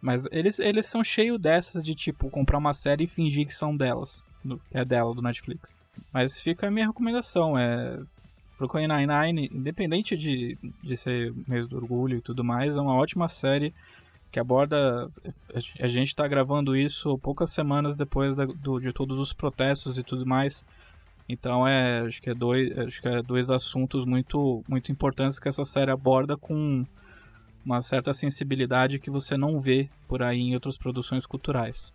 Mas 0.00 0.26
eles, 0.32 0.58
eles 0.58 0.86
são 0.86 1.04
cheios 1.04 1.40
dessas 1.40 1.82
de 1.82 1.94
tipo 1.94 2.28
comprar 2.28 2.58
uma 2.58 2.72
série 2.74 3.04
e 3.04 3.06
fingir 3.06 3.46
que 3.46 3.54
são 3.54 3.76
delas, 3.76 4.24
que 4.70 4.76
é 4.76 4.84
dela, 4.84 5.14
do 5.14 5.22
Netflix. 5.22 5.78
Mas 6.12 6.40
fica 6.40 6.66
a 6.66 6.70
minha 6.70 6.86
recomendação, 6.86 7.56
é 7.56 8.00
Brooklyn 8.62 8.86
Nine-Nine, 8.86 9.48
independente 9.52 10.16
de, 10.16 10.56
de 10.80 10.96
ser 10.96 11.34
mês 11.48 11.66
do 11.66 11.76
orgulho 11.76 12.18
e 12.18 12.20
tudo 12.20 12.44
mais, 12.44 12.76
é 12.76 12.80
uma 12.80 12.94
ótima 12.94 13.26
série 13.26 13.74
que 14.30 14.38
aborda. 14.38 15.10
A 15.80 15.88
gente 15.88 16.06
está 16.08 16.28
gravando 16.28 16.76
isso 16.76 17.18
poucas 17.18 17.50
semanas 17.50 17.96
depois 17.96 18.36
da- 18.36 18.44
do- 18.46 18.78
de 18.78 18.92
todos 18.92 19.18
os 19.18 19.32
protestos 19.32 19.98
e 19.98 20.04
tudo 20.04 20.24
mais. 20.24 20.64
Então 21.28 21.66
é, 21.66 22.00
acho 22.06 22.22
que 22.22 22.30
é 22.30 22.34
dois, 22.34 22.78
acho 22.78 23.02
que 23.02 23.08
é 23.08 23.20
dois 23.22 23.50
assuntos 23.50 24.04
muito, 24.04 24.62
muito 24.68 24.92
importantes 24.92 25.40
que 25.40 25.48
essa 25.48 25.64
série 25.64 25.90
aborda 25.90 26.36
com 26.36 26.86
uma 27.64 27.82
certa 27.82 28.12
sensibilidade 28.12 28.98
que 29.00 29.10
você 29.10 29.36
não 29.36 29.58
vê 29.58 29.88
por 30.06 30.22
aí 30.22 30.38
em 30.40 30.54
outras 30.54 30.78
produções 30.78 31.26
culturais. 31.26 31.94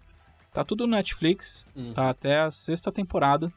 Tá 0.53 0.63
tudo 0.65 0.85
no 0.85 0.95
Netflix, 0.97 1.65
Hum. 1.75 1.93
tá 1.93 2.09
até 2.09 2.39
a 2.39 2.51
sexta 2.51 2.91
temporada, 2.91 3.51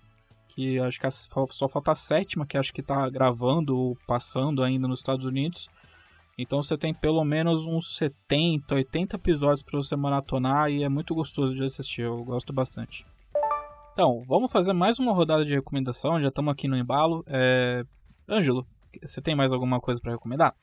que 0.61 0.79
acho 0.79 1.01
que 1.01 1.11
só 1.11 1.69
falta 1.69 1.93
a 1.93 1.95
sétima, 1.95 2.47
que 2.47 2.59
acho 2.59 2.73
que 2.73 2.83
tá 2.83 3.09
gravando 3.09 3.75
ou 3.77 3.97
passando 4.07 4.63
ainda 4.63 4.87
nos 4.87 5.01
Estados 5.01 5.25
Unidos. 5.25 5.71
Então 6.37 6.63
você 6.63 6.77
tem 6.77 6.93
pelo 6.93 7.25
menos 7.25 7.67
uns 7.67 7.97
70, 7.97 8.75
80 8.75 9.17
episódios 9.17 9.63
para 9.63 9.79
você 9.79 9.97
maratonar 9.97 10.71
e 10.71 10.83
é 10.83 10.89
muito 10.89 11.15
gostoso 11.15 11.55
de 11.55 11.65
assistir, 11.65 12.03
eu 12.03 12.23
gosto 12.25 12.53
bastante. 12.53 13.07
Então, 13.93 14.23
vamos 14.27 14.53
fazer 14.53 14.73
mais 14.73 14.99
uma 14.99 15.13
rodada 15.13 15.45
de 15.45 15.55
recomendação, 15.55 16.21
já 16.21 16.29
estamos 16.29 16.53
aqui 16.53 16.69
no 16.69 16.77
embalo. 16.77 17.25
É... 17.27 17.83
Ângelo, 18.29 18.67
você 19.03 19.21
tem 19.21 19.35
mais 19.35 19.53
alguma 19.53 19.81
coisa 19.81 20.01
para 20.01 20.13
recomendar? 20.13 20.55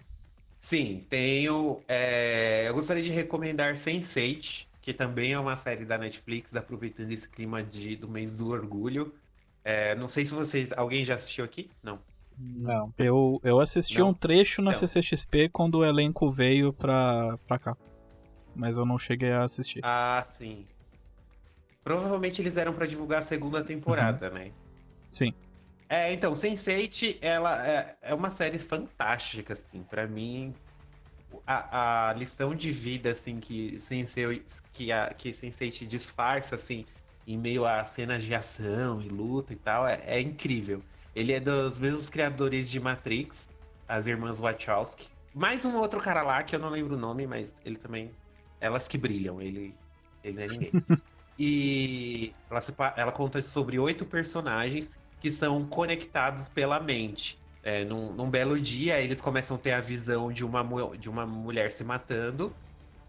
Sim, 0.59 1.05
tenho. 1.09 1.81
é, 1.87 2.67
eu 2.67 2.73
gostaria 2.73 3.03
de 3.03 3.11
recomendar 3.11 3.73
Sense8, 3.73 4.67
que 4.81 4.93
também 4.93 5.33
é 5.33 5.39
uma 5.39 5.55
série 5.55 5.85
da 5.85 5.97
Netflix, 5.97 6.55
aproveitando 6.55 7.11
esse 7.11 7.29
clima 7.29 7.61
de, 7.63 7.95
do 7.95 8.07
mês 8.07 8.37
do 8.37 8.49
orgulho. 8.49 9.13
É, 9.69 9.93
não 9.95 10.07
sei 10.07 10.25
se 10.25 10.33
vocês. 10.33 10.71
Alguém 10.71 11.03
já 11.03 11.15
assistiu 11.15 11.43
aqui? 11.43 11.69
Não. 11.83 11.99
Não. 12.39 12.93
Eu, 12.97 13.37
eu 13.43 13.59
assisti 13.59 13.99
Não? 13.99 14.09
um 14.09 14.13
trecho 14.13 14.61
na 14.61 14.71
Não. 14.71 14.73
CCXP 14.73 15.49
quando 15.49 15.79
o 15.79 15.85
elenco 15.85 16.31
veio 16.31 16.71
pra, 16.71 17.37
pra 17.45 17.59
cá. 17.59 17.75
Mas 18.55 18.77
eu 18.77 18.85
não 18.85 18.97
cheguei 18.97 19.33
a 19.33 19.43
assistir. 19.43 19.81
Ah, 19.83 20.23
sim. 20.25 20.65
Provavelmente 21.83 22.41
eles 22.41 22.55
eram 22.55 22.71
pra 22.71 22.85
divulgar 22.85 23.19
a 23.19 23.21
segunda 23.21 23.61
temporada, 23.61 24.29
né? 24.29 24.53
Sim. 25.11 25.33
É, 25.89 26.13
então, 26.13 26.31
Sense8, 26.31 27.17
ela 27.19 27.67
é, 27.67 27.97
é 28.01 28.13
uma 28.13 28.29
série 28.29 28.57
fantástica, 28.57 29.51
assim, 29.51 29.83
pra 29.83 30.07
mim. 30.07 30.55
A, 31.45 32.09
a 32.09 32.13
lição 32.13 32.55
de 32.55 32.71
vida, 32.71 33.11
assim, 33.11 33.41
que 33.41 33.75
Sense8, 33.75 34.61
que, 34.71 34.93
a, 34.93 35.13
que 35.13 35.31
Sense8 35.31 35.85
disfarça, 35.85 36.55
assim, 36.55 36.85
em 37.27 37.37
meio 37.37 37.65
a 37.65 37.83
cenas 37.83 38.23
de 38.23 38.33
ação 38.33 39.01
e 39.01 39.09
luta 39.09 39.51
e 39.51 39.57
tal, 39.57 39.85
é, 39.85 40.01
é 40.05 40.21
incrível. 40.21 40.81
Ele 41.13 41.33
é 41.33 41.39
dos 41.39 41.77
mesmos 41.77 42.09
criadores 42.09 42.69
de 42.69 42.79
Matrix, 42.79 43.49
as 43.87 44.07
irmãs 44.07 44.39
Wachowski. 44.39 45.09
Mais 45.35 45.65
um 45.65 45.75
outro 45.75 45.99
cara 45.99 46.23
lá, 46.23 46.41
que 46.41 46.55
eu 46.55 46.59
não 46.59 46.69
lembro 46.69 46.95
o 46.95 46.99
nome, 46.99 47.27
mas 47.27 47.55
ele 47.65 47.75
também... 47.75 48.11
Elas 48.59 48.87
que 48.87 48.97
brilham, 48.97 49.39
ele, 49.41 49.75
ele 50.23 50.37
não 50.37 50.43
é 50.43 50.47
ninguém. 50.47 50.71
E 51.37 52.33
ela, 52.49 52.61
se 52.61 52.73
ela 52.95 53.11
conta 53.11 53.41
sobre 53.43 53.77
oito 53.77 54.05
personagens 54.05 54.97
que 55.19 55.29
são 55.29 55.65
conectados 55.67 56.49
pela 56.49 56.79
mente. 56.79 57.39
É, 57.61 57.83
num, 57.83 58.13
num 58.13 58.29
belo 58.29 58.59
dia, 58.59 58.99
eles 58.99 59.21
começam 59.21 59.57
a 59.57 59.59
ter 59.59 59.73
a 59.73 59.81
visão 59.81 60.31
de 60.31 60.45
uma, 60.45 60.63
de 60.97 61.09
uma 61.09 61.25
mulher 61.25 61.69
se 61.69 61.83
matando. 61.83 62.55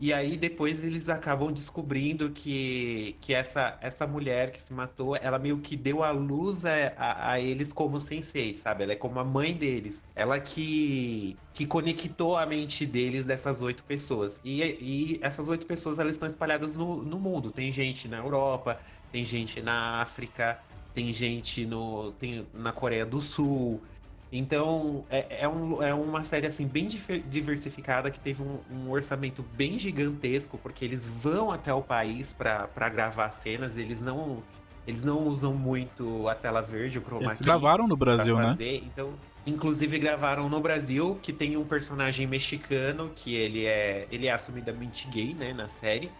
E 0.00 0.12
aí, 0.12 0.36
depois, 0.36 0.84
eles 0.84 1.08
acabam 1.08 1.52
descobrindo 1.52 2.30
que, 2.30 3.16
que 3.20 3.34
essa, 3.34 3.76
essa 3.80 4.06
mulher 4.06 4.52
que 4.52 4.60
se 4.60 4.72
matou, 4.72 5.16
ela 5.16 5.40
meio 5.40 5.58
que 5.60 5.76
deu 5.76 6.04
a 6.04 6.12
luz 6.12 6.64
a, 6.64 6.70
a, 6.96 7.32
a 7.32 7.40
eles 7.40 7.72
como 7.72 8.00
sensei, 8.00 8.54
sabe? 8.54 8.84
Ela 8.84 8.92
é 8.92 8.96
como 8.96 9.18
a 9.18 9.24
mãe 9.24 9.52
deles. 9.54 10.04
Ela 10.14 10.38
que, 10.38 11.36
que 11.52 11.66
conectou 11.66 12.36
a 12.36 12.46
mente 12.46 12.86
deles 12.86 13.24
dessas 13.24 13.60
oito 13.60 13.82
pessoas. 13.82 14.40
E, 14.44 14.62
e 14.62 15.18
essas 15.20 15.48
oito 15.48 15.66
pessoas, 15.66 15.98
elas 15.98 16.12
estão 16.12 16.28
espalhadas 16.28 16.76
no, 16.76 17.02
no 17.02 17.18
mundo. 17.18 17.50
Tem 17.50 17.72
gente 17.72 18.06
na 18.06 18.18
Europa, 18.18 18.80
tem 19.10 19.24
gente 19.24 19.60
na 19.60 20.00
África, 20.00 20.60
tem 20.94 21.12
gente 21.12 21.66
no, 21.66 22.12
tem, 22.12 22.48
na 22.52 22.72
Coreia 22.72 23.04
do 23.04 23.20
Sul. 23.20 23.82
Então, 24.30 25.04
é, 25.08 25.42
é, 25.44 25.48
um- 25.48 25.82
é 25.82 25.94
uma 25.94 26.22
série 26.22 26.46
assim 26.46 26.66
bem 26.66 26.86
diversificada 26.86 28.10
que 28.10 28.20
teve 28.20 28.42
um, 28.42 28.60
um 28.70 28.90
orçamento 28.90 29.42
bem 29.42 29.78
gigantesco, 29.78 30.58
porque 30.58 30.84
eles 30.84 31.08
vão 31.08 31.50
até 31.50 31.72
o 31.72 31.82
país 31.82 32.32
para 32.32 32.88
gravar 32.90 33.30
cenas, 33.30 33.76
eles 33.76 34.00
não 34.00 34.42
Eles 34.86 35.02
não 35.02 35.26
usam 35.26 35.52
muito 35.54 36.26
a 36.28 36.34
tela 36.34 36.62
verde, 36.62 36.98
o 36.98 37.02
chroma 37.02 37.26
Eles 37.26 37.40
gravaram 37.42 37.86
no 37.86 37.94
Brasil, 37.96 38.34
né? 38.36 38.42
Então, 38.86 39.18
inclusive 39.46 39.98
gravaram 39.98 40.48
no 40.48 40.60
Brasil, 40.60 41.16
que 41.22 41.30
tem 41.30 41.58
um 41.58 41.64
personagem 41.66 42.26
mexicano 42.26 43.10
que 43.14 43.34
ele 43.34 43.66
é, 43.66 44.06
ele 44.10 44.26
é 44.26 44.32
assumidamente 44.32 45.06
gay, 45.08 45.34
né, 45.34 45.52
na 45.52 45.68
série. 45.68 46.10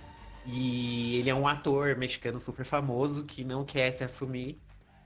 E 0.45 1.17
ele 1.17 1.31
é 1.31 1.35
um 1.35 1.47
ator 1.49 1.97
mexicano 1.97 2.39
super 2.41 2.65
famoso 2.65 3.25
que 3.25 3.43
não 3.45 3.65
quer 3.65 3.91
se 3.91 4.05
assumir 4.05 4.59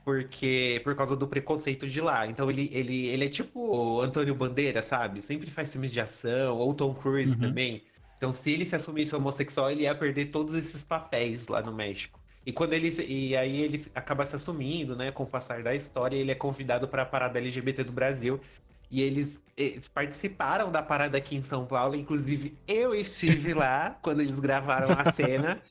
porque 0.03 0.81
por 0.83 0.95
causa 0.95 1.15
do 1.15 1.27
preconceito 1.27 1.87
de 1.87 2.01
lá. 2.01 2.27
Então 2.27 2.49
ele, 2.49 2.69
ele, 2.73 3.07
ele 3.07 3.25
é 3.25 3.29
tipo 3.29 4.01
Antônio 4.01 4.35
Bandeira, 4.35 4.81
sabe? 4.81 5.21
Sempre 5.21 5.49
faz 5.49 5.71
filmes 5.71 5.91
de 5.93 5.99
ação, 6.01 6.57
ou 6.57 6.73
Tom 6.73 6.93
Cruise 6.95 7.35
Uhum. 7.35 7.39
também. 7.39 7.85
Então 8.17 8.31
se 8.31 8.51
ele 8.51 8.65
se 8.65 8.75
assumisse 8.75 9.15
homossexual, 9.15 9.71
ele 9.71 9.83
ia 9.83 9.95
perder 9.97 10.27
todos 10.27 10.55
esses 10.55 10.83
papéis 10.83 11.47
lá 11.47 11.61
no 11.61 11.73
México. 11.73 12.21
E 12.45 12.51
quando 12.51 12.73
ele 12.73 12.89
e 13.07 13.35
aí 13.35 13.61
ele 13.61 13.85
acaba 13.95 14.25
se 14.25 14.35
assumindo, 14.35 14.95
né, 14.95 15.11
com 15.11 15.23
o 15.23 15.27
passar 15.27 15.63
da 15.63 15.73
história, 15.75 16.15
ele 16.17 16.31
é 16.31 16.35
convidado 16.35 16.87
para 16.89 17.03
a 17.03 17.05
parada 17.05 17.39
LGBT 17.39 17.83
do 17.83 17.91
Brasil. 17.93 18.41
E 18.89 19.01
eles 19.01 19.41
participaram 19.93 20.71
da 20.71 20.83
parada 20.83 21.17
aqui 21.17 21.35
em 21.35 21.41
São 21.41 21.65
Paulo, 21.65 21.95
inclusive 21.95 22.61
eu 22.67 22.93
estive 22.93 23.53
lá 23.53 23.91
quando 24.03 24.21
eles 24.21 24.39
gravaram 24.39 24.93
a 24.93 25.03
cena. 25.05 25.63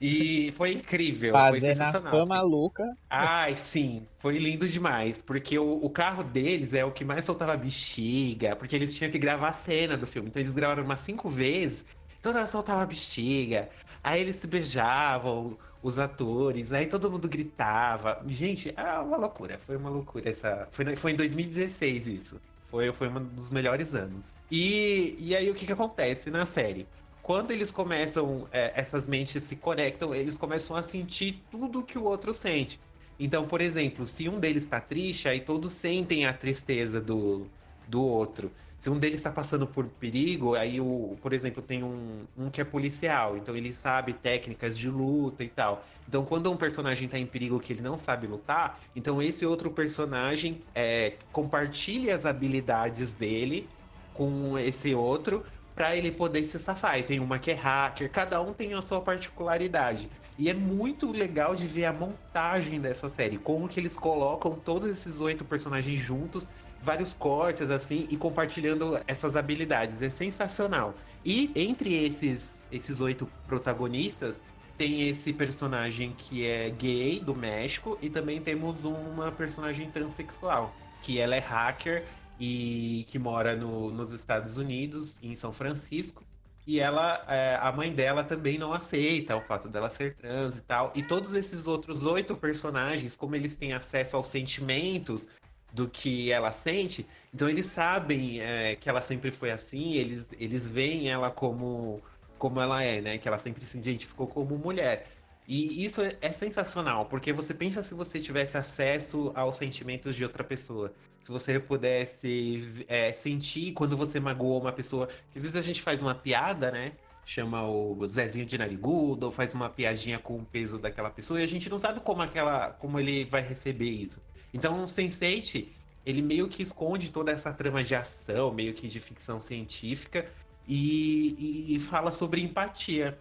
E 0.00 0.52
foi 0.52 0.72
incrível, 0.72 1.42
foi 1.42 1.58
a 1.58 1.60
sensacional. 1.60 2.10
fama 2.10 2.36
assim. 2.36 2.48
louca. 2.48 2.84
Ai, 3.08 3.56
sim, 3.56 4.06
foi 4.18 4.38
lindo 4.38 4.68
demais, 4.68 5.22
porque 5.22 5.58
o, 5.58 5.74
o 5.74 5.88
carro 5.90 6.22
deles 6.24 6.74
é 6.74 6.84
o 6.84 6.92
que 6.92 7.04
mais 7.04 7.24
soltava 7.24 7.56
bexiga, 7.56 8.56
porque 8.56 8.76
eles 8.76 8.94
tinham 8.94 9.10
que 9.10 9.18
gravar 9.18 9.48
a 9.48 9.52
cena 9.52 9.96
do 9.96 10.06
filme, 10.06 10.28
então 10.28 10.42
eles 10.42 10.54
gravaram 10.54 10.84
umas 10.84 11.00
cinco 11.00 11.30
vezes, 11.30 11.86
toda 12.20 12.38
hora 12.38 12.46
soltava 12.46 12.84
bexiga, 12.84 13.70
aí 14.02 14.20
eles 14.20 14.36
se 14.36 14.46
beijavam, 14.46 15.56
os 15.82 15.98
atores, 15.98 16.72
aí 16.72 16.86
todo 16.86 17.10
mundo 17.10 17.28
gritava. 17.28 18.20
Gente, 18.26 18.72
é 18.76 18.98
uma 19.00 19.16
loucura, 19.16 19.58
foi 19.58 19.76
uma 19.76 19.88
loucura 19.90 20.30
essa. 20.30 20.68
Foi, 20.72 20.96
foi 20.96 21.12
em 21.12 21.16
2016 21.16 22.06
isso. 22.08 22.40
Foi, 22.64 22.92
foi 22.92 23.08
um 23.08 23.24
dos 23.24 23.50
melhores 23.50 23.94
anos. 23.94 24.34
E, 24.50 25.16
e 25.18 25.36
aí 25.36 25.48
o 25.50 25.54
que, 25.54 25.64
que 25.66 25.72
acontece 25.72 26.30
na 26.30 26.44
série? 26.44 26.88
Quando 27.26 27.50
eles 27.50 27.72
começam, 27.72 28.46
é, 28.52 28.70
essas 28.76 29.08
mentes 29.08 29.42
se 29.42 29.56
conectam, 29.56 30.14
eles 30.14 30.38
começam 30.38 30.76
a 30.76 30.82
sentir 30.84 31.42
tudo 31.50 31.82
que 31.82 31.98
o 31.98 32.04
outro 32.04 32.32
sente. 32.32 32.78
Então, 33.18 33.48
por 33.48 33.60
exemplo, 33.60 34.06
se 34.06 34.28
um 34.28 34.38
deles 34.38 34.64
tá 34.64 34.80
triste, 34.80 35.28
aí 35.28 35.40
todos 35.40 35.72
sentem 35.72 36.24
a 36.24 36.32
tristeza 36.32 37.00
do, 37.00 37.50
do 37.88 38.00
outro. 38.00 38.52
Se 38.78 38.88
um 38.88 38.96
deles 38.96 39.16
está 39.18 39.32
passando 39.32 39.66
por 39.66 39.86
perigo, 39.86 40.54
aí 40.54 40.80
o, 40.80 41.16
por 41.20 41.32
exemplo, 41.32 41.60
tem 41.60 41.82
um, 41.82 42.28
um 42.38 42.48
que 42.48 42.60
é 42.60 42.64
policial, 42.64 43.36
então 43.36 43.56
ele 43.56 43.72
sabe 43.72 44.12
técnicas 44.12 44.78
de 44.78 44.88
luta 44.88 45.42
e 45.42 45.48
tal. 45.48 45.84
Então, 46.06 46.24
quando 46.24 46.48
um 46.52 46.56
personagem 46.56 47.08
tá 47.08 47.18
em 47.18 47.26
perigo 47.26 47.58
que 47.58 47.72
ele 47.72 47.82
não 47.82 47.98
sabe 47.98 48.28
lutar, 48.28 48.78
então 48.94 49.20
esse 49.20 49.44
outro 49.44 49.72
personagem 49.72 50.62
é, 50.72 51.14
compartilha 51.32 52.14
as 52.14 52.24
habilidades 52.24 53.12
dele 53.12 53.68
com 54.16 54.58
esse 54.58 54.94
outro 54.94 55.44
para 55.76 55.94
ele 55.94 56.10
poder 56.10 56.42
se 56.44 56.58
safar. 56.58 56.98
E 56.98 57.02
tem 57.02 57.20
uma 57.20 57.38
que 57.38 57.50
é 57.50 57.54
hacker, 57.54 58.10
cada 58.10 58.40
um 58.40 58.54
tem 58.54 58.72
a 58.72 58.80
sua 58.80 59.00
particularidade. 59.00 60.08
E 60.38 60.50
é 60.50 60.54
muito 60.54 61.12
legal 61.12 61.54
de 61.54 61.66
ver 61.66 61.84
a 61.84 61.92
montagem 61.92 62.80
dessa 62.80 63.08
série, 63.08 63.38
como 63.38 63.68
que 63.68 63.78
eles 63.78 63.96
colocam 63.96 64.54
todos 64.54 64.88
esses 64.88 65.20
oito 65.20 65.44
personagens 65.44 66.00
juntos, 66.00 66.50
vários 66.82 67.14
cortes 67.14 67.70
assim 67.70 68.06
e 68.10 68.16
compartilhando 68.16 68.98
essas 69.06 69.36
habilidades. 69.36 70.00
É 70.00 70.10
sensacional. 70.10 70.94
E 71.24 71.50
entre 71.54 71.92
esses 72.04 72.64
esses 72.72 73.00
oito 73.00 73.28
protagonistas, 73.46 74.42
tem 74.76 75.08
esse 75.08 75.32
personagem 75.32 76.14
que 76.16 76.46
é 76.46 76.70
gay 76.70 77.20
do 77.20 77.34
México 77.34 77.98
e 78.02 78.10
também 78.10 78.40
temos 78.40 78.84
uma 78.84 79.32
personagem 79.32 79.90
transexual, 79.90 80.74
que 81.00 81.18
ela 81.18 81.34
é 81.34 81.38
hacker 81.38 82.04
e 82.38 83.04
que 83.08 83.18
mora 83.18 83.56
no- 83.56 83.90
nos 83.90 84.12
Estados 84.12 84.56
Unidos, 84.56 85.18
em 85.22 85.34
São 85.34 85.52
Francisco. 85.52 86.22
E 86.66 86.80
ela, 86.80 87.24
é, 87.28 87.56
a 87.60 87.70
mãe 87.72 87.94
dela 87.94 88.24
também 88.24 88.58
não 88.58 88.72
aceita 88.72 89.36
o 89.36 89.40
fato 89.40 89.68
dela 89.68 89.88
ser 89.88 90.16
trans 90.16 90.58
e 90.58 90.62
tal. 90.62 90.92
E 90.96 91.02
todos 91.02 91.32
esses 91.32 91.66
outros 91.66 92.04
oito 92.04 92.36
personagens, 92.36 93.16
como 93.16 93.36
eles 93.36 93.54
têm 93.54 93.72
acesso 93.72 94.16
aos 94.16 94.26
sentimentos 94.26 95.28
do 95.72 95.88
que 95.88 96.30
ela 96.32 96.50
sente, 96.52 97.06
então 97.32 97.48
eles 97.48 97.66
sabem 97.66 98.40
é, 98.40 98.76
que 98.76 98.88
ela 98.88 99.02
sempre 99.02 99.30
foi 99.30 99.50
assim, 99.50 99.92
eles, 99.94 100.28
eles 100.38 100.66
veem 100.68 101.08
ela 101.08 101.30
como, 101.30 102.02
como 102.38 102.60
ela 102.60 102.82
é, 102.82 103.00
né? 103.00 103.18
Que 103.18 103.28
ela 103.28 103.38
sempre 103.38 103.64
se 103.64 103.78
identificou 103.78 104.26
como 104.26 104.56
mulher. 104.58 105.06
E 105.48 105.84
isso 105.84 106.02
é, 106.02 106.16
é 106.20 106.32
sensacional, 106.32 107.06
porque 107.06 107.32
você 107.32 107.54
pensa 107.54 107.82
se 107.82 107.94
você 107.94 108.18
tivesse 108.18 108.56
acesso 108.56 109.30
aos 109.34 109.56
sentimentos 109.56 110.16
de 110.16 110.24
outra 110.24 110.42
pessoa. 110.42 110.92
Se 111.20 111.30
você 111.30 111.60
pudesse 111.60 112.84
é, 112.88 113.12
sentir 113.12 113.72
quando 113.72 113.96
você 113.96 114.18
magoou 114.18 114.60
uma 114.60 114.72
pessoa. 114.72 115.08
Às 115.34 115.42
vezes 115.42 115.56
a 115.56 115.62
gente 115.62 115.80
faz 115.80 116.02
uma 116.02 116.14
piada, 116.14 116.70
né? 116.72 116.92
Chama 117.24 117.62
o 117.68 118.06
Zezinho 118.08 118.46
de 118.46 118.58
narigudo, 118.58 119.26
ou 119.26 119.32
faz 119.32 119.54
uma 119.54 119.68
piadinha 119.68 120.18
com 120.18 120.36
o 120.36 120.44
peso 120.44 120.78
daquela 120.78 121.10
pessoa, 121.10 121.40
e 121.40 121.44
a 121.44 121.48
gente 121.48 121.68
não 121.68 121.78
sabe 121.78 122.00
como 122.00 122.22
aquela. 122.22 122.70
como 122.70 122.98
ele 122.98 123.24
vai 123.24 123.42
receber 123.42 123.90
isso. 123.90 124.20
Então 124.52 124.82
o 124.82 124.86
Sense8, 124.86 125.68
ele 126.04 126.22
meio 126.22 126.48
que 126.48 126.62
esconde 126.62 127.10
toda 127.10 127.30
essa 127.32 127.52
trama 127.52 127.84
de 127.84 127.94
ação, 127.94 128.52
meio 128.52 128.74
que 128.74 128.88
de 128.88 129.00
ficção 129.00 129.38
científica, 129.40 130.24
e, 130.66 131.74
e 131.74 131.78
fala 131.78 132.10
sobre 132.10 132.40
empatia 132.40 133.16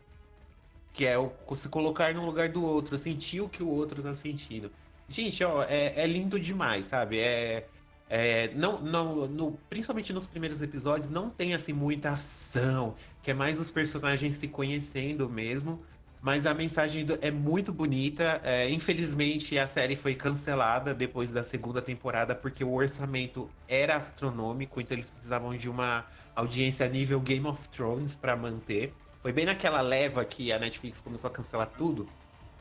que 0.95 1.05
é 1.05 1.17
o 1.17 1.35
se 1.55 1.67
colocar 1.69 2.13
no 2.13 2.25
lugar 2.25 2.49
do 2.51 2.63
outro, 2.63 2.97
sentir 2.97 3.41
o 3.41 3.49
que 3.49 3.61
o 3.61 3.67
outro 3.67 4.01
tá 4.01 4.13
sentindo. 4.13 4.71
Gente, 5.09 5.43
ó, 5.43 5.61
é, 5.63 5.93
é 6.01 6.07
lindo 6.07 6.39
demais, 6.39 6.85
sabe? 6.87 7.19
É, 7.19 7.69
é, 8.07 8.53
não, 8.55 8.81
não, 8.81 9.27
no, 9.27 9.57
principalmente 9.69 10.13
nos 10.13 10.25
primeiros 10.27 10.61
episódios, 10.61 11.09
não 11.09 11.29
tem 11.29 11.53
assim 11.53 11.73
muita 11.73 12.11
ação, 12.11 12.95
que 13.21 13.31
é 13.31 13.33
mais 13.33 13.59
os 13.59 13.69
personagens 13.69 14.35
se 14.35 14.47
conhecendo 14.47 15.29
mesmo. 15.29 15.83
Mas 16.21 16.45
a 16.45 16.53
mensagem 16.53 17.05
do- 17.05 17.19
é 17.21 17.29
muito 17.29 17.73
bonita. 17.73 18.39
É, 18.43 18.69
infelizmente, 18.71 19.59
a 19.59 19.67
série 19.67 19.95
foi 19.95 20.15
cancelada 20.15 20.93
depois 20.93 21.31
da 21.33 21.43
segunda 21.43 21.81
temporada, 21.81 22.35
porque 22.35 22.63
o 22.63 22.71
orçamento 22.73 23.53
era 23.67 23.95
astronômico, 23.97 24.79
então 24.81 24.95
eles 24.95 25.09
precisavam 25.09 25.55
de 25.55 25.69
uma 25.69 26.07
audiência 26.33 26.87
nível 26.89 27.19
Game 27.21 27.45
of 27.45 27.69
Thrones 27.69 28.15
para 28.15 28.35
manter. 28.35 28.97
Foi 29.25 29.33
bem 29.33 29.43
naquela 29.43 29.81
leva 29.81 30.23
que 30.23 30.51
a 30.51 30.59
Netflix 30.59 31.01
começou 31.01 31.27
a 31.27 31.33
cancelar 31.33 31.65
tudo. 31.75 32.07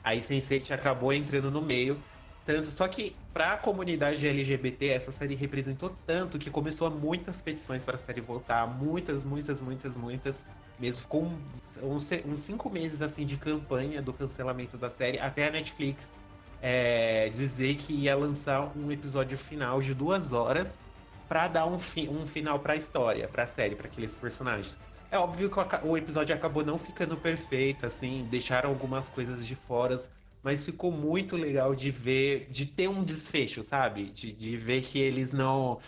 Aí 0.03 0.21
Sense8 0.21 0.71
acabou 0.71 1.13
entrando 1.13 1.51
no 1.51 1.61
meio. 1.61 2.03
Tanto, 2.47 2.71
só 2.71 2.89
que 2.89 3.15
para 3.35 3.53
a 3.53 3.59
comunidade 3.59 4.27
LGBT, 4.27 4.87
essa 4.87 5.13
série 5.13 5.35
representou 5.35 5.95
tanto 6.07 6.39
que 6.39 6.49
começou 6.49 6.91
muitas 6.91 7.43
petições 7.43 7.85
para 7.85 7.97
a 7.97 7.99
série 7.99 8.23
voltar. 8.23 8.67
Muitas, 8.67 9.25
muitas, 9.25 9.61
muitas, 9.61 9.95
muitas. 9.95 10.43
Mesmo 10.79 11.07
um- 11.13 11.39
uns, 11.83 12.11
uns 12.25 12.41
cinco 12.41 12.71
meses 12.71 13.03
assim 13.03 13.27
de 13.27 13.37
campanha 13.37 14.01
do 14.01 14.15
cancelamento 14.15 14.79
da 14.79 14.89
série, 14.89 15.19
até 15.19 15.49
a 15.49 15.51
Netflix 15.51 16.15
é, 16.63 17.29
dizer 17.29 17.75
que 17.75 17.93
ia 17.93 18.17
lançar 18.17 18.75
um 18.75 18.91
episódio 18.91 19.37
final 19.37 19.83
de 19.83 19.93
duas 19.93 20.33
horas 20.33 20.79
para 21.29 21.47
dar 21.47 21.67
um, 21.67 21.79
fi- 21.79 22.09
um 22.09 22.25
final 22.25 22.59
para 22.59 22.73
a 22.73 22.77
história, 22.77 23.29
para 23.29 23.43
a 23.43 23.47
série, 23.47 23.77
para 23.77 23.87
aqueles 23.87 24.17
personagens. 24.17 24.79
É 25.15 25.19
óbvio 25.19 25.49
que 25.49 25.57
o 25.87 25.97
episódio 25.97 26.35
acabou 26.35 26.65
não 26.65 26.77
ficando 26.77 27.17
perfeito, 27.17 27.87
assim, 27.87 28.27
deixaram 28.27 28.69
algumas 28.71 29.09
coisas 29.09 29.47
de 29.47 29.55
fora, 29.55 29.97
mas 30.43 30.65
ficou 30.65 30.91
muito 30.91 31.37
legal 31.37 31.73
de 31.73 31.89
ver, 31.89 32.51
de 32.51 32.67
ter 32.67 32.89
um 32.89 33.05
desfecho, 33.05 33.63
sabe? 33.63 34.11
De, 34.11 34.33
de 34.33 34.57
ver 34.57 34.83
que 34.83 34.99
eles 34.99 35.33
não. 35.33 35.81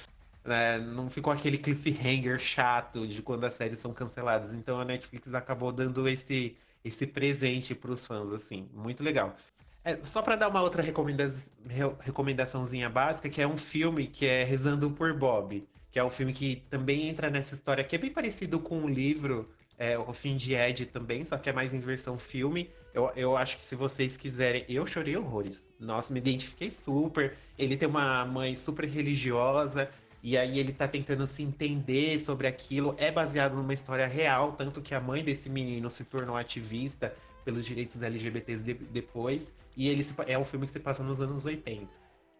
né, 0.45 0.79
não 0.81 1.11
ficou 1.11 1.33
aquele 1.33 1.59
cliffhanger 1.59 2.39
chato 2.39 3.07
de 3.09 3.23
quando 3.23 3.45
as 3.45 3.55
séries 3.55 3.79
são 3.81 3.95
canceladas. 3.95 4.55
Então 4.55 4.81
a 4.81 4.85
Netflix 4.85 5.35
acabou 5.35 5.73
dando 5.73 6.09
esse, 6.09 6.59
esse 6.85 7.07
presente 7.07 7.75
pros 7.75 8.07
fãs, 8.07 8.31
assim. 8.33 8.69
Muito 8.75 9.03
legal. 9.05 9.37
É, 9.85 10.03
só 10.05 10.23
pra 10.23 10.37
dar 10.37 10.49
uma 10.49 10.63
outra 10.63 10.83
recomenda 10.83 11.27
re- 11.67 11.97
recomendaçãozinha 12.01 12.91
básica, 12.91 13.31
que 13.31 13.41
é 13.41 13.47
um 13.49 13.57
filme 13.57 14.09
que 14.09 14.27
é 14.27 14.45
Rezando 14.45 14.93
por 14.93 15.15
Bob, 15.19 15.69
que 15.97 16.01
é 16.01 16.05
um 16.05 16.11
filme 16.11 16.35
que 16.35 16.57
também 16.69 17.09
entra 17.09 17.31
nessa 17.31 17.55
história, 17.55 17.83
que 17.83 17.97
é 17.97 17.99
bem 17.99 18.11
parecido 18.11 18.61
com 18.61 18.83
o 18.83 18.87
livro 18.87 19.49
é, 19.79 19.97
O 19.99 20.13
Fim 20.13 20.37
de 20.37 20.53
Ed 20.53 20.85
também, 20.85 21.25
só 21.25 21.39
que 21.39 21.49
é 21.49 21.55
mais 21.55 21.73
em 21.73 21.81
versão 21.81 22.19
filme. 22.19 22.69
Eu, 22.93 23.11
eu 23.17 23.35
acho 23.35 23.57
que 23.57 23.65
se 23.65 23.75
vocês 23.75 24.15
quiserem. 24.15 24.63
Eu 24.69 24.87
chorei 24.87 25.17
horrores. 25.17 25.73
Nossa, 25.81 26.13
me 26.13 26.19
identifiquei 26.19 26.71
super. 26.71 27.35
Ele 27.59 27.79
tem 27.79 27.89
uma 27.89 28.27
mãe 28.27 28.55
super 28.55 28.85
religiosa. 28.85 29.89
E 30.23 30.37
aí 30.37 30.59
ele 30.59 30.71
tá 30.71 30.87
tentando 30.87 31.27
se 31.27 31.43
entender 31.43 32.21
sobre 32.21 32.47
aquilo. 32.47 32.95
É 32.99 33.11
baseado 33.11 33.57
numa 33.57 33.73
história 33.73 34.07
real, 34.07 34.53
tanto 34.53 34.83
que 34.83 34.95
a 34.95 35.01
mãe 35.01 35.25
desse 35.25 35.49
menino 35.49 35.89
se 35.89 36.05
tornou 36.05 36.37
ativista 36.37 37.17
pelos 37.43 37.65
direitos 37.65 38.03
LGBTs 38.03 38.63
de- 38.63 38.75
depois. 38.75 39.55
E 39.75 39.89
ele 39.89 40.05
se 40.05 40.15
é 40.27 40.39
um 40.39 40.45
filme 40.45 40.67
que 40.67 40.73
se 40.73 40.81
passa 40.81 41.03
nos 41.03 41.23
anos 41.23 41.47
80. 41.47 41.89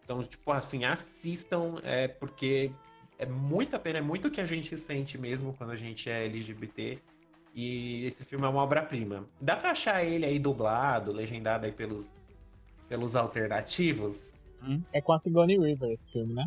Então, 0.03 0.23
tipo 0.23 0.51
assim, 0.51 0.85
assistam, 0.85 1.73
é, 1.83 2.07
porque 2.07 2.71
é 3.17 3.25
muita 3.25 3.79
pena, 3.79 3.99
é 3.99 4.01
muito 4.01 4.27
o 4.27 4.31
que 4.31 4.41
a 4.41 4.45
gente 4.45 4.77
sente 4.77 5.17
mesmo 5.17 5.53
quando 5.53 5.71
a 5.71 5.75
gente 5.75 6.09
é 6.09 6.25
LGBT. 6.25 6.99
E 7.53 8.05
esse 8.05 8.23
filme 8.23 8.45
é 8.45 8.47
uma 8.47 8.61
obra-prima. 8.61 9.25
Dá 9.41 9.55
pra 9.55 9.71
achar 9.71 10.03
ele 10.03 10.25
aí 10.25 10.37
dublado, 10.37 11.11
legendado 11.11 11.65
aí 11.65 11.71
pelos, 11.71 12.11
pelos 12.87 13.15
alternativos. 13.15 14.31
É 14.93 15.01
com 15.01 15.13
a 15.13 15.17
Sigourney 15.17 15.57
Weaver 15.57 15.91
esse 15.91 16.11
filme, 16.11 16.33
né? 16.33 16.45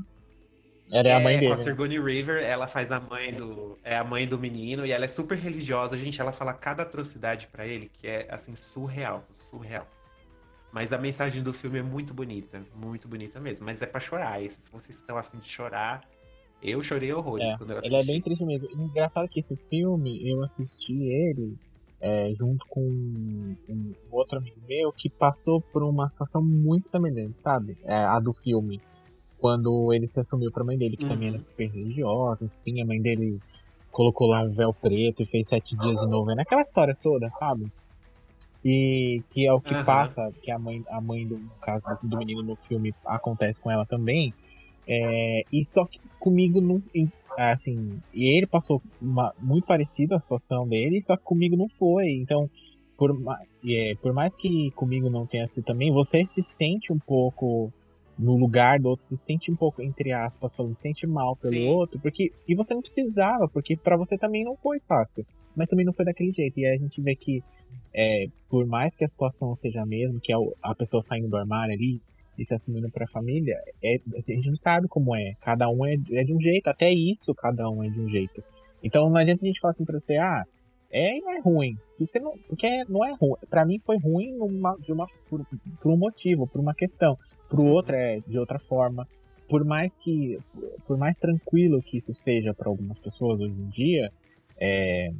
Era 0.92 1.16
a 1.16 1.20
mãe 1.20 1.36
é, 1.36 1.38
dele. 1.38 1.54
Com 1.54 1.60
a? 1.60 1.64
Sigourney 1.64 1.98
Weaver, 1.98 2.42
ela 2.42 2.66
faz 2.66 2.90
a 2.92 3.00
mãe 3.00 3.32
do. 3.32 3.78
É 3.82 3.96
a 3.96 4.04
mãe 4.04 4.26
do 4.26 4.38
menino 4.38 4.84
e 4.84 4.92
ela 4.92 5.04
é 5.04 5.08
super 5.08 5.36
religiosa. 5.36 5.96
Gente, 5.96 6.20
ela 6.20 6.32
fala 6.32 6.52
cada 6.52 6.82
atrocidade 6.82 7.46
pra 7.48 7.66
ele 7.66 7.90
que 7.92 8.06
é 8.06 8.26
assim, 8.30 8.54
surreal. 8.54 9.24
Surreal. 9.32 9.86
Mas 10.72 10.92
a 10.92 10.98
mensagem 10.98 11.42
do 11.42 11.52
filme 11.52 11.78
é 11.78 11.82
muito 11.82 12.14
bonita. 12.14 12.62
Muito 12.74 13.08
bonita 13.08 13.40
mesmo. 13.40 13.66
Mas 13.66 13.82
é 13.82 13.86
pra 13.86 14.00
chorar. 14.00 14.42
Esse, 14.42 14.62
se 14.62 14.70
vocês 14.70 14.96
estão 14.96 15.16
afim 15.16 15.38
de 15.38 15.48
chorar, 15.48 16.08
eu 16.62 16.82
chorei 16.82 17.12
horrores 17.12 17.52
É, 17.52 17.54
quando 17.54 17.72
eu 17.72 17.78
Ele 17.82 17.96
assisti. 17.96 18.02
é 18.10 18.12
bem 18.14 18.22
triste 18.22 18.44
mesmo. 18.44 18.66
Engraçado 18.72 19.28
que 19.30 19.40
esse 19.40 19.56
filme, 19.68 20.20
eu 20.30 20.42
assisti 20.42 20.92
ele 20.92 21.56
é, 22.00 22.30
junto 22.38 22.64
com 22.68 22.80
um, 22.82 23.56
um 23.68 23.94
outro 24.10 24.38
amigo 24.38 24.60
meu 24.66 24.92
que 24.96 25.10
passou 25.10 25.62
por 25.72 25.82
uma 25.82 26.08
situação 26.08 26.42
muito 26.42 26.88
semelhante, 26.88 27.38
sabe? 27.40 27.76
É, 27.84 27.94
a 27.94 28.20
do 28.20 28.32
filme. 28.34 28.80
Quando 29.38 29.92
ele 29.94 30.06
se 30.08 30.20
assumiu 30.20 30.50
pra 30.52 30.64
mãe 30.64 30.78
dele, 30.78 30.96
que 30.96 31.06
também 31.06 31.28
Uhum. 31.28 31.34
era 31.34 31.40
super 31.40 31.68
religiosa, 31.68 32.44
enfim, 32.44 32.82
a 32.82 32.86
mãe 32.86 33.00
dele 33.02 33.40
colocou 33.90 34.28
lá 34.28 34.42
um 34.44 34.50
véu 34.52 34.74
preto 34.74 35.22
e 35.22 35.26
fez 35.28 35.48
sete 35.48 35.76
dias 35.76 36.00
de 36.00 36.06
novena. 36.08 36.42
Aquela 36.42 36.62
história 36.62 36.96
toda, 37.02 37.28
sabe? 37.38 37.66
E 38.64 39.22
que 39.30 39.46
é 39.46 39.52
o 39.52 39.60
que 39.60 39.74
Aham. 39.74 39.84
passa, 39.84 40.30
que 40.42 40.50
a 40.50 40.58
mãe, 40.58 40.82
a 40.90 41.00
mãe 41.00 41.26
do 41.26 41.38
caso 41.62 41.84
do, 42.02 42.08
do 42.08 42.18
menino 42.18 42.42
no 42.42 42.56
filme 42.56 42.94
acontece 43.06 43.60
com 43.60 43.70
ela 43.70 43.86
também. 43.86 44.34
É, 44.88 45.42
e 45.52 45.64
só 45.66 45.86
que 45.86 46.00
comigo 46.20 46.60
não. 46.60 46.80
Assim, 47.36 48.00
e 48.12 48.36
ele 48.36 48.46
passou 48.46 48.82
uma, 49.00 49.32
muito 49.40 49.66
parecido 49.66 50.14
a 50.14 50.20
situação 50.20 50.68
dele, 50.68 51.00
só 51.00 51.16
que 51.16 51.24
comigo 51.24 51.56
não 51.56 51.66
foi. 51.68 52.10
Então, 52.10 52.48
por, 52.98 53.16
é, 53.66 53.94
por 54.02 54.12
mais 54.12 54.36
que 54.36 54.70
comigo 54.72 55.08
não 55.08 55.26
tenha 55.26 55.46
sido 55.48 55.64
também, 55.64 55.90
você 55.90 56.24
se 56.26 56.42
sente 56.42 56.92
um 56.92 56.98
pouco 56.98 57.72
no 58.18 58.36
lugar 58.36 58.78
do 58.78 58.88
outro, 58.90 59.06
se 59.06 59.16
sente 59.16 59.50
um 59.50 59.56
pouco, 59.56 59.80
entre 59.80 60.12
aspas, 60.12 60.54
falando, 60.54 60.74
se 60.74 60.82
sente 60.82 61.06
mal 61.06 61.34
pelo 61.36 61.54
Sim. 61.54 61.68
outro, 61.68 61.98
porque. 62.00 62.30
E 62.46 62.54
você 62.54 62.74
não 62.74 62.82
precisava, 62.82 63.48
porque 63.48 63.76
pra 63.76 63.96
você 63.96 64.18
também 64.18 64.44
não 64.44 64.56
foi 64.56 64.78
fácil. 64.86 65.24
Mas 65.56 65.66
também 65.68 65.86
não 65.86 65.92
foi 65.92 66.04
daquele 66.04 66.30
jeito. 66.30 66.58
E 66.58 66.66
aí 66.66 66.76
a 66.76 66.78
gente 66.78 67.00
vê 67.00 67.16
que, 67.16 67.42
é, 67.94 68.26
por 68.48 68.66
mais 68.66 68.94
que 68.94 69.04
a 69.04 69.08
situação 69.08 69.54
seja 69.54 69.82
a 69.82 69.86
mesma, 69.86 70.20
que 70.22 70.32
é 70.32 70.36
a 70.62 70.74
pessoa 70.74 71.02
saindo 71.02 71.28
do 71.28 71.36
armário 71.36 71.74
ali 71.74 72.00
e 72.40 72.44
se 72.44 72.54
assumindo 72.54 72.90
pra 72.90 73.06
família, 73.06 73.54
é, 73.84 73.96
assim, 74.16 74.32
a 74.32 74.36
gente 74.36 74.48
não 74.48 74.56
sabe 74.56 74.88
como 74.88 75.14
é. 75.14 75.34
Cada 75.42 75.68
um 75.68 75.84
é, 75.84 75.92
é 76.12 76.24
de 76.24 76.34
um 76.34 76.40
jeito, 76.40 76.66
até 76.68 76.90
isso 76.90 77.34
cada 77.34 77.68
um 77.68 77.84
é 77.84 77.88
de 77.90 78.00
um 78.00 78.08
jeito. 78.08 78.42
Então 78.82 79.10
não 79.10 79.18
adianta 79.18 79.44
a 79.44 79.46
gente 79.46 79.60
falar 79.60 79.72
assim 79.72 79.84
pra 79.84 79.98
você, 79.98 80.16
ah, 80.16 80.42
é 80.90 81.18
e 81.18 81.20
não 81.20 81.32
é 81.32 81.40
ruim. 81.40 81.76
Se 81.98 82.06
você 82.06 82.18
não, 82.18 82.32
porque 82.48 82.82
não 82.88 83.04
é 83.04 83.12
ruim. 83.12 83.36
Pra 83.50 83.66
mim 83.66 83.78
foi 83.78 83.98
ruim 83.98 84.32
numa, 84.32 84.74
de 84.78 84.90
uma, 84.90 85.06
por, 85.28 85.46
por 85.82 85.92
um 85.92 85.98
motivo, 85.98 86.46
por 86.46 86.60
uma 86.60 86.74
questão. 86.74 87.18
Pro 87.46 87.62
outro 87.66 87.94
é 87.94 88.20
de 88.26 88.38
outra 88.38 88.58
forma. 88.58 89.06
Por 89.46 89.62
mais 89.62 89.94
que, 89.98 90.38
por 90.86 90.96
mais 90.96 91.18
tranquilo 91.18 91.82
que 91.82 91.98
isso 91.98 92.14
seja 92.14 92.54
pra 92.54 92.70
algumas 92.70 92.98
pessoas 92.98 93.38
hoje 93.40 93.52
em 93.52 93.68
dia, 93.68 94.10
é, 94.58 95.12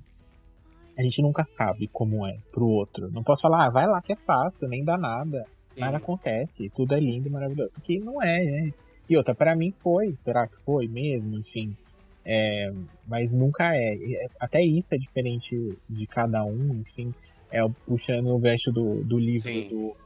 a 0.97 1.03
gente 1.03 1.21
nunca 1.21 1.45
sabe 1.45 1.87
como 1.89 2.27
é 2.27 2.39
pro 2.51 2.67
outro. 2.67 3.11
Não 3.11 3.23
posso 3.23 3.43
falar, 3.43 3.67
ah, 3.67 3.71
vai 3.71 3.87
lá 3.87 4.01
que 4.01 4.13
é 4.13 4.17
fácil, 4.17 4.69
nem 4.69 4.83
dá 4.83 4.97
nada. 4.97 5.45
Nada 5.81 5.97
acontece, 5.99 6.71
tudo 6.75 6.95
é 6.95 7.01
lindo 7.01 7.29
e 7.29 7.31
maravilhoso. 7.31 7.71
Porque 7.75 7.99
não 7.99 8.23
é, 8.23 8.45
né? 8.45 8.71
E 9.09 9.17
outra, 9.17 9.35
pra 9.35 9.57
mim 9.57 9.73
foi, 9.73 10.15
será 10.17 10.47
que 10.47 10.57
foi 10.65 10.87
mesmo? 10.87 11.37
Enfim. 11.39 11.77
É, 12.25 12.71
mas 13.09 13.33
nunca 13.33 13.75
é. 13.75 13.95
É- 13.95 14.27
Até 14.39 14.63
isso 14.63 14.95
é 14.95 14.99
diferente 14.99 15.57
de 15.89 16.07
cada 16.07 16.45
um, 16.45 16.81
enfim. 16.81 17.13
É, 17.51 17.61
puxando 17.87 18.29
o 18.29 18.39
gancho 18.39 18.71
do, 18.71 19.03
do 19.03 19.19
livro 19.19 19.51
do, 19.69 19.97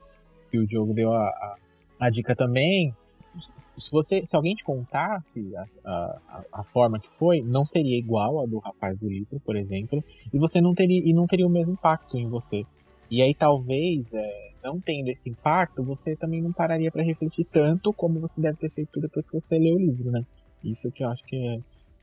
que 0.51 0.59
o 0.59 0.66
Diogo 0.66 0.95
deu 0.95 1.12
a, 1.12 1.27
a, 1.29 1.57
a 2.01 2.11
dica 2.11 2.35
também. 2.35 2.95
Se, 3.37 3.91
você, 3.91 4.25
se 4.25 4.35
alguém 4.37 4.55
te 4.55 4.62
contasse 4.62 5.45
a, 5.57 5.64
a, 5.85 6.20
a- 6.29 6.45
a 6.53 6.62
forma 6.62 7.01
que 7.01 7.11
foi, 7.11 7.43
não 7.43 7.66
seria 7.66 7.99
igual 7.99 8.41
a 8.41 8.47
do 8.47 8.59
rapaz 8.59 8.97
do 8.97 9.09
livro, 9.09 9.41
por 9.45 9.57
exemplo, 9.57 10.03
e 10.33 10.39
você 10.39 10.61
não 10.61 10.72
teria, 10.72 11.03
e 11.05 11.12
não 11.12 11.27
teria 11.27 11.47
o 11.47 11.51
mesmo 11.51 11.72
impacto 11.72 12.16
em 12.16 12.29
você. 12.29 12.64
E 13.11 13.20
aí 13.20 13.35
talvez, 13.35 14.07
é, 14.14 14.51
não 14.64 14.80
tendo 14.80 15.10
esse 15.10 15.28
impacto, 15.28 15.84
você 15.84 16.16
também 16.16 16.40
não 16.40 16.52
pararia 16.52 16.90
para 16.90 17.02
refletir 17.02 17.44
tanto 17.44 17.92
como 17.92 18.18
você 18.18 18.40
deve 18.40 18.56
ter 18.56 18.70
feito 18.70 18.98
depois 18.98 19.28
que 19.28 19.38
você 19.38 19.58
lê 19.58 19.70
o 19.70 19.78
livro, 19.78 20.10
né? 20.10 20.24
Isso 20.64 20.90
que 20.90 21.04
eu 21.04 21.08
acho 21.10 21.22
que 21.24 21.36
é, 21.36 21.58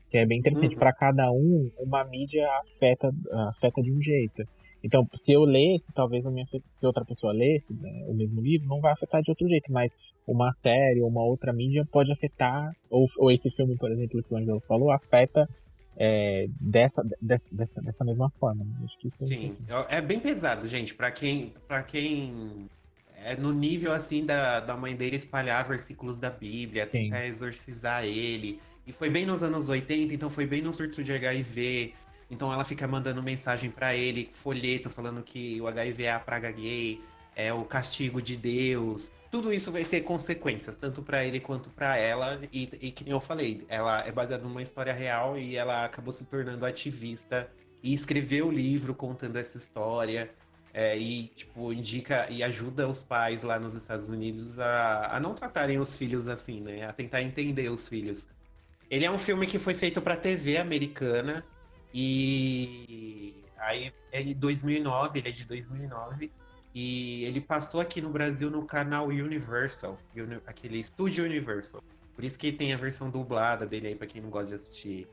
que 0.08 0.18
é 0.18 0.24
bem 0.24 0.38
interessante. 0.38 0.74
Uhum. 0.74 0.78
Para 0.78 0.92
cada 0.92 1.30
um, 1.32 1.70
uma 1.78 2.04
mídia 2.04 2.48
afeta, 2.60 3.10
afeta 3.48 3.82
de 3.82 3.92
um 3.92 4.00
jeito. 4.00 4.44
Então, 4.84 5.06
se 5.14 5.32
eu 5.32 5.42
lesse, 5.42 5.92
talvez 5.92 6.24
afete, 6.24 6.62
se 6.74 6.86
outra 6.86 7.04
pessoa 7.04 7.32
lesse 7.32 7.72
né, 7.74 8.04
o 8.06 8.14
mesmo 8.14 8.40
livro, 8.40 8.68
não 8.68 8.80
vai 8.80 8.92
afetar 8.92 9.22
de 9.22 9.30
outro 9.30 9.48
jeito, 9.48 9.72
mas 9.72 9.90
uma 10.26 10.52
série 10.52 11.00
ou 11.00 11.08
uma 11.08 11.24
outra 11.24 11.52
mídia 11.52 11.84
pode 11.90 12.12
afetar, 12.12 12.72
ou, 12.88 13.04
ou 13.18 13.30
esse 13.30 13.50
filme, 13.50 13.76
por 13.76 13.90
exemplo, 13.90 14.22
que 14.22 14.34
o 14.34 14.36
Angelo 14.36 14.60
falou, 14.60 14.90
afeta 14.92 15.48
é, 15.96 16.46
dessa, 16.60 17.02
dessa, 17.20 17.80
dessa, 17.82 18.04
mesma 18.04 18.30
forma. 18.30 18.64
né? 18.64 18.74
Acho 18.84 18.98
que 18.98 19.08
isso 19.08 19.24
é 19.24 19.26
Sim, 19.26 19.56
é 19.88 20.00
bem 20.00 20.18
pesado, 20.18 20.66
gente. 20.66 20.94
Pra 20.94 21.10
quem, 21.10 21.54
para 21.68 21.82
quem 21.82 22.68
é 23.24 23.36
no 23.36 23.52
nível 23.52 23.92
assim 23.92 24.24
da, 24.24 24.60
da 24.60 24.76
mãe 24.76 24.96
dele 24.96 25.16
espalhar 25.16 25.66
versículos 25.66 26.18
da 26.18 26.30
Bíblia, 26.30 26.84
Sim. 26.86 27.04
tentar 27.04 27.26
exorcizar 27.26 28.04
ele. 28.04 28.60
E 28.86 28.92
foi 28.92 29.08
bem 29.08 29.24
nos 29.24 29.42
anos 29.42 29.68
80, 29.68 30.12
então 30.14 30.28
foi 30.28 30.46
bem 30.46 30.60
no 30.62 30.72
surto 30.72 31.02
de 31.04 31.12
HIV. 31.12 31.94
Então 32.30 32.52
ela 32.52 32.64
fica 32.64 32.88
mandando 32.88 33.22
mensagem 33.22 33.70
pra 33.70 33.94
ele, 33.94 34.28
folheto 34.32 34.88
falando 34.88 35.22
que 35.22 35.60
o 35.60 35.68
HIV 35.68 36.04
é 36.04 36.12
a 36.12 36.18
praga 36.18 36.50
gay, 36.50 37.00
é 37.34 37.52
o 37.52 37.64
castigo 37.64 38.20
de 38.20 38.36
Deus. 38.36 39.10
Tudo 39.30 39.52
isso 39.52 39.72
vai 39.72 39.84
ter 39.84 40.02
consequências, 40.02 40.76
tanto 40.76 41.02
pra 41.02 41.24
ele 41.24 41.40
quanto 41.40 41.70
pra 41.70 41.96
ela. 41.96 42.40
E, 42.52 42.68
e 42.80 42.90
que 42.90 43.04
nem 43.04 43.12
eu 43.12 43.20
falei, 43.20 43.64
ela 43.68 44.06
é 44.06 44.12
baseada 44.12 44.44
numa 44.44 44.62
história 44.62 44.92
real 44.92 45.38
e 45.38 45.56
ela 45.56 45.84
acabou 45.84 46.12
se 46.12 46.26
tornando 46.26 46.66
ativista 46.66 47.50
e 47.82 47.94
escreveu 47.94 48.48
o 48.48 48.52
livro 48.52 48.94
contando 48.94 49.36
essa 49.36 49.56
história. 49.56 50.30
é, 50.74 50.96
e, 50.96 51.28
tipo, 51.28 51.72
indica 51.72 52.28
e 52.30 52.42
ajuda 52.42 52.88
os 52.88 53.04
pais 53.04 53.42
lá 53.42 53.58
nos 53.58 53.74
Estados 53.74 54.08
Unidos 54.08 54.58
a, 54.58 55.16
a 55.16 55.20
não 55.20 55.34
tratarem 55.34 55.78
os 55.78 55.94
filhos 55.94 56.28
assim, 56.28 56.60
né? 56.60 56.86
A 56.86 56.92
tentar 56.92 57.22
entender 57.22 57.68
os 57.70 57.88
filhos. 57.88 58.28
Ele 58.90 59.04
é 59.04 59.10
um 59.10 59.18
filme 59.18 59.46
que 59.46 59.58
foi 59.58 59.74
feito 59.74 60.00
pra 60.00 60.16
TV 60.16 60.58
americana 60.58 61.44
e 61.94 63.44
aí 63.58 63.92
é 64.10 64.22
de 64.22 64.34
2009, 64.34 65.18
ele 65.18 65.28
é 65.28 65.32
de 65.32 65.44
2009 65.44 66.30
e 66.74 67.24
ele 67.24 67.40
passou 67.40 67.80
aqui 67.80 68.00
no 68.00 68.08
Brasil 68.10 68.50
no 68.50 68.64
canal 68.64 69.06
Universal, 69.08 69.98
Uni- 70.16 70.40
aquele 70.46 70.78
Estúdio 70.78 71.24
Universal. 71.24 71.82
Por 72.14 72.24
isso 72.24 72.38
que 72.38 72.52
tem 72.52 72.72
a 72.72 72.76
versão 72.76 73.10
dublada 73.10 73.66
dele 73.66 73.88
aí 73.88 73.94
pra 73.94 74.06
quem 74.06 74.20
não 74.22 74.30
gosta 74.30 74.48
de 74.48 74.54
assistir 74.54 75.08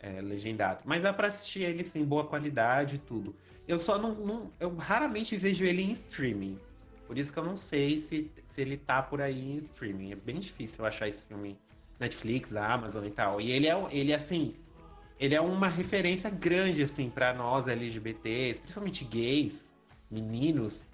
é, 0.00 0.20
legendado. 0.20 0.80
Mas 0.84 1.02
dá 1.02 1.12
pra 1.12 1.26
assistir 1.28 1.62
ele 1.62 1.82
sem 1.84 2.04
boa 2.04 2.24
qualidade 2.24 2.96
e 2.96 2.98
tudo. 2.98 3.34
Eu 3.66 3.78
só 3.80 3.98
não, 3.98 4.14
não- 4.14 4.52
Eu 4.60 4.74
raramente 4.76 5.36
vejo 5.36 5.64
ele 5.64 5.82
em 5.82 5.92
streaming. 5.92 6.58
Por 7.06 7.18
isso 7.18 7.32
que 7.32 7.38
eu 7.38 7.44
não 7.44 7.56
sei 7.56 7.98
se, 7.98 8.30
se 8.44 8.60
ele 8.60 8.76
tá 8.76 9.02
por 9.02 9.20
aí 9.20 9.52
em 9.52 9.56
streaming. 9.56 10.12
É 10.12 10.14
bem 10.16 10.38
difícil 10.38 10.82
eu 10.84 10.86
achar 10.86 11.08
esse 11.08 11.24
filme 11.24 11.58
Netflix, 11.98 12.54
Amazon 12.54 13.04
e 13.06 13.10
tal. 13.10 13.40
E 13.40 13.50
ele 13.50 13.66
é, 13.66 13.74
ele 13.90 14.14
assim, 14.14 14.54
ele 15.18 15.34
é 15.34 15.40
uma 15.40 15.66
referência 15.68 16.30
grande 16.30 16.82
assim 16.82 17.10
para 17.10 17.32
nós 17.34 17.66
LGBTs, 17.66 18.60
principalmente 18.60 19.04
gays, 19.04 19.67
meninos, 20.10 20.84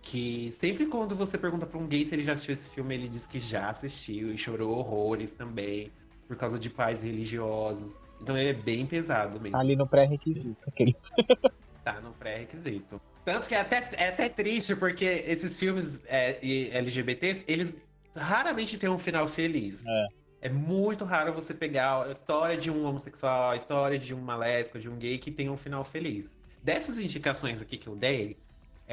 que 0.00 0.50
sempre 0.50 0.86
quando 0.86 1.14
você 1.14 1.38
pergunta 1.38 1.66
para 1.66 1.78
um 1.78 1.86
gay 1.86 2.04
se 2.04 2.14
ele 2.14 2.24
já 2.24 2.32
assistiu 2.32 2.54
esse 2.54 2.70
filme, 2.70 2.94
ele 2.94 3.08
diz 3.08 3.26
que 3.26 3.38
já 3.38 3.70
assistiu 3.70 4.32
e 4.32 4.38
chorou 4.38 4.76
horrores 4.78 5.32
também 5.32 5.90
por 6.26 6.36
causa 6.36 6.58
de 6.58 6.68
pais 6.68 7.02
religiosos. 7.02 7.98
Então 8.20 8.36
ele 8.36 8.50
é 8.50 8.54
bem 8.54 8.86
pesado 8.86 9.40
mesmo. 9.40 9.56
Ali 9.56 9.76
no 9.76 9.86
pré-requisito. 9.86 10.56
Aqueles... 10.66 11.10
Tá 11.84 12.00
no 12.00 12.12
pré-requisito. 12.12 13.00
Tanto 13.24 13.48
que 13.48 13.56
é 13.56 13.60
até, 13.60 13.82
é 13.96 14.08
até 14.08 14.28
triste, 14.28 14.76
porque 14.76 15.04
esses 15.26 15.58
filmes 15.58 16.04
é, 16.06 16.38
LGBTs, 16.76 17.44
eles 17.48 17.76
raramente 18.14 18.78
têm 18.78 18.88
um 18.88 18.98
final 18.98 19.26
feliz. 19.26 19.84
É. 19.84 20.06
É 20.42 20.48
muito 20.48 21.04
raro 21.04 21.32
você 21.32 21.54
pegar 21.54 22.04
a 22.04 22.10
história 22.10 22.56
de 22.56 22.70
um 22.70 22.84
homossexual, 22.84 23.50
a 23.50 23.56
história 23.56 23.98
de 23.98 24.12
uma 24.12 24.36
lésbica, 24.36 24.78
de 24.78 24.88
um 24.88 24.96
gay 24.96 25.18
que 25.18 25.30
tenha 25.30 25.52
um 25.52 25.56
final 25.56 25.84
feliz. 25.84 26.36
Dessas 26.62 26.98
indicações 26.98 27.60
aqui 27.60 27.76
que 27.76 27.88
eu 27.88 27.94
dei, 27.94 28.36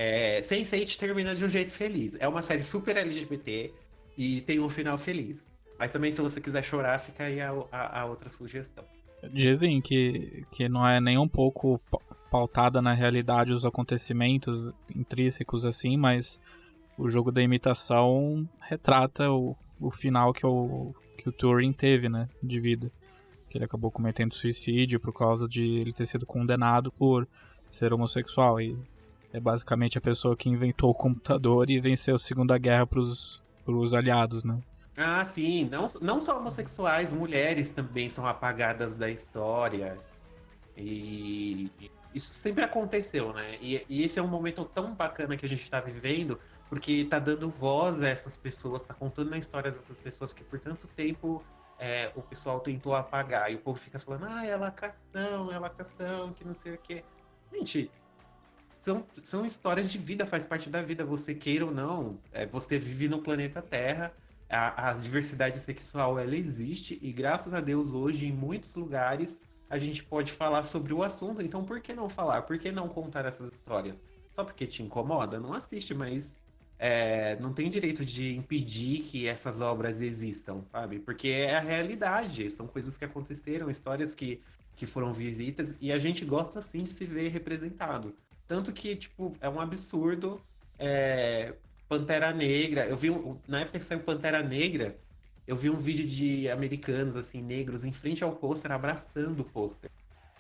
é, 0.01 0.39
Sense8 0.41 0.97
termina 0.97 1.35
de 1.35 1.43
um 1.43 1.49
jeito 1.49 1.71
feliz. 1.73 2.15
É 2.19 2.27
uma 2.27 2.41
série 2.41 2.61
super 2.63 2.95
LGBT 2.95 3.73
e 4.17 4.39
tem 4.41 4.59
um 4.59 4.69
final 4.69 4.97
feliz. 4.97 5.47
Mas 5.77 5.91
também, 5.91 6.09
se 6.11 6.21
você 6.21 6.39
quiser 6.39 6.63
chorar, 6.63 6.97
fica 6.99 7.23
aí 7.25 7.41
a, 7.41 7.51
a- 7.71 8.01
a 8.01 8.05
outra 8.05 8.29
sugestão. 8.29 8.83
Dizem 9.33 9.81
que, 9.81 10.45
que 10.53 10.69
não 10.69 10.87
é 10.87 11.01
nem 11.01 11.17
um 11.17 11.27
pouco 11.27 11.79
pa- 11.91 11.99
pautada 12.31 12.81
na 12.81 12.93
realidade 12.93 13.51
os 13.51 13.65
acontecimentos 13.65 14.71
intrínsecos 14.95 15.65
assim, 15.65 15.97
mas 15.97 16.39
o 16.97 17.09
jogo 17.09 17.29
da 17.29 17.41
imitação 17.41 18.47
retrata 18.69 19.29
o, 19.29 19.55
o 19.81 19.91
final 19.91 20.31
que 20.31 20.45
o, 20.45 20.93
que 21.17 21.27
o 21.27 21.31
Turing 21.33 21.73
teve, 21.73 22.07
né, 22.07 22.29
de 22.41 22.59
vida. 22.61 22.89
Que 23.49 23.57
ele 23.57 23.65
acabou 23.65 23.91
cometendo 23.91 24.33
suicídio 24.33 24.99
por 24.99 25.11
causa 25.13 25.45
de 25.47 25.63
ele 25.63 25.91
ter 25.91 26.05
sido 26.05 26.25
condenado 26.25 26.89
por 26.91 27.27
ser 27.69 27.91
homossexual. 27.91 28.61
E 28.61 28.77
é 29.31 29.39
basicamente 29.39 29.97
a 29.97 30.01
pessoa 30.01 30.35
que 30.35 30.49
inventou 30.49 30.89
o 30.89 30.95
computador 30.95 31.69
e 31.69 31.79
venceu 31.79 32.15
a 32.15 32.17
Segunda 32.17 32.57
Guerra 32.57 32.87
pros, 32.87 33.41
pros 33.63 33.93
aliados, 33.93 34.43
né? 34.43 34.59
Ah, 34.97 35.23
sim. 35.23 35.69
Não, 35.71 35.89
não 36.01 36.19
só 36.19 36.37
homossexuais, 36.37 37.13
mulheres 37.13 37.69
também 37.69 38.09
são 38.09 38.25
apagadas 38.25 38.95
da 38.95 39.09
história. 39.09 39.97
E 40.75 41.71
isso 42.13 42.27
sempre 42.27 42.63
aconteceu, 42.63 43.33
né? 43.33 43.57
E, 43.61 43.85
e 43.87 44.03
esse 44.03 44.19
é 44.19 44.21
um 44.21 44.27
momento 44.27 44.65
tão 44.65 44.93
bacana 44.93 45.37
que 45.37 45.45
a 45.45 45.49
gente 45.49 45.63
está 45.63 45.79
vivendo, 45.79 46.39
porque 46.67 47.05
tá 47.05 47.19
dando 47.19 47.49
voz 47.49 48.01
a 48.01 48.09
essas 48.09 48.35
pessoas, 48.35 48.83
tá 48.83 48.93
contando 48.93 49.33
a 49.33 49.37
história 49.37 49.71
dessas 49.71 49.97
pessoas 49.97 50.33
que 50.33 50.43
por 50.43 50.59
tanto 50.59 50.87
tempo 50.87 51.43
é, 51.77 52.11
o 52.15 52.21
pessoal 52.21 52.59
tentou 52.59 52.95
apagar. 52.95 53.51
E 53.51 53.55
o 53.55 53.59
povo 53.59 53.77
fica 53.77 53.99
falando, 53.99 54.25
ah, 54.27 54.45
é 54.45 54.55
lacração, 54.55 55.51
é 55.51 55.59
lacração, 55.59 56.33
que 56.33 56.43
não 56.43 56.53
sei 56.53 56.73
o 56.73 56.77
quê. 56.77 57.03
Gente, 57.53 57.91
são, 58.69 59.05
são 59.23 59.45
histórias 59.45 59.91
de 59.91 59.97
vida, 59.97 60.25
faz 60.25 60.45
parte 60.45 60.69
da 60.69 60.81
vida, 60.81 61.03
você 61.03 61.33
queira 61.33 61.65
ou 61.65 61.71
não. 61.71 62.19
É, 62.31 62.45
você 62.45 62.77
vive 62.77 63.09
no 63.09 63.21
planeta 63.21 63.61
Terra, 63.61 64.13
a, 64.47 64.89
a 64.89 64.93
diversidade 64.93 65.57
sexual 65.57 66.19
ela 66.19 66.35
existe, 66.35 66.97
e 67.01 67.11
graças 67.11 67.53
a 67.53 67.61
Deus 67.61 67.89
hoje, 67.89 68.27
em 68.27 68.31
muitos 68.31 68.75
lugares, 68.75 69.41
a 69.69 69.77
gente 69.77 70.03
pode 70.03 70.31
falar 70.31 70.63
sobre 70.63 70.93
o 70.93 71.03
assunto. 71.03 71.41
Então, 71.41 71.63
por 71.65 71.81
que 71.81 71.93
não 71.93 72.07
falar? 72.07 72.43
Por 72.43 72.57
que 72.57 72.71
não 72.71 72.87
contar 72.87 73.25
essas 73.25 73.51
histórias? 73.51 74.03
Só 74.31 74.43
porque 74.43 74.67
te 74.67 74.83
incomoda? 74.83 75.39
Não 75.39 75.53
assiste, 75.53 75.93
mas 75.93 76.37
é, 76.77 77.35
não 77.39 77.53
tem 77.53 77.69
direito 77.69 78.05
de 78.05 78.35
impedir 78.35 79.01
que 79.01 79.27
essas 79.27 79.61
obras 79.61 79.99
existam, 80.01 80.63
sabe? 80.63 80.99
Porque 80.99 81.27
é 81.29 81.55
a 81.55 81.59
realidade, 81.59 82.49
são 82.51 82.67
coisas 82.67 82.95
que 82.97 83.05
aconteceram, 83.05 83.69
histórias 83.69 84.15
que, 84.15 84.41
que 84.75 84.85
foram 84.85 85.11
visitas, 85.11 85.77
e 85.81 85.91
a 85.91 85.99
gente 85.99 86.23
gosta 86.23 86.61
sim 86.61 86.83
de 86.83 86.89
se 86.89 87.05
ver 87.05 87.29
representado. 87.29 88.15
Tanto 88.49 88.73
que, 88.73 88.95
tipo, 88.95 89.31
é 89.39 89.47
um 89.47 89.59
absurdo. 89.59 90.43
É, 90.79 91.55
Pantera 91.87 92.33
Negra. 92.33 92.87
Eu 92.87 92.97
vi, 92.97 93.09
na 93.47 93.61
época 93.61 93.77
que 93.77 93.85
saiu 93.85 94.01
Pantera 94.01 94.41
Negra, 94.41 94.99
eu 95.45 95.55
vi 95.55 95.69
um 95.69 95.77
vídeo 95.77 96.07
de 96.07 96.49
americanos, 96.49 97.15
assim, 97.15 97.43
negros, 97.43 97.83
em 97.83 97.93
frente 97.93 98.23
ao 98.23 98.35
pôster, 98.35 98.71
abraçando 98.71 99.41
o 99.41 99.45
pôster. 99.45 99.91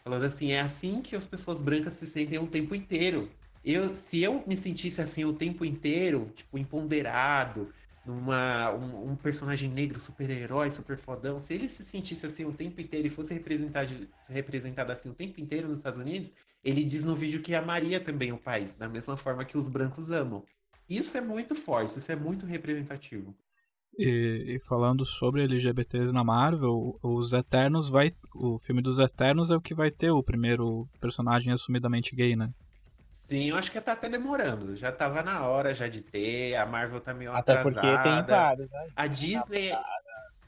Falando 0.03 0.23
assim, 0.25 0.51
é 0.51 0.59
assim 0.59 1.03
que 1.03 1.15
as 1.15 1.27
pessoas 1.27 1.61
brancas 1.61 1.93
se 1.93 2.07
sentem 2.07 2.39
o 2.39 2.47
tempo 2.47 2.73
inteiro. 2.73 3.29
Eu, 3.63 3.93
se 3.93 4.23
eu 4.23 4.43
me 4.47 4.57
sentisse 4.57 5.01
assim 5.01 5.23
o 5.23 5.33
tempo 5.33 5.63
inteiro, 5.63 6.31
tipo, 6.35 6.57
empoderado, 6.57 7.71
numa, 8.05 8.73
um, 8.73 9.11
um 9.11 9.15
personagem 9.15 9.69
negro, 9.69 9.99
super-herói, 9.99 10.71
super 10.71 10.97
fodão, 10.97 11.39
se 11.39 11.53
ele 11.53 11.69
se 11.69 11.83
sentisse 11.83 12.25
assim 12.25 12.45
o 12.45 12.53
tempo 12.53 12.79
inteiro 12.81 13.07
e 13.07 13.09
fosse 13.09 13.33
representado, 13.33 13.89
representado 14.29 14.91
assim 14.91 15.09
o 15.09 15.13
tempo 15.13 15.39
inteiro 15.39 15.67
nos 15.67 15.79
Estados 15.79 15.99
Unidos, 15.99 16.33
ele 16.63 16.83
diz 16.83 17.03
no 17.03 17.15
vídeo 17.15 17.41
que 17.41 17.53
amaria 17.53 17.99
também 17.99 18.31
o 18.31 18.37
país, 18.37 18.73
da 18.73 18.89
mesma 18.89 19.15
forma 19.15 19.45
que 19.45 19.57
os 19.57 19.67
brancos 19.67 20.11
amam. 20.11 20.43
Isso 20.89 21.17
é 21.17 21.21
muito 21.21 21.53
forte, 21.55 21.99
isso 21.99 22.11
é 22.11 22.15
muito 22.15 22.45
representativo. 22.45 23.35
E, 23.97 24.55
e, 24.55 24.59
falando 24.61 25.05
sobre 25.05 25.43
LGBTs 25.43 26.11
na 26.13 26.23
Marvel, 26.23 26.97
os 27.03 27.33
Eternos 27.33 27.89
vai. 27.89 28.11
O 28.33 28.57
filme 28.57 28.81
dos 28.81 28.97
Eternos 28.97 29.51
é 29.51 29.55
o 29.55 29.61
que 29.61 29.75
vai 29.75 29.91
ter 29.91 30.09
o 30.09 30.23
primeiro 30.23 30.87
personagem 31.01 31.51
assumidamente 31.51 32.15
gay, 32.15 32.35
né? 32.35 32.49
Sim, 33.29 33.49
eu 33.49 33.55
acho 33.57 33.71
que 33.71 33.79
tá 33.79 33.91
até 33.91 34.09
demorando. 34.09 34.75
Já 34.75 34.91
tava 34.91 35.21
na 35.21 35.47
hora 35.47 35.75
já 35.75 35.87
de 35.87 36.01
ter. 36.01 36.55
A 36.55 36.65
Marvel 36.65 36.99
tá 36.99 37.13
meio 37.13 37.31
Até 37.31 37.51
atrasada. 37.51 37.81
porque 37.81 38.09
tem 38.09 38.23
vários, 38.23 38.71
né? 38.71 38.87
A 38.95 39.05
Disney. 39.05 39.71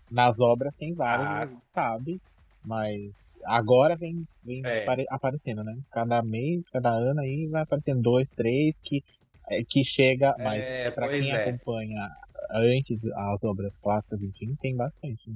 Nas 0.09 0.39
obras 0.39 0.73
tem 0.73 0.91
vários, 0.95 1.27
ah. 1.27 1.61
sabe? 1.63 2.19
Mas 2.65 3.13
agora 3.45 3.95
vem, 3.95 4.27
vem 4.43 4.63
é. 4.65 4.81
apare 4.81 5.05
aparecendo, 5.11 5.63
né? 5.63 5.77
Cada 5.91 6.23
mês, 6.23 6.67
cada 6.69 6.89
ano 6.89 7.21
aí 7.21 7.45
vai 7.47 7.61
aparecendo 7.61 8.01
dois, 8.01 8.31
três 8.31 8.81
que, 8.81 9.03
é, 9.47 9.63
que 9.63 9.83
chega. 9.83 10.33
Mas 10.39 10.63
é, 10.63 10.89
pra 10.89 11.07
quem 11.07 11.29
é. 11.29 11.35
acompanha 11.35 12.09
antes 12.49 13.05
as 13.05 13.43
obras 13.43 13.75
clássicas, 13.75 14.23
enfim, 14.23 14.57
tem 14.59 14.75
bastante. 14.75 15.29
Né? 15.29 15.35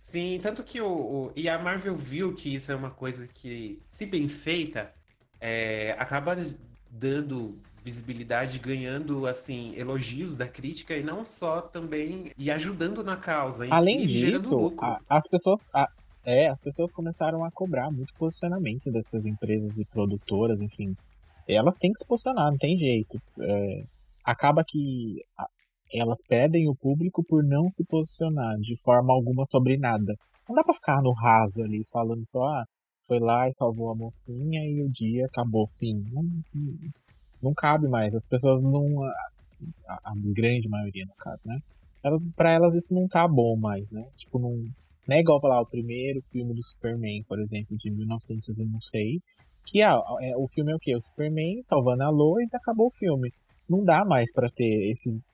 Sim, 0.00 0.40
tanto 0.42 0.64
que 0.64 0.80
o, 0.80 0.88
o, 0.90 1.32
E 1.36 1.48
a 1.48 1.56
Marvel 1.60 1.94
viu 1.94 2.34
que 2.34 2.52
isso 2.52 2.72
é 2.72 2.74
uma 2.74 2.90
coisa 2.90 3.28
que, 3.28 3.80
se 3.88 4.04
bem 4.04 4.26
feita, 4.26 4.92
é, 5.40 5.92
acaba 5.98 6.36
dando 6.90 7.58
visibilidade, 7.82 8.58
ganhando 8.58 9.26
assim 9.26 9.74
elogios 9.76 10.36
da 10.36 10.46
crítica 10.46 10.94
e 10.96 11.02
não 11.02 11.24
só 11.24 11.62
também 11.62 12.30
e 12.36 12.50
ajudando 12.50 13.02
na 13.02 13.16
causa. 13.16 13.66
Além 13.70 14.00
si, 14.00 14.06
disso, 14.06 14.74
a, 14.80 15.00
as 15.08 15.26
pessoas 15.28 15.60
a, 15.72 15.86
é, 16.24 16.48
as 16.48 16.60
pessoas 16.60 16.92
começaram 16.92 17.44
a 17.44 17.50
cobrar 17.50 17.90
muito 17.90 18.12
posicionamento 18.18 18.90
dessas 18.92 19.24
empresas 19.24 19.78
e 19.78 19.84
produtoras, 19.86 20.60
enfim, 20.60 20.94
elas 21.48 21.76
têm 21.76 21.92
que 21.92 21.98
se 21.98 22.06
posicionar, 22.06 22.50
não 22.50 22.58
tem 22.58 22.76
jeito. 22.76 23.18
É, 23.40 23.82
acaba 24.24 24.62
que 24.66 25.24
a, 25.38 25.46
elas 25.92 26.18
pedem 26.28 26.68
o 26.68 26.76
público 26.76 27.24
por 27.26 27.42
não 27.42 27.68
se 27.70 27.84
posicionar 27.84 28.56
de 28.58 28.80
forma 28.82 29.12
alguma 29.12 29.44
sobre 29.46 29.78
nada. 29.78 30.14
Não 30.48 30.54
dá 30.54 30.62
pra 30.62 30.74
ficar 30.74 31.00
no 31.02 31.12
raso 31.12 31.62
ali 31.62 31.82
falando 31.90 32.26
só, 32.26 32.42
ah, 32.44 32.64
foi 33.10 33.18
lá 33.18 33.48
e 33.48 33.52
salvou 33.52 33.90
a 33.90 33.94
mocinha 33.96 34.64
e 34.64 34.84
o 34.84 34.88
dia 34.88 35.26
acabou, 35.26 35.66
fim. 35.66 36.06
Não, 36.12 36.24
não 37.42 37.52
cabe 37.52 37.88
mais. 37.88 38.14
As 38.14 38.24
pessoas 38.24 38.62
não. 38.62 39.02
A, 39.88 40.00
a 40.04 40.14
grande 40.16 40.68
maioria, 40.68 41.04
no 41.04 41.14
caso, 41.14 41.42
né? 41.48 41.58
Elas, 42.04 42.20
pra 42.36 42.52
elas 42.52 42.72
isso 42.72 42.94
não 42.94 43.08
tá 43.08 43.26
bom 43.26 43.56
mais, 43.56 43.90
né? 43.90 44.06
Tipo, 44.16 44.38
não, 44.38 44.52
não 45.08 45.16
é 45.16 45.18
igual 45.18 45.40
lá 45.42 45.60
o 45.60 45.66
primeiro 45.66 46.22
filme 46.22 46.54
do 46.54 46.64
Superman, 46.64 47.24
por 47.24 47.40
exemplo, 47.40 47.76
de 47.76 47.90
1900 47.90 48.56
e 48.56 48.64
não 48.64 48.80
sei. 48.80 49.20
Que 49.66 49.82
ah, 49.82 50.00
é, 50.20 50.36
o 50.36 50.46
filme 50.46 50.70
é 50.70 50.76
o 50.76 50.78
quê? 50.78 50.94
O 50.96 51.02
Superman 51.02 51.62
salvando 51.64 52.04
a 52.04 52.10
Lois 52.10 52.48
e 52.52 52.56
acabou 52.56 52.86
o 52.86 52.96
filme. 52.96 53.32
Não 53.68 53.84
dá 53.84 54.04
mais 54.04 54.32
para 54.32 54.46
ter 54.46 54.88
esses, 54.92 55.26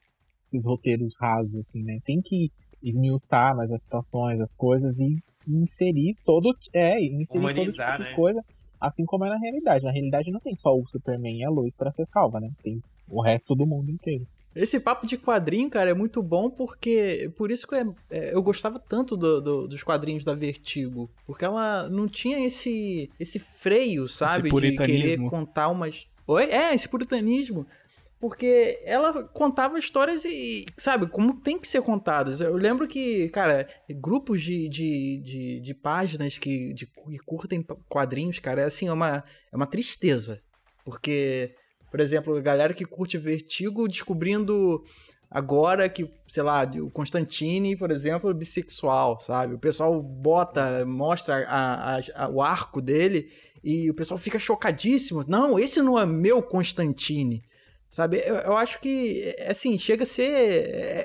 esses 0.46 0.64
roteiros 0.64 1.14
rasos, 1.20 1.54
assim, 1.56 1.82
né? 1.82 1.98
Tem 2.06 2.22
que 2.22 2.50
esmiuçar 2.82 3.54
mais 3.54 3.70
as 3.70 3.82
situações, 3.82 4.40
as 4.40 4.54
coisas 4.54 4.98
e 4.98 5.22
inserir 5.46 6.16
todo. 6.24 6.56
É, 6.72 7.00
inserir 7.00 7.38
Humanizar, 7.38 7.96
todo 7.96 8.04
tipo 8.04 8.10
né? 8.10 8.16
coisa. 8.16 8.44
Assim 8.80 9.04
como 9.04 9.24
é 9.24 9.30
na 9.30 9.38
realidade. 9.38 9.84
Na 9.84 9.92
realidade 9.92 10.30
não 10.30 10.40
tem 10.40 10.54
só 10.56 10.74
o 10.74 10.86
Superman 10.86 11.38
e 11.38 11.44
a 11.44 11.50
Lois 11.50 11.74
para 11.74 11.90
ser 11.90 12.04
salva, 12.04 12.40
né? 12.40 12.50
Tem 12.62 12.82
o 13.08 13.22
resto 13.22 13.54
do 13.54 13.66
mundo 13.66 13.90
inteiro. 13.90 14.26
Esse 14.54 14.80
papo 14.80 15.06
de 15.06 15.18
quadrinho, 15.18 15.68
cara, 15.68 15.90
é 15.90 15.94
muito 15.94 16.22
bom 16.22 16.48
porque. 16.48 17.30
Por 17.36 17.50
isso 17.50 17.66
que 17.66 17.74
é, 17.74 17.84
é, 18.10 18.34
eu 18.34 18.42
gostava 18.42 18.78
tanto 18.78 19.14
do, 19.14 19.40
do, 19.40 19.68
dos 19.68 19.82
quadrinhos 19.82 20.24
da 20.24 20.34
Vertigo. 20.34 21.10
Porque 21.26 21.44
ela 21.44 21.88
não 21.90 22.08
tinha 22.08 22.44
esse, 22.46 23.10
esse 23.20 23.38
freio, 23.38 24.08
sabe? 24.08 24.48
Esse 24.48 24.70
de 24.70 24.76
querer 24.76 25.18
contar 25.28 25.68
umas. 25.68 26.10
Oi? 26.26 26.44
É, 26.44 26.74
esse 26.74 26.88
puritanismo. 26.88 27.66
Porque 28.18 28.80
ela 28.84 29.24
contava 29.24 29.78
histórias 29.78 30.24
e, 30.24 30.64
sabe, 30.76 31.06
como 31.06 31.40
tem 31.40 31.58
que 31.58 31.68
ser 31.68 31.82
contadas. 31.82 32.40
Eu 32.40 32.56
lembro 32.56 32.88
que, 32.88 33.28
cara, 33.28 33.68
grupos 33.90 34.42
de, 34.42 34.68
de, 34.68 35.20
de, 35.22 35.60
de 35.60 35.74
páginas 35.74 36.38
que, 36.38 36.72
de, 36.72 36.86
que 36.86 37.18
curtem 37.26 37.64
quadrinhos, 37.88 38.38
cara, 38.38 38.62
é 38.62 38.64
assim, 38.64 38.88
é 38.88 38.92
uma, 38.92 39.22
é 39.52 39.56
uma 39.56 39.66
tristeza. 39.66 40.40
Porque, 40.82 41.54
por 41.90 42.00
exemplo, 42.00 42.36
a 42.36 42.40
galera 42.40 42.72
que 42.72 42.84
curte 42.86 43.18
Vertigo 43.18 43.86
descobrindo 43.86 44.82
agora 45.30 45.88
que, 45.88 46.10
sei 46.26 46.42
lá, 46.42 46.62
o 46.80 46.90
Constantine, 46.90 47.76
por 47.76 47.90
exemplo, 47.90 48.30
é 48.30 48.34
bissexual, 48.34 49.20
sabe? 49.20 49.54
O 49.54 49.58
pessoal 49.58 50.00
bota, 50.02 50.86
mostra 50.86 51.46
a, 51.48 51.96
a, 51.96 52.00
a, 52.14 52.28
o 52.28 52.40
arco 52.40 52.80
dele 52.80 53.30
e 53.62 53.90
o 53.90 53.94
pessoal 53.94 54.16
fica 54.16 54.38
chocadíssimo. 54.38 55.24
Não, 55.28 55.58
esse 55.58 55.82
não 55.82 55.98
é 55.98 56.06
meu 56.06 56.42
Constantine. 56.42 57.42
Sabe? 57.96 58.18
Eu, 58.26 58.34
eu, 58.34 58.56
acho 58.58 58.78
que, 58.78 59.34
assim, 59.48 59.78
chega 59.78 60.02
a 60.02 60.06
ser 60.06 60.26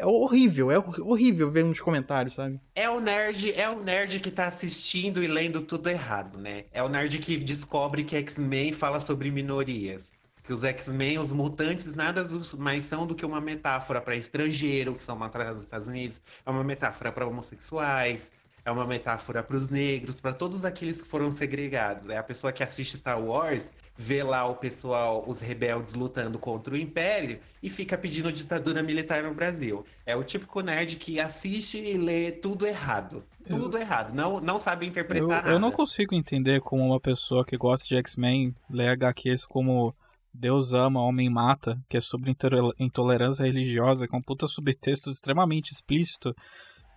é 0.02 0.06
horrível. 0.06 0.70
É 0.70 0.78
horrível 0.78 1.50
ver 1.50 1.64
nos 1.64 1.80
comentários, 1.80 2.34
sabe? 2.34 2.60
É 2.76 2.90
o 2.90 3.00
nerd, 3.00 3.54
é 3.54 3.70
o 3.70 3.82
nerd 3.82 4.20
que 4.20 4.30
tá 4.30 4.48
assistindo 4.48 5.24
e 5.24 5.28
lendo 5.28 5.62
tudo 5.62 5.90
errado, 5.90 6.38
né? 6.38 6.66
É 6.70 6.84
o 6.84 6.90
nerd 6.90 7.18
que 7.20 7.38
descobre 7.38 8.04
que 8.04 8.18
X-Men 8.18 8.74
fala 8.74 9.00
sobre 9.00 9.32
minorias. 9.32 10.12
Que 10.44 10.52
os 10.52 10.66
X-Men, 10.66 11.18
os 11.18 11.32
mutantes, 11.32 11.96
nada 11.96 12.28
mais 12.58 12.84
são 12.84 13.08
do 13.08 13.16
que 13.16 13.26
uma 13.26 13.40
metáfora 13.40 14.02
para 14.02 14.18
estrangeiro, 14.18 14.94
que 14.94 15.04
são 15.06 15.16
maltratados 15.16 15.60
nos 15.60 15.64
Estados 15.64 15.88
Unidos, 15.88 16.20
é 16.46 16.50
uma 16.52 16.62
metáfora 16.62 17.10
para 17.10 17.26
homossexuais, 17.26 18.34
é 18.66 18.70
uma 18.70 18.86
metáfora 18.86 19.42
para 19.42 19.56
os 19.56 19.70
negros, 19.70 20.18
para 20.18 20.34
todos 20.34 20.66
aqueles 20.66 21.02
que 21.02 21.08
foram 21.08 21.32
segregados. 21.32 22.10
É 22.10 22.18
a 22.18 22.24
pessoa 22.24 22.52
que 22.52 22.62
assiste 22.62 22.98
Star 22.98 23.24
Wars, 23.24 23.72
vê 24.02 24.24
lá 24.24 24.48
o 24.48 24.56
pessoal, 24.56 25.24
os 25.28 25.40
rebeldes 25.40 25.94
lutando 25.94 26.40
contra 26.40 26.74
o 26.74 26.78
Império 26.78 27.40
e 27.62 27.70
fica 27.70 27.96
pedindo 27.96 28.32
ditadura 28.32 28.82
militar 28.82 29.22
no 29.22 29.34
Brasil. 29.34 29.86
É 30.06 30.16
o 30.16 30.24
típico 30.24 30.62
nerd 30.62 30.96
que 30.96 31.20
assiste 31.20 31.78
e 31.78 31.98
lê 31.98 32.32
tudo 32.32 32.66
errado. 32.66 33.24
Tudo 33.48 33.78
eu, 33.78 33.82
errado. 33.82 34.14
Não, 34.14 34.40
não 34.40 34.58
sabe 34.58 34.88
interpretar 34.88 35.24
eu, 35.24 35.28
nada. 35.28 35.52
Eu 35.52 35.60
não 35.60 35.72
consigo 35.72 36.16
entender 36.16 36.62
como 36.62 36.84
uma 36.84 37.00
pessoa 37.00 37.46
que 37.46 37.56
gosta 37.56 37.88
de 37.88 37.96
X-Men 37.96 38.56
lê 38.68 38.90
HQs 38.90 39.46
como 39.46 39.96
Deus 40.34 40.74
ama, 40.74 41.02
homem 41.02 41.30
mata, 41.30 41.80
que 41.88 41.98
é 41.98 42.02
sobre 42.02 42.34
intolerância 42.80 43.44
religiosa, 43.44 44.08
com 44.08 44.20
puta 44.20 44.48
subtexto 44.48 45.12
extremamente 45.12 45.72
explícito. 45.72 46.36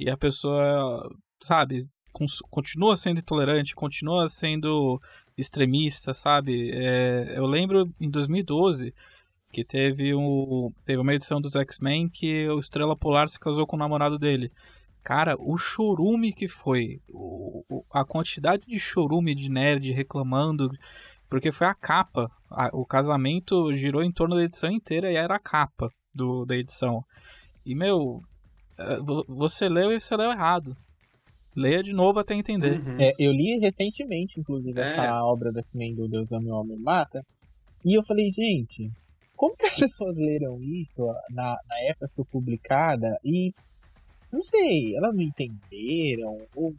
E 0.01 0.09
a 0.09 0.17
pessoa 0.17 1.07
sabe, 1.43 1.85
continua 2.51 2.97
sendo 2.97 3.19
intolerante, 3.19 3.75
continua 3.75 4.29
sendo 4.29 5.01
extremista, 5.37 6.15
sabe? 6.15 6.71
É, 6.73 7.35
eu 7.37 7.47
lembro 7.47 7.89
em 8.01 8.11
2012 8.11 8.93
que 9.53 9.65
teve, 9.65 10.15
um, 10.15 10.73
teve 10.85 11.01
uma 11.01 11.15
edição 11.15 11.41
dos 11.41 11.55
X-Men 11.55 12.09
que 12.09 12.49
o 12.49 12.59
Estrela 12.59 12.97
Polar 12.97 13.29
se 13.29 13.39
casou 13.39 13.67
com 13.67 13.77
o 13.77 13.79
namorado 13.79 14.19
dele. 14.19 14.51
Cara, 15.03 15.37
o 15.39 15.57
chorume 15.57 16.33
que 16.33 16.49
foi, 16.49 17.01
o, 17.09 17.85
a 17.93 18.05
quantidade 18.05 18.67
de 18.67 18.81
chorume 18.81 19.35
de 19.35 19.51
nerd 19.51 19.93
reclamando, 19.93 20.71
porque 21.29 21.53
foi 21.53 21.67
a 21.67 21.75
capa. 21.75 22.31
A, 22.51 22.71
o 22.73 22.85
casamento 22.85 23.73
girou 23.73 24.03
em 24.03 24.11
torno 24.11 24.35
da 24.35 24.43
edição 24.43 24.71
inteira 24.71 25.13
e 25.13 25.17
era 25.17 25.37
a 25.37 25.41
capa 25.41 25.89
do, 26.13 26.45
da 26.45 26.57
edição. 26.57 27.05
E, 27.65 27.75
meu, 27.75 28.23
é, 28.79 28.99
você 29.29 29.69
leu 29.69 29.93
e 29.93 30.01
você 30.01 30.17
leu 30.17 30.31
errado. 30.31 30.75
Leia 31.57 31.83
de 31.83 31.93
novo 31.93 32.19
até 32.19 32.35
entender. 32.35 32.81
Uhum. 32.81 32.97
É, 32.99 33.13
eu 33.19 33.33
li 33.33 33.59
recentemente, 33.59 34.41
inclusive, 34.41 34.79
é. 34.81 34.83
essa 34.83 35.25
obra 35.25 35.53
do 35.53 35.61
X-Men 35.61 35.95
do 35.95 36.09
Deus 36.09 36.33
Ame 36.33 36.51
o 36.51 36.55
Homem 36.55 36.79
Mata. 36.79 37.25
E 37.85 37.95
eu 37.97 38.03
falei, 38.03 38.31
gente, 38.31 38.91
como 39.37 39.57
que 39.57 39.67
as 39.67 39.79
pessoas 39.79 40.17
leram 40.17 40.63
isso 40.63 41.07
na, 41.31 41.57
na 41.69 41.81
época 41.89 42.09
que 42.09 42.15
foi 42.15 42.25
publicada 42.25 43.19
e 43.25 43.53
não 44.33 44.43
sei, 44.43 44.97
elas 44.97 45.15
não 45.15 45.23
entenderam 45.23 46.39
ou 46.57 46.75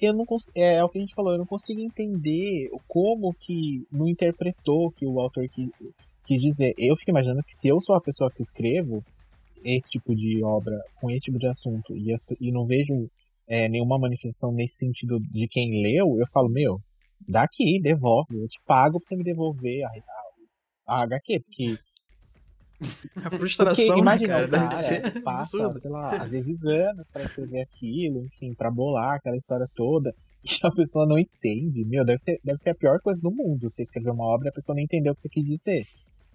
eu 0.00 0.12
não 0.12 0.26
é, 0.54 0.76
é 0.76 0.84
o 0.84 0.88
que 0.88 0.98
a 0.98 1.00
gente 1.00 1.14
falou, 1.14 1.32
eu 1.32 1.38
não 1.38 1.46
consigo 1.46 1.80
entender 1.80 2.68
como 2.86 3.32
que 3.32 3.86
não 3.90 4.08
interpretou 4.08 4.86
o 4.86 4.92
que 4.92 5.06
o 5.06 5.18
autor 5.18 5.48
quis, 5.48 5.70
quis 6.26 6.42
dizer. 6.42 6.74
Eu 6.76 6.94
fico 6.96 7.10
imaginando 7.10 7.42
que 7.42 7.54
se 7.54 7.68
eu 7.68 7.80
sou 7.80 7.96
a 7.96 8.00
pessoa 8.00 8.30
que 8.30 8.42
escrevo 8.42 9.02
esse 9.64 9.88
tipo 9.88 10.14
de 10.14 10.42
obra 10.44 10.78
com 11.00 11.10
esse 11.10 11.20
tipo 11.20 11.38
de 11.38 11.46
assunto 11.46 11.96
e, 11.96 12.14
e 12.40 12.52
não 12.52 12.66
vejo 12.66 13.10
é, 13.50 13.68
nenhuma 13.68 13.98
manifestação 13.98 14.52
nesse 14.52 14.76
sentido 14.76 15.18
de 15.18 15.48
quem 15.48 15.82
leu, 15.82 16.16
eu 16.20 16.26
falo, 16.32 16.48
meu, 16.48 16.78
daqui, 17.28 17.80
devolve, 17.82 18.38
eu 18.38 18.46
te 18.46 18.60
pago 18.64 19.00
pra 19.00 19.08
você 19.08 19.16
me 19.16 19.24
devolver 19.24 19.82
a, 19.82 19.88
a, 20.86 21.00
a 21.00 21.02
HQ, 21.02 21.40
porque 21.40 21.78
a 23.26 23.30
frustração, 23.30 23.84
Porque, 23.84 24.00
imagina, 24.00 24.28
cara, 24.28 24.48
cara 24.48 24.82
ser 24.82 25.22
passa, 25.22 25.72
sei 25.72 25.90
lá, 25.90 26.10
às 26.22 26.30
vezes 26.30 26.62
anos 26.62 27.10
para 27.12 27.24
escrever 27.24 27.62
aquilo, 27.62 28.24
enfim, 28.24 28.54
para 28.54 28.70
bolar 28.70 29.16
aquela 29.16 29.36
história 29.36 29.66
toda, 29.74 30.14
e 30.44 30.66
a 30.66 30.70
pessoa 30.70 31.04
não 31.04 31.18
entende. 31.18 31.84
Meu, 31.84 32.04
deve 32.04 32.18
ser, 32.18 32.38
deve 32.44 32.58
ser 32.58 32.70
a 32.70 32.74
pior 32.76 33.00
coisa 33.00 33.20
do 33.20 33.32
mundo 33.32 33.68
você 33.68 33.82
escrever 33.82 34.10
uma 34.10 34.24
obra 34.24 34.46
e 34.46 34.50
a 34.50 34.52
pessoa 34.52 34.76
não 34.76 34.82
entender 34.82 35.10
o 35.10 35.14
que 35.16 35.22
você 35.22 35.28
quis 35.28 35.44
dizer. 35.44 35.84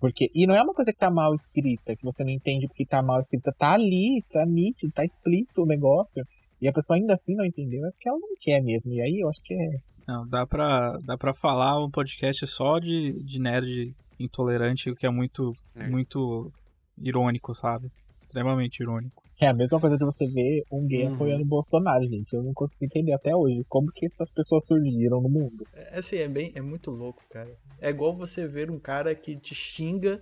Porque, 0.02 0.30
e 0.36 0.46
não 0.46 0.54
é 0.54 0.62
uma 0.62 0.74
coisa 0.74 0.92
que 0.92 1.00
tá 1.00 1.10
mal 1.10 1.34
escrita, 1.34 1.96
que 1.96 2.04
você 2.04 2.26
não 2.26 2.30
entende 2.30 2.68
porque 2.68 2.86
tá 2.86 3.02
mal 3.02 3.22
escrita, 3.22 3.56
tá 3.58 3.74
ali, 3.74 4.22
tá 4.30 4.46
nítido, 4.46 4.92
tá 4.92 5.06
explícito 5.06 5.64
o 5.64 5.66
negócio, 5.66 6.22
e 6.66 6.68
a 6.68 6.74
pessoa 6.74 6.98
ainda 6.98 7.14
assim 7.14 7.36
não 7.36 7.46
entendeu, 7.46 7.86
é 7.86 7.92
porque 7.92 8.10
ela 8.10 8.18
não 8.18 8.36
quer 8.42 8.60
mesmo. 8.60 8.92
E 8.92 9.00
aí 9.00 9.20
eu 9.20 9.30
acho 9.30 9.44
que 9.44 9.54
é. 9.54 9.80
Não, 10.08 10.28
dá 10.28 10.48
pra, 10.48 10.98
dá 11.04 11.16
pra 11.16 11.32
falar 11.32 11.84
um 11.84 11.92
podcast 11.92 12.46
só 12.48 12.80
de, 12.80 13.14
de 13.24 13.40
nerd 13.40 13.96
intolerante, 14.20 14.90
o 14.90 14.96
que 14.96 15.06
é 15.06 15.10
muito, 15.12 15.54
é. 15.76 15.88
muito 15.88 16.52
irônico, 16.98 17.54
sabe? 17.54 17.92
Extremamente 18.20 18.82
irônico. 18.82 19.24
É 19.40 19.48
a 19.48 19.54
mesma 19.54 19.80
coisa 19.80 19.96
de 19.96 20.04
você 20.04 20.26
ver 20.28 20.64
um 20.72 20.88
gay 20.88 21.06
uhum. 21.06 21.14
apoiando 21.14 21.44
o 21.44 21.48
Bolsonaro, 21.48 22.04
gente. 22.08 22.34
Eu 22.34 22.42
não 22.42 22.54
consigo 22.54 22.84
entender 22.84 23.14
até 23.14 23.36
hoje 23.36 23.64
como 23.70 23.92
que 23.92 24.08
essas 24.08 24.32
pessoas 24.32 24.66
surgiram 24.66 25.22
no 25.22 25.30
mundo. 25.30 25.68
É 25.72 26.00
assim, 26.00 26.18
é 26.18 26.28
bem, 26.28 26.52
é 26.56 26.62
muito 26.62 26.90
louco, 26.90 27.22
cara. 27.30 27.56
É 27.80 27.90
igual 27.90 28.16
você 28.16 28.48
ver 28.48 28.72
um 28.72 28.80
cara 28.80 29.14
que 29.14 29.36
te 29.36 29.54
xinga 29.54 30.20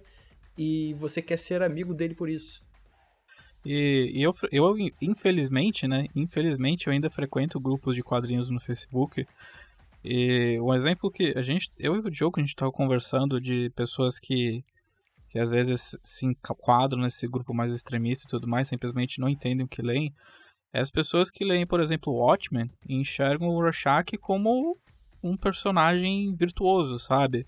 e 0.58 0.94
você 0.96 1.22
quer 1.22 1.40
ser 1.40 1.62
amigo 1.62 1.94
dele 1.94 2.16
por 2.16 2.28
isso. 2.28 2.62
E, 3.66 4.12
e 4.14 4.22
eu, 4.22 4.34
eu, 4.52 4.76
infelizmente, 5.02 5.88
né? 5.88 6.08
Infelizmente, 6.16 6.88
eu 6.88 6.94
ainda 6.94 7.10
frequento 7.10 7.60
grupos 7.60 7.96
de 7.96 8.04
quadrinhos 8.04 8.50
no 8.50 8.60
Facebook 8.60 9.26
e 10.04 10.60
um 10.60 10.74
exemplo 10.74 11.10
que 11.10 11.34
a 11.36 11.42
gente, 11.42 11.70
eu 11.80 11.96
e 11.96 12.00
o 12.00 12.10
Diogo, 12.10 12.38
a 12.38 12.42
gente 12.42 12.50
estava 12.50 12.72
conversando 12.72 13.40
de 13.40 13.70
pessoas 13.70 14.20
que, 14.20 14.64
que 15.30 15.40
às 15.40 15.50
vezes 15.50 15.98
se 16.04 16.26
enquadram 16.26 17.02
nesse 17.02 17.26
grupo 17.26 17.54
mais 17.54 17.74
extremista 17.74 18.26
e 18.26 18.30
tudo 18.30 18.48
mais, 18.48 18.68
simplesmente 18.68 19.22
não 19.22 19.30
entendem 19.30 19.66
o 19.66 19.70
que 19.70 19.82
leem. 19.82 20.14
É 20.74 20.82
as 20.82 20.92
pessoas 20.92 21.32
que 21.32 21.46
leem, 21.46 21.66
por 21.66 21.80
exemplo, 21.80 22.14
Watchmen 22.14 22.70
e 22.88 22.96
enxergam 22.96 23.48
o 23.48 23.54
Rorschach 23.62 24.18
como 24.18 24.78
um 25.24 25.38
personagem 25.38 26.36
virtuoso, 26.36 27.00
sabe? 27.00 27.48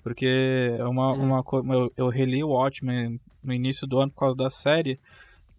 Porque 0.00 0.76
é 0.78 0.84
uma, 0.84 1.12
uma, 1.12 1.44
eu, 1.74 1.92
eu 1.96 2.08
reli 2.08 2.44
o 2.44 2.50
Watchmen 2.50 3.20
no 3.42 3.52
início 3.52 3.84
do 3.84 3.98
ano 3.98 4.12
por 4.12 4.20
causa 4.20 4.36
da 4.36 4.48
série. 4.48 5.00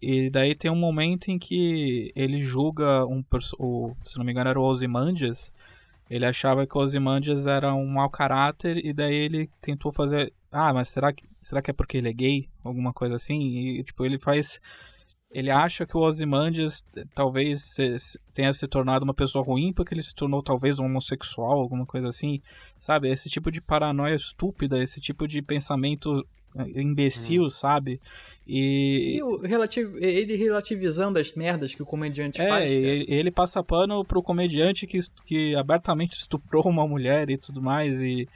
E 0.00 0.30
daí 0.30 0.54
tem 0.54 0.70
um 0.70 0.76
momento 0.76 1.28
em 1.28 1.38
que 1.38 2.12
ele 2.14 2.40
julga 2.40 3.04
um 3.06 3.24
o, 3.58 3.92
se 4.04 4.16
não 4.16 4.24
me 4.24 4.32
engano 4.32 4.50
era 4.50 4.60
o 4.60 4.64
Ozymandias, 4.64 5.52
ele 6.08 6.24
achava 6.24 6.66
que 6.66 6.76
o 6.76 6.80
Ozymandias 6.80 7.46
era 7.46 7.74
um 7.74 7.86
mau 7.86 8.08
caráter 8.08 8.84
e 8.84 8.92
daí 8.92 9.14
ele 9.14 9.48
tentou 9.60 9.92
fazer, 9.92 10.32
ah, 10.52 10.72
mas 10.72 10.88
será 10.88 11.12
que 11.12 11.24
será 11.40 11.60
que 11.60 11.70
é 11.70 11.74
porque 11.74 11.98
ele 11.98 12.08
é 12.08 12.12
gay, 12.12 12.48
alguma 12.64 12.92
coisa 12.92 13.16
assim? 13.16 13.40
E 13.78 13.84
tipo, 13.84 14.04
ele 14.04 14.18
faz 14.18 14.60
ele 15.30 15.50
acha 15.50 15.86
que 15.86 15.96
o 15.96 16.00
Ozymandias 16.00 16.82
talvez 17.14 17.76
tenha 18.32 18.52
se 18.52 18.66
tornado 18.66 19.04
uma 19.04 19.12
pessoa 19.12 19.44
ruim 19.44 19.72
porque 19.72 19.92
ele 19.92 20.02
se 20.02 20.14
tornou 20.14 20.42
talvez 20.42 20.78
um 20.78 20.86
homossexual, 20.86 21.60
alguma 21.60 21.84
coisa 21.84 22.08
assim, 22.08 22.40
sabe? 22.78 23.10
Esse 23.10 23.28
tipo 23.28 23.50
de 23.50 23.60
paranoia 23.60 24.14
estúpida, 24.14 24.82
esse 24.82 25.00
tipo 25.00 25.28
de 25.28 25.42
pensamento 25.42 26.26
imbecil, 26.74 27.44
hum. 27.44 27.50
sabe? 27.50 28.00
E, 28.46 29.20
e 29.20 30.04
ele 30.04 30.36
relativizando 30.36 31.18
as 31.18 31.32
merdas 31.32 31.74
que 31.74 31.82
o 31.82 31.86
comediante 31.86 32.40
é, 32.40 32.48
faz. 32.48 32.70
É, 32.70 33.04
ele 33.06 33.30
passa 33.30 33.62
pano 33.62 34.02
pro 34.04 34.22
comediante 34.22 34.86
que, 34.86 34.98
que 35.26 35.54
abertamente 35.54 36.16
estuprou 36.16 36.62
uma 36.66 36.88
mulher 36.88 37.28
e 37.28 37.36
tudo 37.36 37.60
mais. 37.60 38.02
E, 38.02 38.26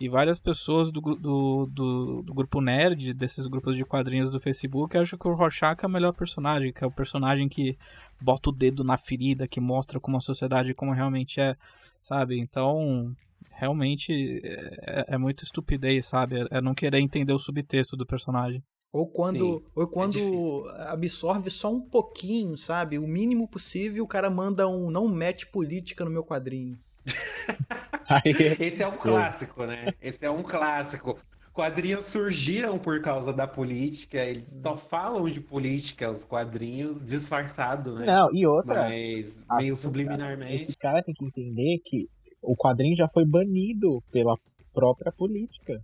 e 0.00 0.08
várias 0.08 0.38
pessoas 0.38 0.92
do, 0.92 1.00
do, 1.00 1.66
do, 1.66 2.22
do, 2.22 2.34
grupo 2.34 2.60
nerd, 2.60 3.12
desses 3.12 3.46
grupos 3.46 3.76
de 3.76 3.84
quadrinhos 3.84 4.30
do 4.30 4.38
Facebook, 4.38 4.96
acham 4.96 5.18
que 5.18 5.26
o 5.26 5.34
Rorschach 5.34 5.84
é 5.84 5.86
o 5.86 5.90
melhor 5.90 6.12
personagem, 6.12 6.72
que 6.72 6.84
é 6.84 6.86
o 6.86 6.90
personagem 6.90 7.48
que 7.48 7.76
bota 8.20 8.50
o 8.50 8.52
dedo 8.52 8.84
na 8.84 8.96
ferida, 8.96 9.48
que 9.48 9.60
mostra 9.60 9.98
como 9.98 10.16
a 10.16 10.20
sociedade 10.20 10.72
como 10.72 10.92
realmente 10.92 11.40
é, 11.40 11.56
sabe? 12.00 12.38
Então, 12.38 13.14
realmente 13.58 14.40
é, 14.44 15.04
é 15.08 15.18
muito 15.18 15.42
estupidez, 15.42 16.06
sabe? 16.06 16.40
É, 16.40 16.58
é 16.58 16.60
não 16.60 16.74
querer 16.74 17.00
entender 17.00 17.32
o 17.32 17.38
subtexto 17.38 17.96
do 17.96 18.06
personagem. 18.06 18.62
Ou 18.92 19.06
quando, 19.06 19.62
ou 19.74 19.84
é 19.84 19.86
quando 19.86 20.70
é 20.70 20.88
absorve 20.88 21.50
só 21.50 21.70
um 21.70 21.80
pouquinho, 21.80 22.56
sabe? 22.56 22.98
O 22.98 23.06
mínimo 23.06 23.46
possível, 23.46 24.04
o 24.04 24.08
cara 24.08 24.30
manda 24.30 24.66
um 24.66 24.90
não 24.90 25.06
mete 25.08 25.46
política 25.46 26.04
no 26.04 26.10
meu 26.10 26.24
quadrinho. 26.24 26.78
Esse 28.58 28.82
é 28.82 28.86
um 28.86 28.96
clássico, 28.96 29.66
né? 29.66 29.92
Esse 30.00 30.24
é 30.24 30.30
um 30.30 30.42
clássico. 30.42 31.18
Quadrinhos 31.52 32.06
surgiram 32.06 32.78
por 32.78 33.02
causa 33.02 33.32
da 33.32 33.46
política, 33.46 34.24
eles 34.24 34.56
só 34.62 34.76
falam 34.76 35.28
de 35.28 35.40
política, 35.40 36.08
os 36.08 36.24
quadrinhos, 36.24 37.04
disfarçado, 37.04 37.96
né? 37.96 38.06
Não, 38.06 38.28
e 38.32 38.46
outra. 38.46 38.84
Mas 38.84 39.42
meio 39.58 39.76
subliminarmente. 39.76 40.62
Esse 40.62 40.76
cara 40.76 41.02
tem 41.02 41.12
que 41.12 41.24
entender 41.24 41.78
que 41.84 42.08
o 42.48 42.56
quadrinho 42.56 42.96
já 42.96 43.06
foi 43.12 43.26
banido 43.26 44.02
pela 44.10 44.34
própria 44.72 45.12
política. 45.12 45.78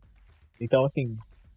Então, 0.58 0.82
assim, 0.82 1.14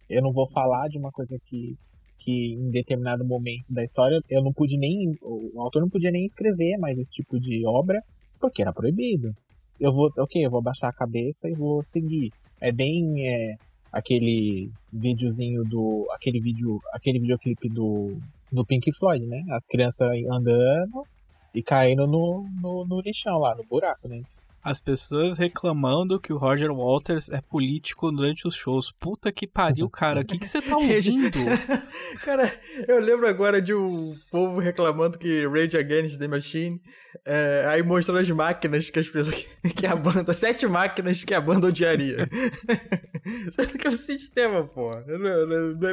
eu 0.08 0.20
não 0.20 0.32
vou 0.32 0.46
falar 0.50 0.86
de 0.88 0.98
uma 0.98 1.10
coisa 1.10 1.34
que, 1.46 1.74
que 2.18 2.52
em 2.52 2.70
determinado 2.70 3.24
momento 3.24 3.72
da 3.72 3.82
história 3.82 4.20
eu 4.28 4.42
não 4.42 4.52
pude 4.52 4.76
nem. 4.76 5.16
O 5.22 5.62
autor 5.62 5.80
não 5.80 5.88
podia 5.88 6.10
nem 6.10 6.26
escrever 6.26 6.76
mais 6.76 6.98
esse 6.98 7.10
tipo 7.10 7.40
de 7.40 7.66
obra, 7.66 8.02
porque 8.38 8.60
era 8.60 8.72
proibido. 8.72 9.34
Eu 9.80 9.92
vou, 9.92 10.10
ok, 10.18 10.44
eu 10.44 10.50
vou 10.50 10.60
baixar 10.60 10.88
a 10.88 10.92
cabeça 10.92 11.48
e 11.48 11.54
vou 11.54 11.82
seguir. 11.82 12.30
É 12.60 12.70
bem 12.70 13.26
é, 13.26 13.54
aquele 13.90 14.70
videozinho 14.92 15.64
do. 15.64 16.06
aquele 16.12 16.38
vídeo. 16.38 16.78
aquele 16.92 17.18
videoclipe 17.18 17.70
do. 17.70 18.18
do 18.52 18.62
Pink 18.66 18.90
Floyd, 18.98 19.24
né? 19.24 19.42
As 19.52 19.64
crianças 19.66 20.10
andando 20.30 21.02
e 21.54 21.62
caindo 21.62 22.06
no, 22.06 22.46
no, 22.60 22.84
no 22.84 23.00
lixão 23.00 23.38
lá, 23.38 23.54
no 23.54 23.64
buraco, 23.64 24.06
né? 24.06 24.20
As 24.68 24.80
pessoas 24.80 25.38
reclamando 25.38 26.20
que 26.20 26.30
o 26.30 26.36
Roger 26.36 26.70
Walters 26.70 27.30
é 27.30 27.40
político 27.40 28.12
durante 28.12 28.46
os 28.46 28.54
shows. 28.54 28.92
Puta 28.92 29.32
que 29.32 29.46
pariu, 29.46 29.88
cara. 29.88 30.20
O 30.20 30.24
que, 30.24 30.38
que 30.38 30.46
você 30.46 30.60
tá 30.60 30.76
ouvindo? 30.76 31.38
cara, 32.22 32.52
eu 32.86 33.00
lembro 33.00 33.26
agora 33.26 33.62
de 33.62 33.74
um 33.74 34.14
povo 34.30 34.60
reclamando 34.60 35.18
que 35.18 35.46
Rage 35.46 35.76
Against 35.76 36.18
the 36.18 36.28
Machine. 36.28 36.80
É, 37.24 37.64
aí 37.68 37.82
mostrou 37.82 38.18
as 38.18 38.28
máquinas 38.30 38.90
que 38.90 38.98
as 38.98 39.08
pessoas. 39.08 39.46
que 39.74 39.86
a 39.86 39.96
banda. 39.96 40.34
Sete 40.34 40.66
máquinas 40.66 41.24
que 41.24 41.32
a 41.32 41.40
banda 41.40 41.68
odiaria. 41.68 42.28
Certo 43.52 43.78
que 43.78 43.86
é 43.86 43.90
o 43.90 43.96
sistema, 43.96 44.64
pô. 44.64 44.90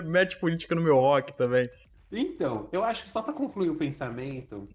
Mete 0.05 0.37
política 0.37 0.75
no 0.75 0.81
meu 0.81 0.95
rock 0.95 1.31
também. 1.37 1.69
Então, 2.11 2.69
eu 2.73 2.83
acho 2.83 3.03
que 3.03 3.09
só 3.09 3.21
para 3.21 3.33
concluir 3.33 3.69
o 3.69 3.75
pensamento, 3.75 4.67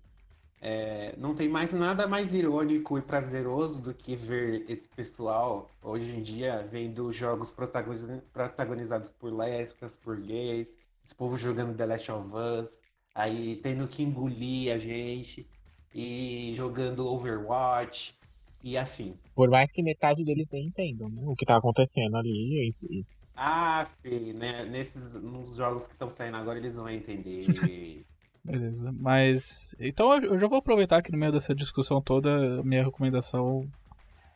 é, 0.60 1.14
não 1.16 1.34
tem 1.34 1.48
mais 1.48 1.72
nada 1.72 2.06
mais 2.06 2.34
irônico 2.34 2.98
e 2.98 3.02
prazeroso 3.02 3.80
do 3.80 3.94
que 3.94 4.14
ver 4.14 4.64
esse 4.68 4.86
pessoal 4.88 5.70
hoje 5.82 6.10
em 6.10 6.20
dia 6.20 6.66
vendo 6.70 7.10
jogos 7.10 7.50
protagonizados 7.50 9.10
por 9.10 9.32
lésbicas, 9.32 9.96
por 9.96 10.20
gays, 10.20 10.76
esse 11.02 11.14
povo 11.14 11.36
jogando 11.36 11.74
The 11.74 11.86
Last 11.86 12.12
of 12.12 12.28
Us, 12.34 12.78
aí 13.14 13.56
tendo 13.56 13.88
que 13.88 14.02
engolir 14.02 14.74
a 14.74 14.78
gente 14.78 15.46
e 15.94 16.52
jogando 16.54 17.06
Overwatch 17.06 18.14
e 18.62 18.76
afins. 18.76 19.16
Por 19.34 19.48
mais 19.48 19.72
que 19.72 19.82
metade 19.82 20.22
deles 20.22 20.48
nem 20.52 20.66
entendam 20.66 21.08
né, 21.08 21.22
o 21.24 21.34
que 21.34 21.46
tá 21.46 21.56
acontecendo 21.56 22.16
ali. 22.16 22.68
E, 22.68 23.04
ah, 23.34 23.88
Fê, 24.02 24.34
né? 24.34 24.66
Nesses 24.66 25.14
nos 25.14 25.56
jogos 25.56 25.86
que 25.86 25.94
estão 25.94 26.10
saindo 26.10 26.36
agora, 26.36 26.58
eles 26.58 26.76
vão 26.76 26.90
entender. 26.90 27.40
Beleza, 28.44 28.92
mas. 28.92 29.74
Então 29.78 30.14
eu 30.22 30.38
já 30.38 30.46
vou 30.46 30.58
aproveitar 30.58 31.02
que 31.02 31.12
no 31.12 31.18
meio 31.18 31.32
dessa 31.32 31.54
discussão 31.54 32.00
toda, 32.00 32.62
minha 32.62 32.84
recomendação 32.84 33.68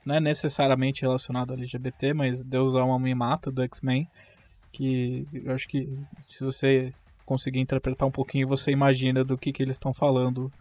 não 0.05 0.17
é 0.17 0.21
necessariamente 0.21 1.03
relacionada 1.03 1.55
ao 1.55 1.59
LGBT, 1.59 2.13
mas 2.13 2.45
Deus 2.45 2.75
ama 2.75 2.99
me 2.99 3.15
mata 3.15 3.51
do 3.51 3.63
X-Men. 3.63 4.07
Que 4.71 5.27
eu 5.33 5.55
acho 5.55 5.69
que 5.69 5.89
se 6.29 6.45
você 6.45 6.93
conseguir 7.25 7.61
interpretar 7.61 8.09
um 8.09 8.13
pouquinho, 8.13 8.49
você 8.49 8.71
imagina 8.71 9.25
do 9.25 9.39
que, 9.39 9.53
que 9.53 9.63
eles 9.63 9.77
estão 9.77 9.95
falando, 9.95 10.53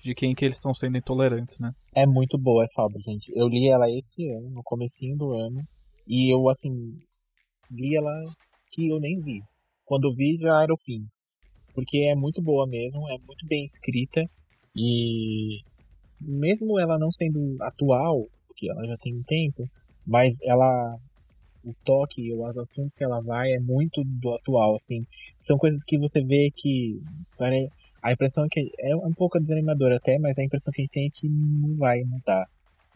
de 0.00 0.14
quem 0.14 0.34
que 0.34 0.44
eles 0.44 0.56
estão 0.56 0.72
sendo 0.72 0.96
intolerantes, 0.96 1.58
né? 1.58 1.72
É 1.96 2.06
muito 2.06 2.38
boa 2.38 2.62
essa 2.62 2.82
obra, 2.82 3.00
gente. 3.00 3.32
Eu 3.34 3.48
li 3.48 3.68
ela 3.68 3.90
esse 3.90 4.28
ano, 4.30 4.50
no 4.50 4.62
comecinho 4.62 5.16
do 5.16 5.32
ano, 5.32 5.62
e 6.06 6.32
eu, 6.32 6.48
assim, 6.48 6.70
li 7.70 7.96
ela 7.96 8.12
que 8.70 8.88
eu 8.88 9.00
nem 9.00 9.20
vi. 9.20 9.42
Quando 9.84 10.14
vi 10.14 10.36
já 10.38 10.62
era 10.62 10.72
o 10.72 10.78
fim. 10.78 11.06
Porque 11.74 12.08
é 12.10 12.14
muito 12.14 12.40
boa 12.40 12.66
mesmo, 12.66 13.08
é 13.10 13.18
muito 13.26 13.46
bem 13.46 13.64
escrita 13.64 14.24
e 14.76 15.60
mesmo 16.20 16.78
ela 16.78 16.98
não 16.98 17.10
sendo 17.10 17.56
atual, 17.60 18.26
porque 18.46 18.70
ela 18.70 18.86
já 18.86 18.96
tem 18.98 19.14
um 19.14 19.22
tempo, 19.22 19.68
mas 20.06 20.40
ela 20.42 20.96
o 21.64 21.74
toque, 21.82 22.32
os 22.32 22.58
assuntos 22.58 22.94
que 22.94 23.02
ela 23.02 23.20
vai 23.20 23.52
é 23.52 23.58
muito 23.58 24.02
do 24.04 24.34
atual, 24.34 24.74
assim. 24.74 25.04
São 25.40 25.56
coisas 25.56 25.82
que 25.82 25.98
você 25.98 26.22
vê 26.22 26.50
que 26.54 27.00
a 28.02 28.12
impressão 28.12 28.44
é 28.44 28.48
que 28.50 28.70
é 28.78 28.94
um 28.94 29.14
pouco 29.14 29.40
desanimadora 29.40 29.96
até, 29.96 30.18
mas 30.18 30.38
a 30.38 30.44
impressão 30.44 30.70
que 30.72 30.82
a 30.82 30.84
gente 30.84 30.92
tem 30.92 31.06
é 31.06 31.10
que 31.10 31.28
não 31.28 31.74
vai 31.76 32.02
mudar 32.04 32.46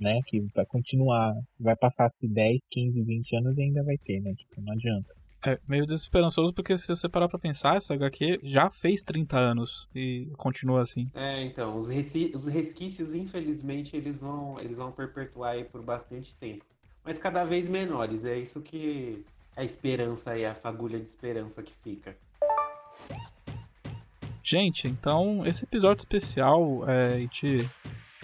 né? 0.01 0.21
Que 0.27 0.41
vai 0.55 0.65
continuar, 0.67 1.35
vai 1.59 1.77
passar 1.77 2.09
se 2.11 2.29
10, 2.29 2.63
15, 2.71 3.03
20 3.03 3.37
anos 3.37 3.59
e 3.59 3.63
ainda 3.63 3.83
vai 3.83 3.97
ter, 3.99 4.21
né? 4.21 4.33
Tipo, 4.35 4.61
não 4.63 4.73
adianta. 4.73 5.15
É 5.45 5.59
meio 5.69 5.87
desesperançoso 5.87 6.53
porque 6.53 6.77
se 6.77 6.89
você 6.89 7.09
parar 7.09 7.29
pra 7.29 7.39
pensar, 7.39 7.77
essa 7.77 7.95
HQ 7.95 8.41
já 8.43 8.69
fez 8.69 9.03
30 9.05 9.39
anos 9.39 9.89
e 9.95 10.29
continua 10.37 10.83
assim. 10.83 11.09
É, 11.15 11.43
então, 11.43 11.77
os, 11.77 11.89
os 12.35 12.47
resquícios, 12.49 13.15
infelizmente, 13.15 13.97
eles 13.97 14.19
vão, 14.21 14.59
eles 14.61 14.77
vão 14.77 14.91
perpetuar 14.91 15.53
aí 15.53 15.65
por 15.65 15.83
bastante 15.83 16.35
tempo. 16.37 16.65
Mas 17.05 17.19
cada 17.19 17.45
vez 17.45 17.69
menores, 17.69 18.25
é 18.25 18.37
isso 18.37 18.61
que 18.61 19.25
é 19.57 19.63
a 19.63 19.65
esperança 19.65 20.33
aí, 20.33 20.45
a 20.45 20.55
fagulha 20.55 20.99
de 20.99 21.09
esperança 21.09 21.63
que 21.63 21.73
fica. 21.73 22.17
Gente, 24.43 24.89
então 24.89 25.47
esse 25.47 25.65
episódio 25.65 26.01
especial 26.01 26.89
é, 26.89 27.15
a 27.15 27.19
gente 27.19 27.69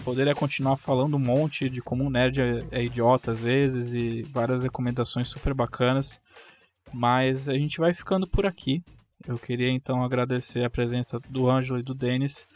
poderia 0.03 0.33
continuar 0.33 0.75
falando 0.75 1.15
um 1.15 1.19
monte 1.19 1.69
de 1.69 1.81
como 1.81 2.03
um 2.03 2.09
nerd 2.09 2.41
é, 2.41 2.79
é 2.79 2.83
idiota 2.83 3.31
às 3.31 3.43
vezes 3.43 3.93
e 3.93 4.23
várias 4.23 4.63
recomendações 4.63 5.27
super 5.27 5.53
bacanas, 5.53 6.21
mas 6.93 7.49
a 7.49 7.53
gente 7.53 7.77
vai 7.77 7.93
ficando 7.93 8.27
por 8.27 8.45
aqui. 8.45 8.83
Eu 9.27 9.39
queria 9.39 9.69
então 9.71 10.03
agradecer 10.03 10.63
a 10.63 10.69
presença 10.69 11.19
do 11.29 11.49
Ângelo 11.49 11.79
e 11.79 11.83
do 11.83 11.93
Denis. 11.93 12.47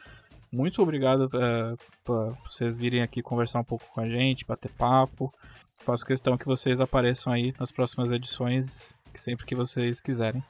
Muito 0.52 0.82
obrigado 0.82 1.30
é, 1.34 1.76
por 2.04 2.36
vocês 2.46 2.78
virem 2.78 3.02
aqui 3.02 3.22
conversar 3.22 3.60
um 3.60 3.64
pouco 3.64 3.86
com 3.94 4.02
a 4.02 4.10
gente, 4.10 4.46
bater 4.46 4.72
papo. 4.72 5.34
Faço 5.76 6.06
questão 6.06 6.38
que 6.38 6.46
vocês 6.46 6.82
apareçam 6.82 7.32
aí 7.32 7.54
nas 7.60 7.72
próximas 7.72 8.12
edições, 8.12 8.94
sempre 9.14 9.46
que 9.46 9.56
vocês 9.56 10.02
quiserem. 10.02 10.44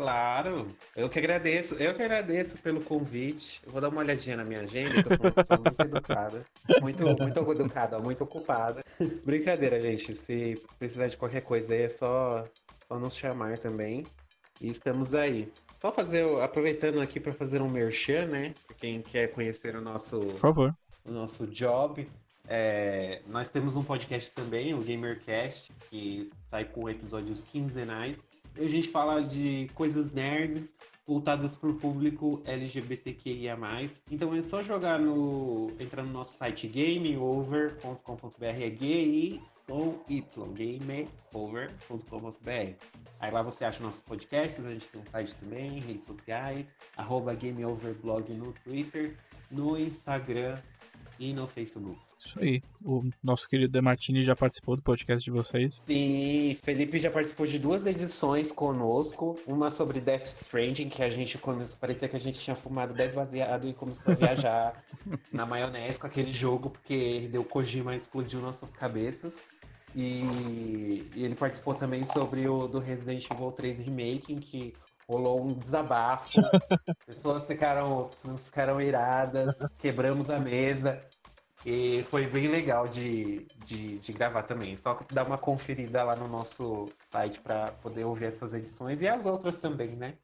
Claro, 0.00 0.66
eu 0.96 1.10
que 1.10 1.18
agradeço, 1.18 1.74
eu 1.74 1.94
que 1.94 2.02
agradeço 2.02 2.56
pelo 2.56 2.80
convite. 2.80 3.60
Eu 3.66 3.70
vou 3.70 3.82
dar 3.82 3.90
uma 3.90 4.00
olhadinha 4.00 4.34
na 4.34 4.44
minha 4.44 4.60
agenda, 4.60 5.02
que 5.02 5.12
eu 5.12 5.16
sou 5.44 5.58
uma 5.58 5.64
muito 5.66 5.82
educada, 5.82 6.46
muito, 6.80 7.02
muito 7.02 7.52
educada, 7.52 7.98
muito 7.98 8.24
ocupada. 8.24 8.82
Brincadeira, 9.26 9.78
gente. 9.78 10.14
Se 10.14 10.58
precisar 10.78 11.08
de 11.08 11.18
qualquer 11.18 11.42
coisa 11.42 11.74
aí, 11.74 11.82
é 11.82 11.88
só, 11.90 12.46
só 12.90 12.98
nos 12.98 13.14
chamar 13.14 13.56
também. 13.56 14.04
E 14.60 14.68
estamos 14.68 15.14
aí. 15.14 15.50
Só 15.78 15.92
fazer, 15.92 16.26
aproveitando 16.42 17.00
aqui 17.00 17.20
para 17.20 17.32
fazer 17.32 17.62
um 17.62 17.68
merchan, 17.68 18.26
né? 18.26 18.52
Quem 18.78 19.00
quer 19.00 19.28
conhecer 19.28 19.76
o 19.76 19.80
nosso, 19.80 20.18
Por 20.18 20.40
favor. 20.40 20.76
o 21.04 21.12
nosso 21.12 21.46
job. 21.46 22.06
É, 22.48 23.22
nós 23.28 23.48
temos 23.50 23.76
um 23.76 23.84
podcast 23.84 24.32
também, 24.32 24.74
o 24.74 24.82
GamerCast, 24.82 25.72
que 25.88 26.28
sai 26.50 26.64
com 26.64 26.90
episódios 26.90 27.44
quinzenais 27.44 28.18
a 28.58 28.68
gente 28.68 28.88
fala 28.88 29.22
de 29.22 29.70
coisas 29.74 30.10
nerds 30.10 30.74
voltadas 31.06 31.56
para 31.56 31.70
o 31.70 31.74
público 31.74 32.42
LGBTQIA+. 32.44 33.56
Então 34.10 34.34
é 34.34 34.42
só 34.42 34.62
jogar 34.62 34.98
no... 34.98 35.70
entrar 35.78 36.02
no 36.02 36.12
nosso 36.12 36.36
site 36.36 36.66
gameover.com.br, 36.68 38.44
é 38.44 38.70
GI 38.70 39.40
com 39.70 40.02
Y, 40.08 40.20
gameover.com.br. 41.32 42.74
Aí 43.20 43.30
lá 43.30 43.40
você 43.40 43.64
acha 43.64 43.80
nossos 43.80 44.02
podcasts, 44.02 44.66
a 44.66 44.72
gente 44.72 44.88
tem 44.88 45.00
um 45.00 45.04
site 45.04 45.32
também, 45.34 45.78
redes 45.78 46.04
sociais, 46.04 46.74
arroba 46.96 47.32
GameOverblog 47.34 48.32
no 48.32 48.52
Twitter, 48.64 49.14
no 49.48 49.78
Instagram 49.78 50.58
e 51.20 51.32
no 51.32 51.46
Facebook. 51.46 52.00
Isso 52.18 52.38
aí. 52.40 52.62
O 52.84 53.08
nosso 53.22 53.48
querido 53.48 53.72
Demartini 53.72 54.24
já 54.24 54.34
participou 54.34 54.74
do 54.74 54.82
podcast 54.82 55.24
de 55.24 55.30
vocês. 55.30 55.80
Sim, 55.86 56.56
Felipe 56.62 56.98
já 56.98 57.10
participou 57.10 57.46
de 57.46 57.58
duas 57.58 57.86
edições 57.86 58.50
conosco. 58.50 59.38
Uma 59.46 59.70
sobre 59.70 60.00
Death 60.00 60.26
Stranding, 60.26 60.88
que 60.88 61.02
a 61.02 61.08
gente 61.08 61.38
começou, 61.38 61.78
parecia 61.78 62.08
que 62.08 62.16
a 62.16 62.20
gente 62.20 62.40
tinha 62.40 62.56
fumado 62.56 62.92
10 62.92 63.14
baseado 63.14 63.68
e 63.68 63.72
começou 63.72 64.12
a 64.12 64.16
viajar 64.16 64.84
na 65.32 65.46
maionese 65.46 66.00
com 66.00 66.08
aquele 66.08 66.32
jogo, 66.32 66.70
porque 66.70 67.28
deu 67.30 67.44
Kojima 67.44 67.94
explodiu 67.94 68.40
nossas 68.40 68.70
cabeças. 68.70 69.42
E, 69.94 71.08
e, 71.14 71.24
ele 71.24 71.34
participou 71.34 71.74
também 71.74 72.04
sobre 72.04 72.48
o 72.48 72.68
do 72.68 72.78
Resident 72.78 73.26
Evil 73.30 73.50
3 73.50 73.78
Remake, 73.80 74.32
em 74.32 74.38
que 74.38 74.74
rolou 75.08 75.42
um 75.42 75.48
desabafo. 75.48 76.30
pessoas 77.06 77.46
ficaram, 77.46 78.08
pessoas 78.08 78.46
ficaram 78.46 78.80
iradas, 78.80 79.58
quebramos 79.78 80.30
a 80.30 80.38
mesa. 80.38 81.00
E 81.66 82.02
foi 82.04 82.26
bem 82.26 82.48
legal 82.48 82.88
de, 82.88 83.46
de, 83.66 83.98
de, 83.98 84.12
gravar 84.12 84.44
também. 84.44 84.76
Só 84.76 84.98
dar 85.12 85.26
uma 85.26 85.36
conferida 85.36 86.02
lá 86.02 86.16
no 86.16 86.26
nosso 86.26 86.88
site 87.10 87.38
para 87.40 87.72
poder 87.82 88.04
ouvir 88.04 88.26
essas 88.26 88.54
edições 88.54 89.02
e 89.02 89.08
as 89.08 89.26
outras 89.26 89.58
também, 89.58 89.90
né? 89.90 90.14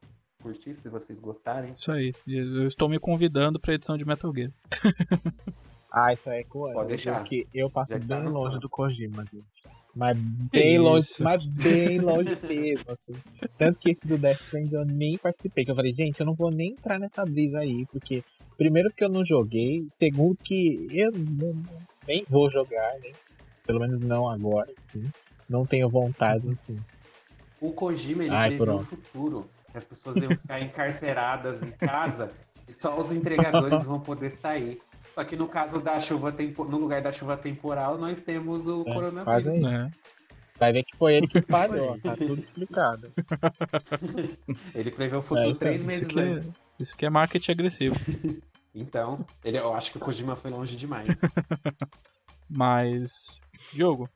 Curtir 0.41 0.73
se 0.73 0.89
vocês 0.89 1.19
gostarem. 1.19 1.75
Isso 1.77 1.91
aí. 1.91 2.11
Eu 2.25 2.65
estou 2.65 2.89
me 2.89 2.99
convidando 2.99 3.59
para 3.59 3.75
edição 3.75 3.97
de 3.97 4.05
Metal 4.05 4.33
Gear. 4.33 4.51
ah, 5.91 6.13
isso 6.13 6.29
aí 6.29 6.39
é 6.39 6.43
cool. 6.43 6.71
Pode 6.73 6.89
deixar. 6.89 7.19
Porque 7.19 7.47
eu 7.53 7.69
passo 7.69 7.93
Já 7.93 7.99
bem 7.99 8.23
longe 8.23 8.59
do 8.59 8.69
Kojima, 8.69 9.23
gente. 9.31 9.45
Mas 9.95 10.17
bem 10.17 10.77
longe, 10.77 11.07
mas 11.21 11.43
bem 11.45 11.99
longe 11.99 12.37
mesmo, 12.43 12.91
assim. 12.91 13.13
Tanto 13.57 13.79
que 13.79 13.91
esse 13.91 14.07
do 14.07 14.17
Death 14.17 14.41
Stranding 14.41 14.75
eu 14.75 14.85
nem 14.85 15.17
participei. 15.17 15.65
Que 15.65 15.71
eu 15.71 15.75
falei, 15.75 15.91
gente, 15.91 16.19
eu 16.19 16.25
não 16.25 16.35
vou 16.35 16.51
nem 16.51 16.73
entrar 16.73 16.99
nessa 16.99 17.25
brisa 17.25 17.59
aí, 17.59 17.85
porque 17.87 18.23
Primeiro 18.57 18.91
que 18.91 19.03
eu 19.03 19.09
não 19.09 19.23
joguei, 19.23 19.87
segundo 19.91 20.35
que 20.35 20.87
eu 20.89 21.11
não, 21.11 21.61
nem 22.07 22.25
vou 22.27 22.49
jogar, 22.49 22.95
né? 22.99 23.11
Pelo 23.63 23.79
menos 23.79 24.01
não 24.01 24.27
agora, 24.27 24.73
sim. 24.85 25.05
Não 25.47 25.63
tenho 25.63 25.87
vontade, 25.87 26.49
assim. 26.49 26.75
O 27.61 27.71
Kojima, 27.71 28.23
ele 28.23 28.33
Ai, 28.33 28.57
o 28.59 28.79
futuro. 28.79 29.47
Que 29.71 29.77
as 29.77 29.85
pessoas 29.85 30.17
iam 30.17 30.31
ficar 30.31 30.59
encarceradas 30.59 31.61
em 31.61 31.69
casa 31.69 32.31
e 32.67 32.73
só 32.73 32.97
os 32.97 33.11
entregadores 33.11 33.85
vão 33.85 33.99
poder 33.99 34.31
sair. 34.31 34.81
Só 35.17 35.23
que 35.23 35.35
no 35.35 35.47
caso 35.47 35.81
da 35.81 35.99
chuva 35.99 36.31
tempo... 36.31 36.63
no 36.63 36.77
lugar 36.77 37.01
da 37.01 37.11
chuva 37.11 37.35
temporal, 37.35 37.97
nós 37.97 38.21
temos 38.21 38.67
o 38.67 38.83
é, 38.87 38.93
coronavírus. 38.93 39.59
Né? 39.61 39.89
Vai 40.59 40.71
ver 40.71 40.83
que 40.83 40.95
foi 40.95 41.15
ele 41.15 41.27
que 41.27 41.39
espalhou, 41.39 41.99
tá 41.99 42.15
tudo 42.15 42.39
explicado. 42.39 43.11
ele 44.75 44.91
prevê 44.91 45.15
o 45.15 45.21
futuro 45.23 45.47
é, 45.47 45.49
então, 45.49 45.57
três 45.59 45.83
meses 45.83 46.07
que, 46.07 46.19
é- 46.19 46.21
antes. 46.21 46.51
Isso 46.79 46.95
que 46.95 47.03
é 47.03 47.09
marketing 47.09 47.51
agressivo. 47.51 47.95
então, 48.75 49.25
ele, 49.43 49.57
eu 49.57 49.73
acho 49.73 49.89
que 49.89 49.97
o 49.97 49.99
Kojima 49.99 50.35
foi 50.35 50.51
longe 50.51 50.75
demais. 50.75 51.07
Mas, 52.47 53.41
Diogo. 53.73 54.07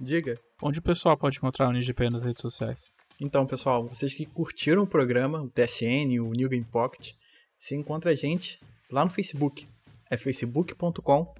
Diga. 0.00 0.40
Onde 0.62 0.78
o 0.78 0.82
pessoal 0.82 1.14
pode 1.14 1.36
encontrar 1.36 1.68
o 1.68 1.72
NGP 1.72 2.08
nas 2.08 2.24
redes 2.24 2.40
sociais? 2.40 2.94
Então, 3.20 3.44
pessoal, 3.44 3.86
vocês 3.86 4.14
que 4.14 4.24
curtiram 4.24 4.84
o 4.84 4.88
programa, 4.88 5.42
o 5.42 5.50
TSN, 5.50 6.18
o 6.22 6.30
New 6.30 6.48
Game 6.48 6.64
Pocket, 6.64 7.12
você 7.54 7.76
encontra 7.76 8.12
a 8.12 8.14
gente 8.14 8.58
lá 8.90 9.04
no 9.04 9.10
Facebook. 9.10 9.68
É 10.10 10.16
facebook.com 10.16 11.34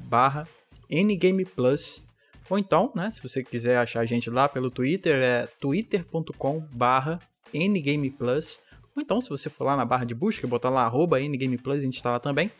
barra 0.00 0.46
ngameplus 0.90 2.02
ou 2.48 2.58
então, 2.58 2.90
né, 2.94 3.10
se 3.12 3.22
você 3.22 3.44
quiser 3.44 3.76
achar 3.76 4.00
a 4.00 4.06
gente 4.06 4.30
lá 4.30 4.48
pelo 4.48 4.70
Twitter, 4.70 5.22
é 5.22 5.46
twitter.com 5.60 6.60
barra 6.72 7.20
ngameplus. 7.54 8.58
Ou 8.96 9.02
então, 9.02 9.20
se 9.20 9.28
você 9.28 9.50
for 9.50 9.64
lá 9.64 9.76
na 9.76 9.84
barra 9.84 10.04
de 10.04 10.14
busca, 10.14 10.46
botar 10.46 10.70
lá 10.70 10.84
arroba 10.84 11.20
ngameplus, 11.20 11.78
a 11.78 11.82
gente 11.82 11.96
está 11.96 12.10
lá 12.10 12.18
também. 12.18 12.50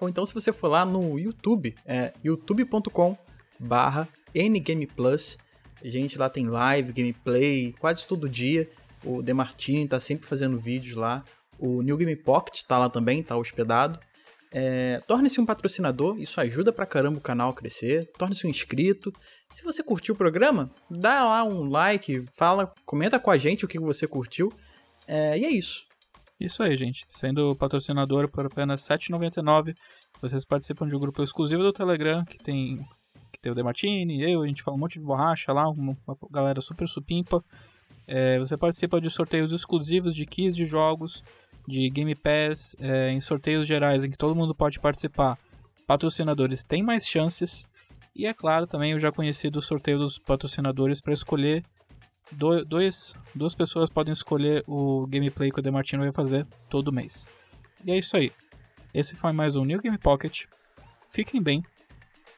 Ou 0.00 0.08
então, 0.08 0.24
se 0.24 0.32
você 0.32 0.52
for 0.52 0.68
lá 0.68 0.84
no 0.86 1.18
YouTube, 1.18 1.74
é 1.84 2.12
youtube.com 2.24 3.16
barra 3.58 4.08
ngameplus. 4.34 5.36
A 5.84 5.88
gente 5.88 6.16
lá 6.16 6.30
tem 6.30 6.46
live, 6.48 6.92
gameplay, 6.92 7.74
quase 7.78 8.06
todo 8.06 8.26
dia. 8.26 8.68
O 9.04 9.20
Demartini 9.20 9.86
tá 9.86 10.00
sempre 10.00 10.26
fazendo 10.26 10.58
vídeos 10.58 10.96
lá. 10.96 11.22
O 11.58 11.82
New 11.82 11.96
Game 11.98 12.16
Pocket 12.16 12.62
tá 12.62 12.78
lá 12.78 12.88
também, 12.88 13.22
tá 13.22 13.36
hospedado. 13.36 14.00
É, 14.56 15.00
Torne-se 15.08 15.40
um 15.40 15.44
patrocinador, 15.44 16.14
isso 16.20 16.40
ajuda 16.40 16.72
pra 16.72 16.86
caramba 16.86 17.18
o 17.18 17.20
canal 17.20 17.50
a 17.50 17.54
crescer. 17.54 18.08
Torne-se 18.16 18.46
um 18.46 18.50
inscrito. 18.50 19.12
Se 19.50 19.64
você 19.64 19.82
curtiu 19.82 20.14
o 20.14 20.16
programa, 20.16 20.70
dá 20.88 21.24
lá 21.24 21.42
um 21.42 21.68
like, 21.68 22.24
fala, 22.34 22.72
comenta 22.86 23.18
com 23.18 23.32
a 23.32 23.36
gente 23.36 23.64
o 23.64 23.68
que 23.68 23.80
você 23.80 24.06
curtiu. 24.06 24.52
É, 25.08 25.36
e 25.36 25.44
é 25.44 25.50
isso. 25.50 25.84
Isso 26.38 26.62
aí, 26.62 26.76
gente. 26.76 27.04
Sendo 27.08 27.56
patrocinador 27.56 28.30
por 28.30 28.46
apenas 28.46 28.88
R$ 28.88 28.96
7,99, 28.96 29.74
vocês 30.22 30.44
participam 30.44 30.86
de 30.86 30.94
um 30.94 31.00
grupo 31.00 31.22
exclusivo 31.24 31.64
do 31.64 31.72
Telegram 31.72 32.24
que 32.24 32.38
tem, 32.38 32.78
que 33.32 33.40
tem 33.40 33.50
o 33.50 33.54
Demartini, 33.56 34.22
eu, 34.22 34.42
a 34.42 34.46
gente 34.46 34.62
fala 34.62 34.76
um 34.76 34.80
monte 34.80 35.00
de 35.00 35.04
borracha 35.04 35.52
lá, 35.52 35.68
uma, 35.68 35.96
galera 36.30 36.60
super 36.60 36.86
supimpa. 36.86 37.44
É, 38.06 38.38
você 38.38 38.56
participa 38.56 39.00
de 39.00 39.10
sorteios 39.10 39.50
exclusivos 39.50 40.14
de 40.14 40.26
keys 40.26 40.54
de 40.54 40.64
jogos, 40.64 41.24
de 41.66 41.88
Game 41.90 42.14
Pass, 42.14 42.76
é, 42.78 43.10
em 43.10 43.20
sorteios 43.20 43.66
gerais 43.66 44.04
em 44.04 44.10
que 44.10 44.18
todo 44.18 44.34
mundo 44.34 44.54
pode 44.54 44.78
participar. 44.80 45.38
Patrocinadores 45.86 46.64
têm 46.64 46.82
mais 46.82 47.06
chances. 47.06 47.68
E 48.14 48.26
é 48.26 48.32
claro, 48.32 48.66
também 48.66 48.94
o 48.94 48.98
já 48.98 49.10
conhecido 49.10 49.60
sorteio 49.60 49.98
dos 49.98 50.18
patrocinadores 50.18 51.00
para 51.00 51.12
escolher. 51.12 51.62
Do, 52.30 52.64
dois, 52.64 53.18
duas 53.34 53.54
pessoas 53.54 53.90
podem 53.90 54.12
escolher 54.12 54.64
o 54.66 55.06
gameplay 55.06 55.50
que 55.50 55.58
o 55.58 55.62
Demartino 55.62 56.02
vai 56.02 56.12
fazer 56.12 56.46
todo 56.70 56.92
mês. 56.92 57.28
E 57.84 57.90
é 57.90 57.98
isso 57.98 58.16
aí. 58.16 58.32
Esse 58.92 59.16
foi 59.16 59.32
mais 59.32 59.56
um 59.56 59.64
New 59.64 59.80
Game 59.80 59.98
Pocket. 59.98 60.44
Fiquem 61.10 61.42
bem 61.42 61.64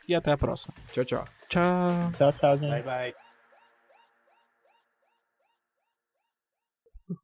e 0.09 0.15
até 0.15 0.33
a 0.33 0.39
próxima. 0.39 0.75
Tchau, 0.93 1.05
tchau. 1.05 1.25
Tchau. 1.49 2.13
Tchau, 2.17 2.33
tchau, 2.33 2.57
gente. 2.57 2.71
Bye, 2.71 2.83
bye. 2.83 3.26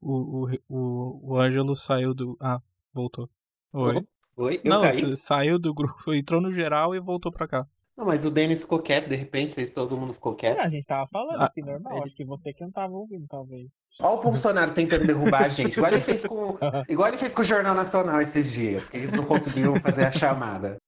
O, 0.01 0.47
o, 0.47 0.51
o, 0.69 1.33
o 1.33 1.39
Ângelo 1.41 1.75
saiu 1.75 2.15
do. 2.15 2.37
Ah, 2.41 2.61
voltou. 2.93 3.29
Oi. 3.73 4.07
Oi, 4.37 4.61
eu 4.65 4.71
Não, 4.71 4.83
caí. 4.83 5.17
saiu 5.17 5.59
do 5.59 5.75
grupo, 5.75 5.95
entrou 6.15 6.41
no 6.41 6.51
geral 6.53 6.95
e 6.95 7.01
voltou 7.01 7.31
pra 7.33 7.47
cá. 7.49 7.67
Não, 7.97 8.07
mas 8.07 8.25
o 8.25 8.31
Denis 8.31 8.63
ficou 8.63 8.79
quieto, 8.79 9.09
de 9.09 9.17
repente, 9.17 9.67
todo 9.67 9.97
mundo 9.99 10.15
ficou 10.15 10.35
quieto. 10.35 10.59
Ah, 10.59 10.65
a 10.65 10.71
gente 10.71 10.87
tava 10.87 11.07
falando 11.09 11.43
Ah, 11.43 11.45
aqui 11.45 11.61
normal. 11.61 11.93
ele- 11.97 12.05
Acho 12.05 12.17
que 12.17 12.25
você 12.25 12.53
que 12.53 12.63
não 12.65 12.71
tava 12.71 12.95
ouvindo, 12.95 13.27
talvez. 13.29 13.71
Olha 14.01 14.19
o 14.19 14.23
Bolsonaro 14.23 14.73
tentando 14.73 15.07
derrubar 15.07 15.45
a 15.45 15.49
gente, 15.51 15.77
igual 15.77 15.93
ele 15.93 16.01
fez 16.01 16.25
com, 16.25 16.57
igual 16.89 17.09
ele 17.09 17.19
fez 17.19 17.35
com 17.35 17.43
o 17.43 17.45
Jornal 17.45 17.75
Nacional 17.75 18.21
esses 18.23 18.51
dias, 18.51 18.89
que 18.89 18.97
eles 18.97 19.13
não 19.13 19.25
conseguiram 19.25 19.75
fazer 19.77 20.05
a 20.07 20.11
chamada. 20.11 20.79